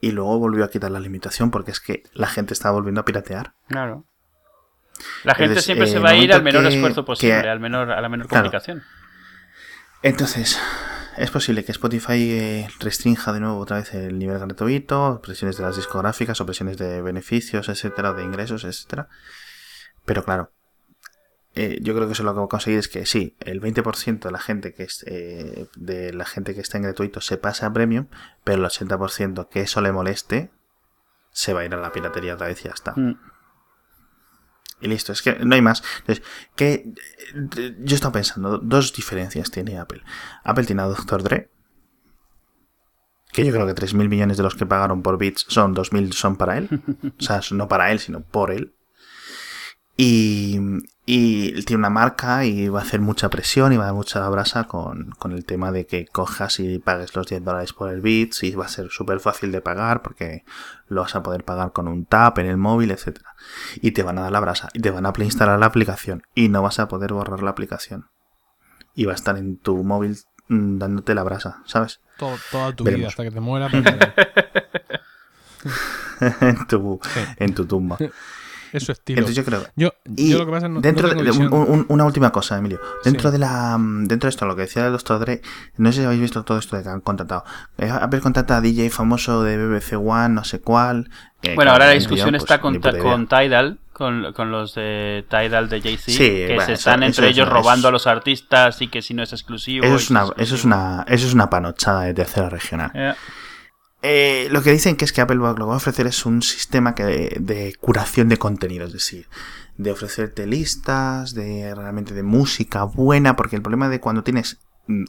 [0.00, 3.04] Y luego volvió a quitar la limitación porque es que la gente estaba volviendo a
[3.04, 3.54] piratear.
[3.68, 4.04] Claro.
[5.24, 7.48] La gente Entonces, siempre eh, se va a ir al menor que- esfuerzo posible, que-
[7.48, 8.44] al menor, a la menor Claro.
[8.44, 8.82] complicación.
[10.02, 10.58] Entonces,
[11.16, 15.64] es posible que Spotify eh, restrinja de nuevo otra vez el nivel gratuito, presiones de
[15.64, 19.08] las discográficas o presiones de beneficios, etcétera, de ingresos, etcétera.
[20.04, 20.52] Pero claro,
[21.54, 24.20] eh, yo creo que eso lo que va a conseguir es que sí, el 20%
[24.20, 27.66] de la gente que es eh, de la gente que está en gratuito se pasa
[27.66, 28.06] a premium,
[28.44, 30.50] pero el 80% que eso le moleste
[31.30, 32.92] se va a ir a la piratería otra vez y ya está.
[32.96, 33.18] Mm.
[34.80, 35.82] Y listo, es que no hay más.
[36.00, 36.24] Entonces,
[36.54, 36.92] que
[37.80, 40.02] yo estaba pensando, dos diferencias tiene Apple.
[40.44, 41.22] Apple tiene a Dr.
[41.22, 41.50] Dre,
[43.32, 46.36] que yo creo que 3.000 millones de los que pagaron por bits son 2.000 son
[46.36, 46.68] para él.
[47.18, 48.74] O sea, no para él, sino por él.
[49.96, 50.60] Y,
[51.10, 54.28] y tiene una marca y va a hacer mucha presión y va a dar mucha
[54.28, 58.02] brasa con, con el tema de que cojas y pagues los 10 dólares por el
[58.02, 60.44] bits y va a ser súper fácil de pagar porque
[60.88, 63.34] lo vas a poder pagar con un tap en el móvil, etcétera
[63.80, 66.50] y te van a dar la brasa y te van a instalar la aplicación y
[66.50, 68.10] no vas a poder borrar la aplicación
[68.94, 72.00] y va a estar en tu móvil mm, dándote la brasa, ¿sabes?
[72.18, 73.00] Todo- toda tu Veremos.
[73.00, 73.40] vida hasta que te
[73.70, 73.98] porque
[76.40, 77.20] en, tu, Sí.
[77.38, 77.96] en tu tumba.
[78.72, 79.18] es su estilo.
[79.20, 81.52] Entonces yo creo Yo, y yo lo que pasa es no, dentro no de, un-
[81.52, 82.80] un- una última cosa, Emilio.
[83.04, 83.32] Dentro Sí.
[83.32, 85.42] de la mm, dentro de esto, lo que decía el doctor Dre,
[85.76, 87.44] no sé si habéis visto todo esto de que han contratado.
[87.78, 91.10] Eh, Apple contrata a DJ famoso de BBC One, no sé cuál.
[91.40, 94.74] que, Bueno, claro, ahora la discusión idea, está pues, con, con Tidal, con, con los
[94.74, 97.86] de Tidal de Jay-Z, Sí, que bueno, se eso- están eso entre ellos una- robando
[97.86, 99.84] es- a los artistas y que si no es exclusivo.
[99.86, 102.90] Eso es una, eso es una, eso es una panochada de tercera regional.
[102.94, 103.14] Eh,
[104.02, 106.94] Eh, lo que dicen que es que Apple lo va a ofrecer es un sistema
[106.94, 109.26] que de, de curación de contenido, es decir,
[109.76, 115.04] de ofrecerte listas, de realmente de música buena, porque el problema de cuando tienes mm,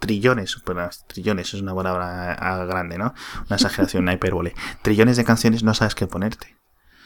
[0.00, 3.14] trillones, bueno, trillones es una palabra ah, grande, ¿no?
[3.46, 4.54] Una exageración, una hipérbole.
[4.82, 6.56] Trillones de canciones no sabes qué ponerte.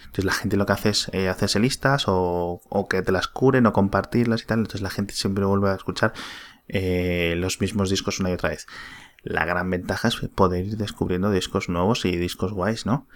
[0.06, 3.28] Entonces la gente lo que hace es eh, hacerse listas o, o que te las
[3.28, 4.60] curen o compartirlas y tal.
[4.60, 6.14] Entonces la gente siempre vuelve a escuchar
[6.68, 8.66] eh, los mismos discos una y otra vez.
[9.26, 13.08] La gran ventaja es poder ir descubriendo discos nuevos y discos guays, ¿no?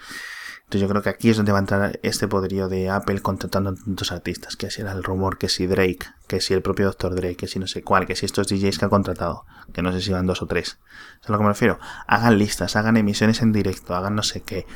[0.64, 3.70] Entonces yo creo que aquí es donde va a entrar este poderío de Apple contratando
[3.70, 6.86] a tantos artistas, que si era el rumor, que si Drake, que si el propio
[6.86, 7.14] Dr.
[7.14, 9.92] Drake, que si no sé cuál, que si estos DJs que ha contratado, que no
[9.92, 10.78] sé si van dos o tres.
[11.20, 11.80] ¿Sabes a lo que me refiero?
[12.06, 14.66] Hagan listas, hagan emisiones en directo, hagan no sé qué.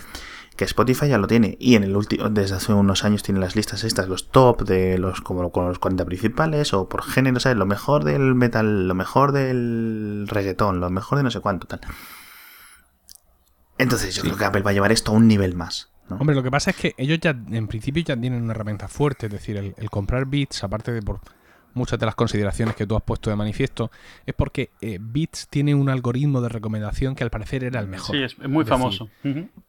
[0.57, 3.57] Que Spotify ya lo tiene y en el último desde hace unos años tiene las
[3.57, 7.59] listas estas, los top de los como con los 40 principales o por género, ¿sabes?
[7.59, 11.81] Lo mejor del metal, lo mejor del reggaetón, lo mejor de no sé cuánto tal.
[13.79, 15.91] Entonces yo creo que Apple va a llevar esto a un nivel más.
[16.09, 16.17] ¿no?
[16.17, 19.27] Hombre, lo que pasa es que ellos ya, en principio, ya tienen una herramienta fuerte.
[19.27, 21.21] Es decir, el, el comprar bits, aparte de por
[21.75, 23.91] muchas de las consideraciones que tú has puesto de manifiesto,
[24.27, 28.17] es porque eh, Bits tiene un algoritmo de recomendación que al parecer era el mejor.
[28.17, 29.09] Sí, es muy Es decir, famoso.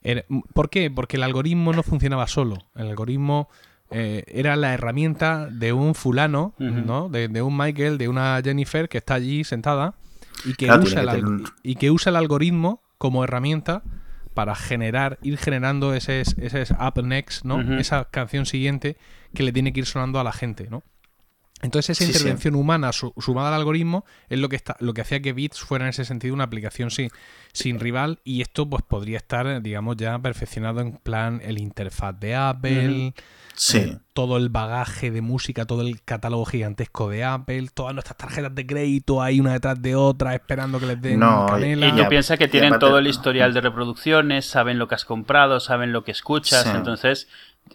[0.04, 0.90] Era- ¿Por qué?
[0.92, 2.58] Porque el algoritmo no funcionaba solo.
[2.76, 3.50] El algoritmo
[3.92, 6.54] eh, era la herramienta de un fulano.
[6.60, 7.10] ¿no?
[7.10, 9.96] De, de un Michael, de una Jennifer que está allí sentada
[10.44, 13.84] y que, Claro, usa el, que un- y que usa el algoritmo como herramienta
[14.34, 17.62] para generar, ir generando ese, ese up next, ¿no?
[17.80, 18.98] Esa canción siguiente
[19.34, 20.84] que le tiene que ir sonando a la gente, ¿no?
[21.62, 22.18] Entonces esa Sí, sí.
[22.20, 25.62] intervención humana su- sumada al algoritmo es lo que está, lo que hacía que Bits
[25.62, 27.10] fuera en ese sentido una aplicación sin,
[27.54, 32.36] sin rival y esto pues podría estar, digamos, ya perfeccionado en plan el interfaz de
[32.36, 33.14] Apple,
[33.56, 33.78] Sí.
[33.78, 38.54] eh, todo el bagaje de música, todo el catálogo gigantesco de Apple, todas nuestras tarjetas
[38.54, 41.88] de crédito ahí una detrás de otra esperando que les den No, canela.
[41.88, 45.62] Y tú piensas que tienen todo el historial de reproducciones, saben lo que has comprado,
[45.62, 46.70] saben lo que escuchas, Sí.
[46.76, 47.30] entonces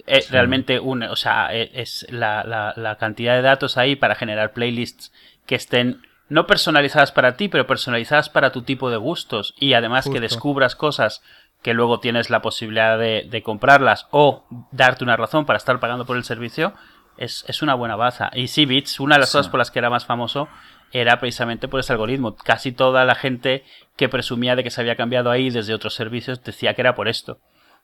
[0.06, 4.14] eh, realmente una, o sea, eh, es la, la- la cantidad de datos ahí para
[4.14, 5.12] generar playlists
[5.46, 10.08] que estén no personalizadas para ti, pero personalizadas para tu tipo de gustos y además
[10.08, 11.22] que descubras cosas
[11.62, 16.06] que luego tienes la posibilidad de, de comprarlas o darte una razón para estar pagando
[16.06, 16.72] por el servicio,
[17.18, 18.30] es, es una buena baza.
[18.32, 19.38] Y sí, Bits, una de las Sí.
[19.38, 20.48] cosas por las que era más famoso
[20.92, 22.34] era precisamente por ese algoritmo.
[22.36, 23.64] Casi toda la gente
[23.96, 27.08] que presumía de que se había cambiado ahí desde otros servicios decía que era por
[27.08, 27.38] esto.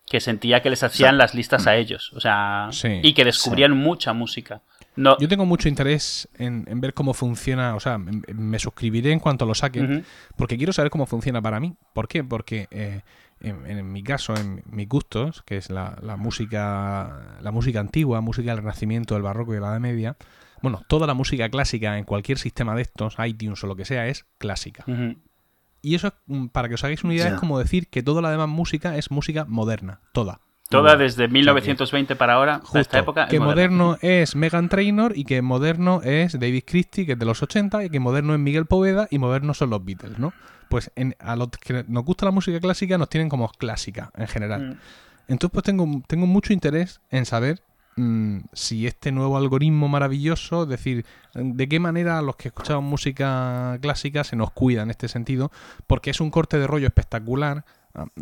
[0.06, 2.12] Que sentía que les hacían las listas a ellos.
[2.14, 3.00] O sea, Sí.
[3.02, 4.62] y que descubrían mucha música.
[4.94, 9.20] No, Yo tengo mucho interés en, en ver cómo funciona, o sea, me suscribiré en
[9.20, 11.74] cuanto lo saquen, porque quiero saber cómo funciona para mí.
[11.92, 12.24] ¿Por qué?
[12.24, 13.02] Porque eh,
[13.40, 18.22] en, en mi caso, en mis gustos, que es la, la música la música antigua,
[18.22, 20.16] música del Renacimiento, del Barroco y de la Edad Media,
[20.62, 24.06] bueno, toda la música clásica en cualquier sistema de estos, iTunes o lo que sea,
[24.06, 24.84] es clásica.
[25.82, 28.30] Y eso, mm, para que os hagáis una idea, es como decir que toda la
[28.30, 30.40] demás música es música moderna, toda.
[30.68, 33.24] Toda desde 1920 para ahora, hasta esta Justo, época.
[33.24, 37.24] es que moderno es Megan Trainor y que moderno es David Christie, que es de
[37.24, 40.32] los 80, y que moderno es Miguel Poveda y moderno son los Beatles, ¿no?
[40.68, 44.26] Pues en- a los que nos gusta la música clásica nos tienen como clásica en
[44.26, 44.70] general.
[44.70, 44.78] Mm.
[45.28, 47.62] Entonces pues tengo, tengo mucho interés en saber
[47.96, 53.78] mm, si este nuevo algoritmo maravilloso, es decir, de qué manera los que escuchamos música
[53.80, 55.50] clásica se nos cuida en este sentido,
[55.86, 57.64] porque es un corte de rollo espectacular.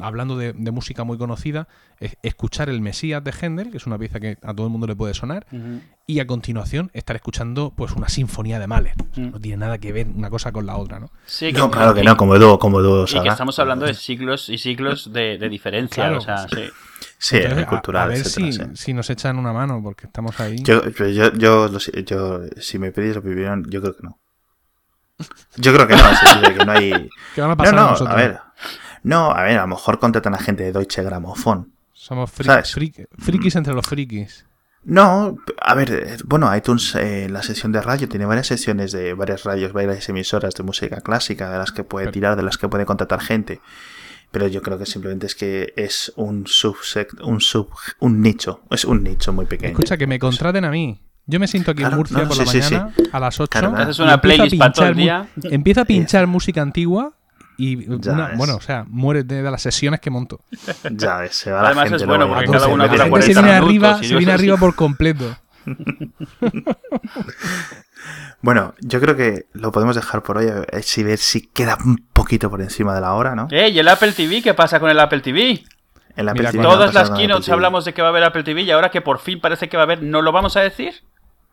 [0.01, 1.69] Hablando de, de música muy conocida,
[1.99, 4.87] es escuchar el Mesías de Händel, que es una pieza que a todo el mundo
[4.87, 5.47] le puede sonar,
[6.07, 8.95] y a continuación estar escuchando pues una sinfonía de Mahler.
[9.17, 9.31] Mm.
[9.31, 11.11] No tiene nada que ver una cosa con la otra, ¿no?
[11.27, 14.49] Sí, No, claro que no, como dúo, como dúo, Y que estamos hablando de siglos
[14.49, 16.05] y siglos de, de diferencia.
[16.05, 16.19] Claro.
[16.19, 16.65] o sea, sí.
[17.19, 18.65] Sí, Entonces, muy a- cultural, a, ver etcétera, si, sí.
[18.75, 20.59] si nos echan una mano, porque estamos ahí.
[20.63, 21.71] Yo, yo, yo,
[22.59, 24.19] si me pedís opinión, yo creo que no.
[25.57, 27.09] Yo creo que no, es decir, que no hay...
[27.35, 28.15] ¿Qué van a No, pasar no, nosotros?
[28.15, 28.39] a ver.
[29.05, 31.73] No, a ver, a lo mejor contratan a gente de Deutsche Grammophon.
[31.93, 32.75] Somos fri- ¿Sabes?
[32.77, 34.47] fri- frikis entre los frikis.
[34.87, 39.45] No, a ver, bueno, iTunes, eh, la sesión de radio, tiene varias sesiones de varias
[39.45, 42.85] radios, varias emisoras de música clásica, de las que puede tirar, de las que puede
[42.85, 43.61] contratar gente.
[44.31, 48.85] Pero yo creo que simplemente es que es un subsect, un sub, un nicho, es
[48.85, 49.71] un nicho muy pequeño.
[49.71, 51.01] Escucha, que me contraten a mí.
[51.27, 53.41] Yo me siento aquí Claro, en Murcia no, por sí, la sí, mañana a las
[53.41, 53.49] 8.
[53.51, 55.29] Claro, haces una playlist para todo el día.
[55.45, 57.15] Empieza a pinchar música antigua
[57.57, 60.41] y una- bueno, o sea, mueres de, de las sesiones que monto.
[60.91, 62.99] Ya ves, se va la Además gente es bueno porque y cada vez dura de-
[62.99, 65.37] La gente se 40 viene minutos arriba, se viene arriba por completo.
[68.43, 71.79] Bueno, yo creo que lo podemos dejar por hoy, a ver si ver si queda
[71.83, 73.49] un poquito por encima de la hora, ¿no?
[73.51, 73.73] ¡Ey!
[73.73, 74.43] ¿Y el Apple TV?
[74.43, 75.65] ¿Qué pasa con el Apple TV?
[76.17, 78.43] En la Mira, TV no Todas las keynotes hablamos de que va a haber Apple
[78.45, 80.61] TV y ahora que por fin parece que va a haber, ¿no lo vamos a
[80.61, 80.93] decir?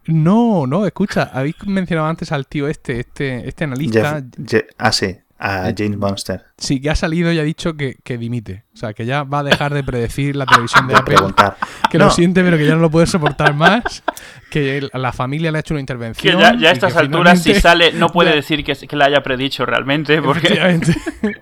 [0.06, 4.22] No, no, escucha, habéis mencionado antes al tío este, este, este analista.
[4.46, 6.44] Jeff- ah, sí, a Eh, James Monster.
[6.58, 8.64] Sí, que ha salido y ha dicho que, que dimite.
[8.74, 11.16] O sea, que ya va a dejar de predecir la televisión de De Apple.
[11.16, 11.58] preguntar.
[11.90, 14.04] Que No, lo siente, pero que ya no lo puede soportar más.
[14.50, 16.40] Que la familia le ha hecho una Que intervención.
[16.40, 18.36] ya, ya a estas que alturas, si sale, no puede Ya.
[18.36, 20.96] decir que, que la haya predicho realmente, porque Efectivamente.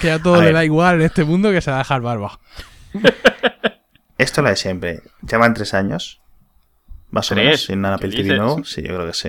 [0.00, 0.54] que a todo A le ver.
[0.54, 2.40] da igual en este mundo que se va a dejar barba.
[4.18, 5.02] Esto lo de siempre.
[5.28, 6.20] Llevan tres años.
[7.10, 8.64] Más o menos, sin nada ¿Qué Apple TV nuevo.
[8.64, 9.28] Sí, yo creo que sí.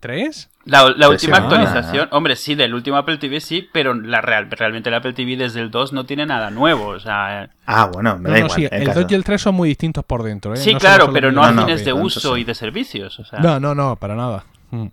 [0.00, 0.50] ¿Tres?
[0.66, 4.94] La, última actualización, hombre, sí, del último Apple TV sí, pero la real, realmente el
[4.96, 7.48] Apple TV desde el 2 no tiene nada nuevo, o sea...
[7.66, 8.50] Ah, bueno, me da no, igual.
[8.60, 9.00] sí, el caso.
[9.02, 10.52] 2 y el 3 son muy distintos por dentro.
[10.54, 10.56] ¿eh?
[10.56, 12.40] Sí, No claro, pero no a no, fines de no, uso sí.
[12.40, 13.38] y de servicios, o sea...
[13.38, 14.44] No, no, no, para nada.
[14.70, 14.86] Mm.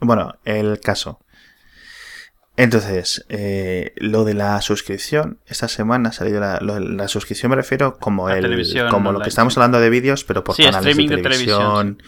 [0.00, 1.20] Bueno, el caso.
[2.56, 7.56] Entonces, eh, lo de la suscripción, esta semana ha salido la, lo- la suscripción, me
[7.56, 10.84] refiero como, La el, como lo que estamos hablando de vídeos, pero por Sí, canales
[10.84, 12.02] de streaming de televisión, televisión,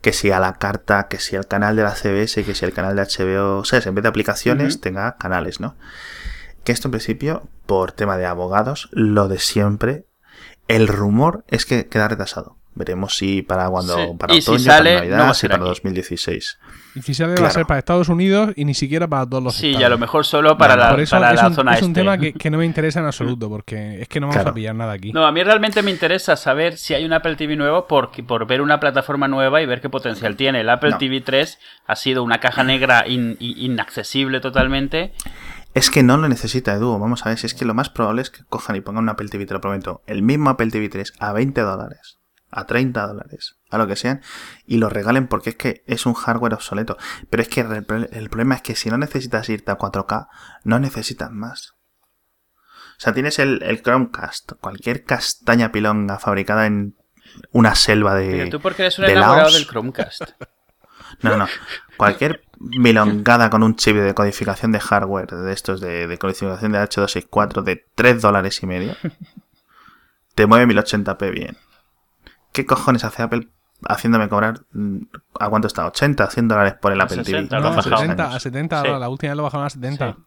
[0.00, 2.72] que si a la carta, que si al canal de la CBS, que si el
[2.72, 5.76] canal de HBO, o sea, en vez de aplicaciones tenga canales, ¿no?
[6.64, 10.06] Que esto en principio, por tema de abogados, lo de siempre,
[10.68, 12.57] el rumor es que queda retrasado.
[12.78, 14.02] Veremos si para cuando Sí.
[14.18, 15.68] para Y si otoño, sale, para no va Navidad, a si ser para aquí.
[15.68, 16.58] 2016.
[16.94, 17.52] Y si sale va a Claro.
[17.54, 19.80] ser para Estados Unidos y ni siquiera para todos los Sí, estados.
[19.82, 21.74] y a lo mejor solo para No, la, Por eso para es, la un, zona
[21.74, 22.00] es un este.
[22.00, 24.50] tema que, que no me interesa en absoluto, porque es que no vamos Claro.
[24.50, 25.12] a pillar nada aquí.
[25.12, 28.46] No, a mí realmente me interesa saber si hay un Apple TV nuevo por, por
[28.46, 30.60] ver una plataforma nueva y ver qué potencial tiene.
[30.60, 30.98] El Apple No.
[30.98, 35.12] TV 3 ha sido una caja negra in- in- inaccesible totalmente.
[35.74, 36.98] Es que no lo necesita Edu.
[36.98, 39.10] Vamos a ver, si es que lo más probable es que cojan y pongan un
[39.10, 42.17] Apple TV, te lo prometo, el mismo Apple TV 3 a 20 dólares.
[42.50, 44.22] A 30 dólares, a lo que sean,
[44.66, 46.96] y lo regalen porque es que es un hardware obsoleto.
[47.30, 50.28] Pero es que el, el problema es que si no necesitas irte a 4K,
[50.64, 51.74] no necesitas más.
[52.98, 56.96] O sea, tienes el, el Chromecast, cualquier castaña pilonga fabricada en
[57.52, 58.30] una selva de.
[58.30, 59.54] Pero tú porque eres un de enamorado Laos.
[59.54, 60.22] del Chromecast.
[61.22, 61.48] No, no.
[61.96, 66.78] Cualquier milongada con un chip de decodificación de hardware de estos de, de codificación de
[66.80, 68.94] H264 de 3 dólares y medio
[70.34, 71.56] te mueve 1080p bien.
[72.58, 73.46] ¿Qué cojones hace Apple
[73.86, 74.62] haciéndome cobrar
[75.38, 75.86] a cuánto está?
[75.86, 76.28] ¿80?
[76.28, 77.60] 100 dólares por el A Apple 60, TV?
[77.60, 77.90] lo No, han a Hace bajado.
[77.90, 78.34] dos 70, años.
[78.34, 78.86] a 70 Sí.
[78.88, 80.12] ahora, la última vez lo bajaron a 70.
[80.12, 80.18] Sí.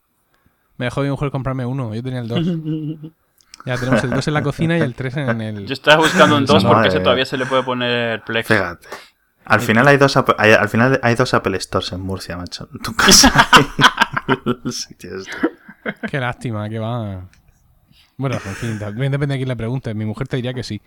[0.77, 2.39] Me dejó mi mujer comprarme uno, yo tenía el 2.
[3.65, 5.67] ya tenemos el 2 en la cocina y el 3 en el...
[5.67, 8.47] Yo estaba buscando un 2 porque Madre ese todavía se le puede poner Plex.
[8.47, 8.87] Fíjate.
[9.43, 12.69] Al final hay dos hay- al final hay dos Apple Stores en Murcia, macho.
[12.71, 13.33] En tu casa.
[16.09, 17.27] Qué lástima, que va...
[18.17, 19.93] Bueno, en fin, también depende de quién le pregunte.
[19.95, 20.79] Mi mujer te diría que sí.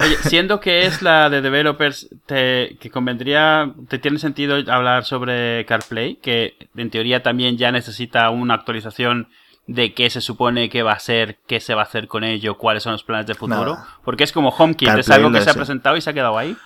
[0.00, 5.64] Oye, siendo que es la de developers, te, que convendría, te tiene sentido hablar sobre
[5.66, 9.28] CarPlay, que en teoría también ya necesita una actualización
[9.66, 12.58] de qué se supone que va a ser, qué se va a hacer con ello,
[12.58, 13.74] cuáles son los planes de futuro.
[13.74, 13.88] Nada.
[14.04, 16.36] Porque es como HomeKit, es CarPlay algo que se ha presentado y se ha quedado
[16.36, 16.56] ahí.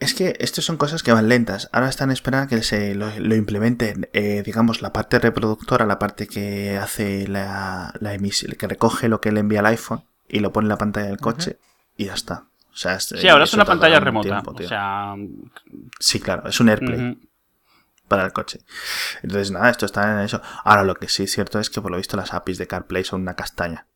[0.00, 1.68] Es que estas son cosas que van lentas.
[1.72, 6.26] Ahora están esperando que se lo, lo implementen, eh, digamos, la parte reproductora, la parte
[6.26, 10.52] que hace la, la emisión, que recoge lo que le envía el iPhone y lo
[10.52, 11.58] pone en la pantalla del coche
[11.96, 12.44] y ya está.
[12.72, 14.28] O sea, Sí, ahora es eso una pantalla un remota.
[14.28, 14.66] tiempo, tío.
[14.66, 15.14] o sea,
[15.98, 17.18] Sí, claro, es un AirPlay
[18.08, 18.60] para el coche.
[19.22, 20.40] Entonces, nada, esto está en eso.
[20.64, 23.04] Ahora, lo que sí es cierto es que por lo visto las APIs de CarPlay
[23.04, 23.86] son una castaña.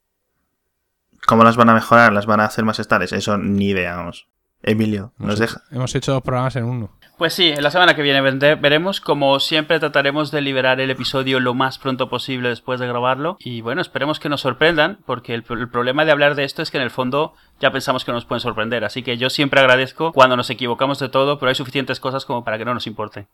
[1.26, 2.12] ¿Cómo las van a mejorar?
[2.12, 3.12] ¿Las van a hacer más estables?
[3.12, 4.28] Eso ni idea, vamos.
[4.66, 5.62] Emilio, Hemos nos hecho- deja.
[5.74, 6.90] Hemos hecho dos programas en uno.
[7.16, 9.00] Pues sí, la semana que viene veremos.
[9.00, 13.38] Como siempre, trataremos de liberar el episodio lo más pronto posible después de grabarlo.
[13.40, 16.70] Y bueno, esperemos que nos sorprendan, porque el, el problema de hablar de esto es
[16.70, 18.84] que en el fondo ya pensamos que nos pueden sorprender.
[18.84, 22.44] Así que yo siempre agradezco cuando nos equivocamos de todo, pero hay suficientes cosas como
[22.44, 23.28] para que no nos importe.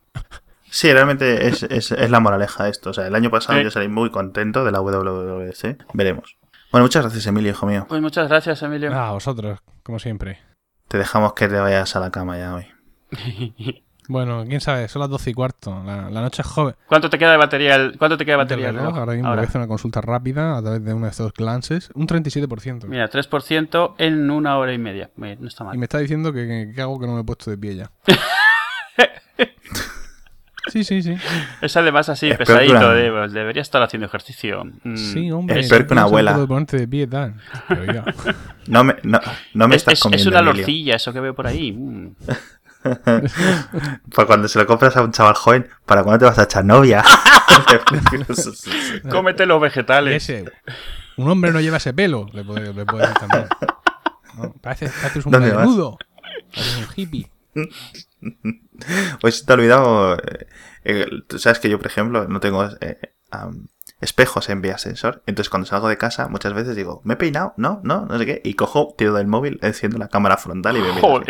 [0.70, 2.90] Sí, realmente es, es- es la moraleja esto.
[2.90, 3.64] O sea, el año pasado Sí.
[3.64, 5.78] yo salí muy contento de la WWDC.
[5.92, 6.36] Veremos.
[6.70, 7.84] Bueno, muchas gracias, Emilio, hijo mío.
[7.88, 8.90] Pues muchas gracias, Emilio.
[8.94, 10.38] Ah, vosotros, como siempre.
[10.92, 12.66] Te dejamos que te vayas a la cama ya hoy.
[14.08, 15.80] Bueno, quién sabe, son las 12 y cuarto.
[15.86, 16.74] La, la noche es joven.
[16.88, 17.76] ¿Cuánto te queda de batería?
[17.76, 18.68] el- ¿Cuánto te queda de batería?
[18.70, 19.40] El reloj, ahora mismo Ahora.
[19.42, 21.88] voy a hacer una consulta rápida a través de uno de estos glances.
[21.94, 22.86] Un 37%.
[22.88, 25.10] Mira, 3% en una hora y media.
[25.16, 25.76] No está mal.
[25.76, 27.76] Y me está diciendo que, que- que hago que no me he puesto de pie
[27.76, 27.90] ya.
[30.68, 31.16] sí, sí, sí.
[31.60, 32.72] Es además así, Espero pesadito.
[32.78, 34.64] una- de, pues, debería estar haciendo ejercicio.
[34.84, 34.96] Mm.
[34.96, 35.60] Sí, hombre.
[35.60, 36.32] Es peor que una abuela.
[36.34, 37.34] puedo ponerte de pie tal.
[38.66, 39.20] No me, no,
[39.54, 40.54] no me Es, estás es- comiendo, es una Emilio.
[40.58, 41.72] lorcilla, eso que veo por ahí.
[41.72, 42.14] Mm.
[44.12, 46.64] Pues cuando se lo compras a un chaval joven, ¿para cuándo te vas a echar
[46.64, 47.04] novia?
[49.08, 50.28] Cómete los vegetales.
[50.28, 50.50] ese,
[51.16, 53.46] un hombre no lleva ese pelo, le puede, le puede decir también.
[54.34, 55.98] No, parece, parece un desnudo.
[56.54, 57.30] Parece un hippie.
[59.22, 60.16] Hoy se te ha olvidado.
[60.16, 60.46] eh,
[60.84, 62.98] eh, tú sabes que yo, por ejemplo, no tengo eh,
[64.00, 65.22] espejos en vía sensor.
[65.26, 67.54] Entonces, cuando salgo de casa, muchas veces digo, ¿me he peinado?
[67.56, 68.40] No, no, no sé qué.
[68.44, 71.22] Y cojo, tiro del móvil, enciendo la cámara frontal y me miro.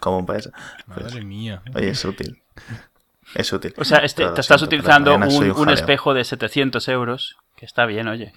[0.00, 0.50] Como un payaso.
[0.86, 1.62] Pues, Madre mía.
[1.74, 2.42] oye, es útil.
[3.34, 3.72] Es útil.
[3.78, 7.36] O sea, este- te estás siento, utilizando un, un espejo de 700 euros.
[7.56, 8.32] Que está bien, oye.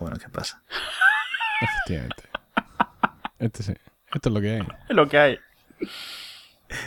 [0.00, 0.62] Bueno, ¿qué pasa?
[1.60, 2.24] Efectivamente.
[3.38, 3.74] Este sí.
[4.12, 4.60] Esto es lo que hay.
[4.88, 5.38] Es lo que hay.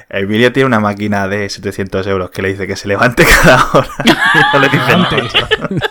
[0.09, 3.89] Emilio tiene una máquina de 700 euros que le dice que se levante cada hora.
[4.05, 4.11] Y
[4.53, 5.09] no le dice nada.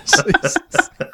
[0.04, 1.04] Sí, sí, sí.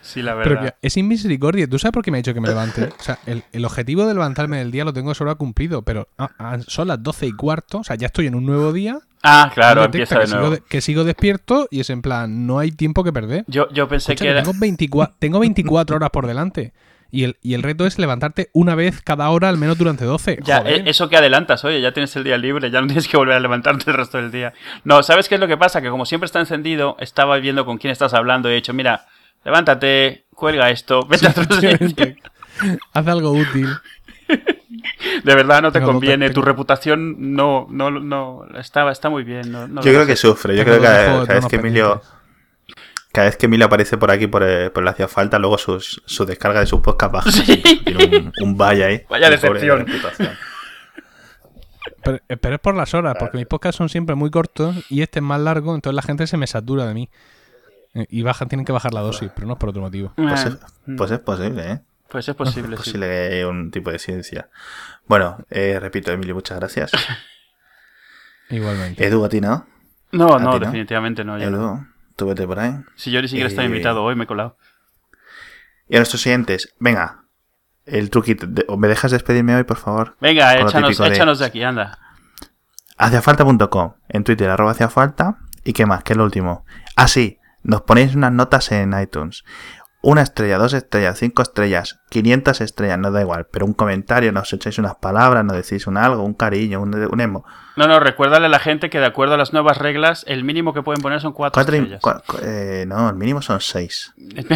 [0.00, 0.74] Sí, la Pero verdad.
[0.80, 1.66] que es sin misericordia.
[1.68, 2.84] ¿Tú sabes por qué me ha dicho que me levante?
[2.98, 6.30] O sea, el, el objetivo de levantarme del día lo tengo solo cumplido, pero ah,
[6.38, 7.78] ah, son las 12 y cuarto.
[7.78, 8.98] O sea, ya estoy en un nuevo día.
[9.24, 10.54] Ah, claro, empieza de que, sigo nuevo.
[10.54, 13.44] de- que sigo despierto y es en plan, no hay tiempo que perder.
[13.48, 14.42] Yo, yo pensé Escucha, que que era...
[14.44, 16.72] tengo, 24, tengo 24 horas por delante.
[17.10, 20.40] Y el, y el reto es levantarte una vez cada hora, al menos durante 12.
[20.42, 20.80] Ya, Joder.
[20.80, 23.36] eh, eso que adelantas, oye, ya tienes el día libre, ya no tienes que volver
[23.36, 24.52] a levantarte el resto del día.
[24.84, 25.80] No, ¿sabes qué es lo que pasa?
[25.80, 29.06] Que como siempre está encendido, estaba viendo con quién estás hablando y he dicho, mira,
[29.44, 31.70] levántate, cuelga esto, vete a otro sitio.
[31.70, 32.22] Efectivamente.
[32.92, 33.68] Haz algo útil.
[35.24, 39.52] De verdad no te conviene, tu reputación no, no, no, está, está muy bien.
[39.52, 40.56] No, no Yo creo que sufre.
[40.56, 42.02] Yo creo que cada, vez que Emilio.
[43.16, 46.02] Cada vez que Emilio aparece por aquí por, eh, por la hacía falta, luego sus,
[46.04, 47.32] su descarga de su podcast baja.
[47.32, 47.62] Sí.
[47.84, 49.02] Tiene un, un valle ahí.
[49.08, 49.86] Vaya decepción.
[52.04, 55.00] Pero, eh, pero es por las horas, porque mis podcasts son siempre muy cortos y
[55.00, 57.08] este es más largo, entonces la gente se me satura de mí.
[57.94, 60.12] Eh, Y bajan, tienen que bajar la dosis, pero no es por otro motivo.
[60.14, 61.80] Pues, Ah, es, pues es posible, ¿eh?
[62.08, 62.90] pues es posible, Es sí.
[62.90, 64.50] posible que haya un tipo de ciencia.
[65.06, 66.92] Bueno, eh, repito, Emilio, muchas gracias.
[68.50, 69.04] Igualmente.
[69.06, 69.66] Edu, a ti, ¿no?
[70.12, 70.66] No, ¿A no, ti no?
[70.66, 71.38] definitivamente no.
[71.38, 71.48] yo.
[71.48, 71.86] Edu,
[72.16, 72.74] por ahí.
[72.96, 74.56] Si yo ni siquiera estaba Eh, invitado hoy, me he colado.
[75.88, 77.24] Y a nuestros siguientes, venga,
[77.84, 78.46] el truquito.
[78.46, 80.16] de- ¿Me dejas despedirme hoy, por favor?
[80.20, 81.98] Venga, échanos, de- échanos de aquí, anda.
[82.98, 85.38] Haciafalta.com, en Twitter, arroba haciafalta.
[85.64, 86.02] ¿Y qué más?
[86.02, 86.64] ¿Qué es lo último?
[86.94, 89.44] Ah, sí, nos ponéis unas notas en iTunes.
[90.08, 93.48] Una estrella, dos estrellas, cinco estrellas, 500 estrellas, no da igual.
[93.50, 97.20] Pero un comentario, nos echáis unas palabras, nos decís un algo, un cariño, un, un
[97.20, 97.44] emo.
[97.74, 100.72] No, no, recuérdale a la gente que de acuerdo a las nuevas reglas, el mínimo
[100.72, 102.00] que pueden poner son cuatro, Cuatro estrellas.
[102.00, 104.14] cua- eh, no, el mínimo son seis.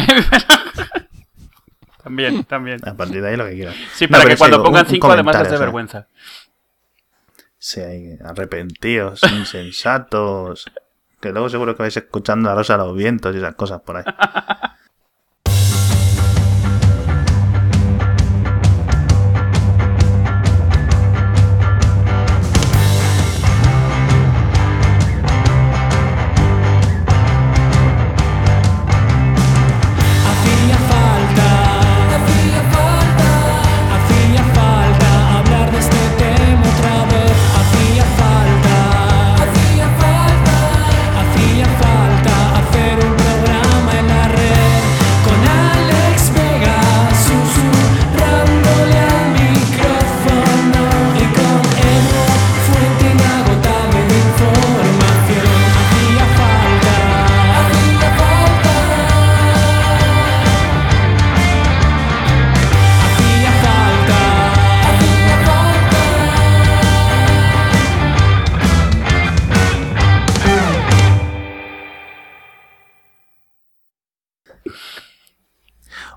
[2.03, 2.79] también, también.
[2.87, 3.75] A partir de ahí lo que quieras.
[3.93, 6.07] Sí, para que cuando pongan un- un cinco además les dé vergüenza.
[7.57, 7.81] Sí,
[8.23, 10.65] arrepentidos, insensatos.
[11.19, 13.97] Que luego seguro que vais escuchando a Rosa a los vientos y esas cosas por
[13.97, 14.03] ahí.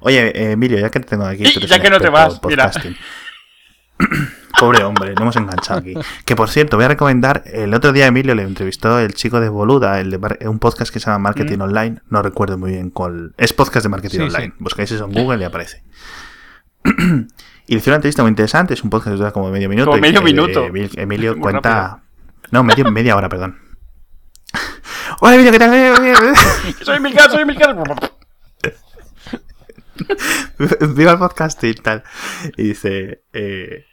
[0.07, 1.45] Oye, eh, Emilio, ya que te tengo aquí.
[1.45, 2.71] tú eres Ya que no te vas, mira.
[4.61, 5.95] Pobre hombre, lo hemos enganchado aquí.
[6.25, 7.43] Que por cierto, voy a recomendar.
[7.47, 11.01] El otro día Emilio le entrevistó el chico de Boluda, el de un podcast que
[11.01, 12.01] se llama Marketing Online.
[12.11, 13.35] No recuerdo muy bien cuál.
[13.39, 14.47] Es podcast de marketing Sí, online.
[14.47, 14.53] sí.
[14.59, 15.83] Buscáis eso en Google y aparece.
[16.85, 18.75] y le hizo una entrevista muy interesante.
[18.75, 19.91] Es un podcast que dura como medio minuto.
[19.91, 20.65] Como medio minuto.
[20.65, 22.03] eh, Emil- Emilio Muy cuenta.
[22.51, 23.59] No, medio, media hora, perdón.
[25.21, 26.35] Hola Emilio, ¿qué tal?
[26.83, 27.75] Soy Milcar, soy Milcar.
[30.95, 32.03] Viva el podcast y tal.
[32.57, 33.85] Y dice, eh,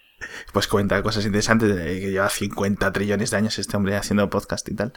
[0.53, 4.67] pues cuenta cosas interesantes, de que lleva 50 trillones de años este hombre haciendo podcast
[4.69, 4.93] y tal.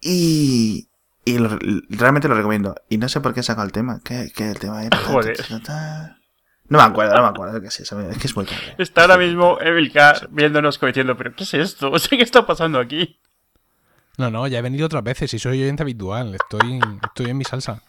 [0.00, 0.88] Y,
[1.24, 1.58] y lo-
[1.88, 2.74] realmente lo recomiendo.
[2.88, 4.00] Y no sé por qué he sacado el tema.
[4.04, 4.96] ¿Qué, qué el tema era?
[4.98, 5.36] Joder.
[6.68, 7.60] No me acuerdo, no me acuerdo.
[7.60, 8.74] qué es que es muy tarde.
[8.78, 11.90] Está ahora mismo Emilcar viéndonos como diciendo, pero ¿qué es esto?
[11.92, 13.18] O sea, ¿qué está pasando aquí?
[14.18, 16.34] No, no, ya he venido otras veces y soy oyente habitual.
[16.34, 17.82] Estoy, estoy en mi salsa.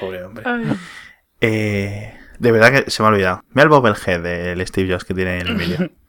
[0.00, 0.44] Pobre hombre.
[1.40, 3.42] Eh, de verdad que se me ha olvidado.
[3.50, 5.90] Mira el bobblehead del Steve Jobs que tiene el Emilio.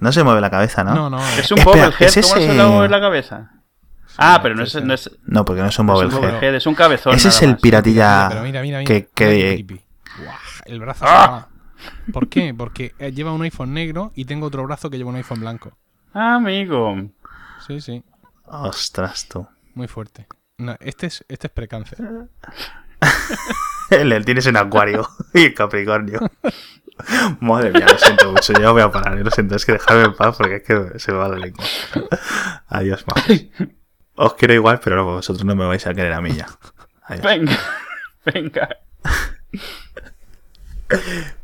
[0.00, 0.94] No se mueve la cabeza, ¿no?
[0.94, 1.18] No, no.
[1.38, 3.50] Es un Espera, bobblehead, ¿es ¿cómo se mueve la cabeza?
[4.18, 6.32] Ah, pero no es, no es, No, porque no es un no es un bobblehead.
[6.32, 7.14] bobblehead, es un cabezón.
[7.14, 9.06] Ese es el piratilla Pero mira, mira, mira.
[9.14, 9.64] que,
[10.66, 11.48] el brazo ¡Ah!
[12.12, 12.54] ¿Por qué?
[12.54, 15.76] Porque eh, lleva un iPhone negro y tengo otro brazo que lleva un iPhone blanco.
[16.12, 16.96] Ah, amigo.
[17.66, 18.02] Sí, sí.
[18.46, 19.46] Ostras, tú.
[19.74, 20.26] Muy fuerte.
[20.58, 21.98] No, este es, este es precáncer.
[23.90, 26.20] Le tienes en Acuario y en Capricornio.
[27.40, 28.52] Madre mía, lo siento mucho.
[28.52, 29.24] Yo voy a parar, ¿eh?
[29.24, 29.56] lo siento.
[29.56, 31.64] Es que dejadme en paz porque es que se me va la lengua.
[32.68, 33.24] Adiós, más.
[34.14, 36.46] Os quiero igual, pero vosotros no me vais a querer a mí ya.
[37.02, 37.24] Adiós.
[37.24, 37.58] Venga,
[38.24, 38.68] venga.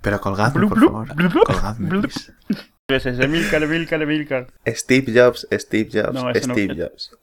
[0.00, 1.08] Pero colgadme, por favor.
[1.44, 2.08] Colgadme.
[2.88, 4.46] Es ese, Emilcar, Emilcar, Emilcar.
[4.66, 7.16] Steve Jobs, Steve Jobs, No, eso no- Steve Jobs.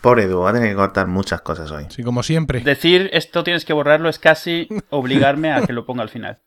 [0.00, 1.86] Pobre Edu, va a tener que cortar muchas cosas hoy.
[1.90, 2.60] Sí, como siempre.
[2.60, 6.40] Decir esto tienes que borrarlo es casi obligarme a que lo ponga al final.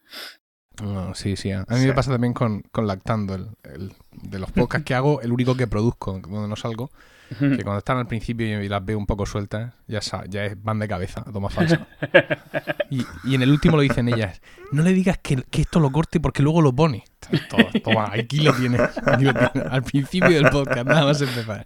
[0.81, 1.51] No, sí, sí.
[1.51, 3.35] A mí me pasa también con, con Lactando.
[3.35, 6.89] El, el- de los podcasts que hago, el único que produzco, donde no salgo,
[7.39, 10.87] que cuando están al principio y las veo un poco sueltas, ya, ya van de
[10.87, 11.87] cabeza, toma falsa.
[12.89, 14.39] Y, y en el último lo dicen ellas,
[14.71, 17.03] no le digas que, que esto lo corte porque luego lo pone.
[17.49, 19.71] Toma, toma, aquí lo tienes, aquí lo tienes.
[19.71, 21.65] Al principio del podcast, nada más empezar.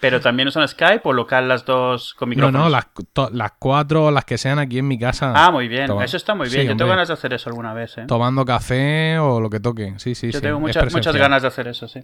[0.00, 2.62] Pero también usan Skype o local las dos con No, micrófonos.
[2.62, 5.34] no, las, to- las cuatro, las que sean aquí en mi casa.
[5.36, 5.86] Ah, muy bien.
[5.86, 6.02] Toma.
[6.04, 6.68] Eso está muy Sí, bien.
[6.68, 6.96] Yo tengo hombre.
[6.96, 8.04] ganas de hacer eso alguna vez, ¿eh?
[8.08, 9.94] Tomando café o lo que toque.
[9.98, 10.42] Sí, sí, Yo sí.
[10.42, 12.00] tengo muchas, muchas ganas de hacer eso, sí.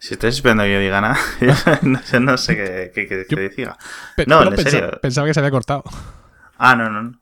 [0.00, 1.18] Si estáis esperando que yo diga nada,
[1.82, 3.76] no, sé- no sé qué, qué, qué- qué diga.
[4.26, 5.00] No, en serio.
[5.00, 5.82] Pensaba que se había cortado.
[6.58, 6.88] Ah, no.
[6.90, 7.12] No,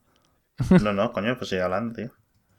[0.80, 2.10] no, no coño, pues sigue hablando, tío.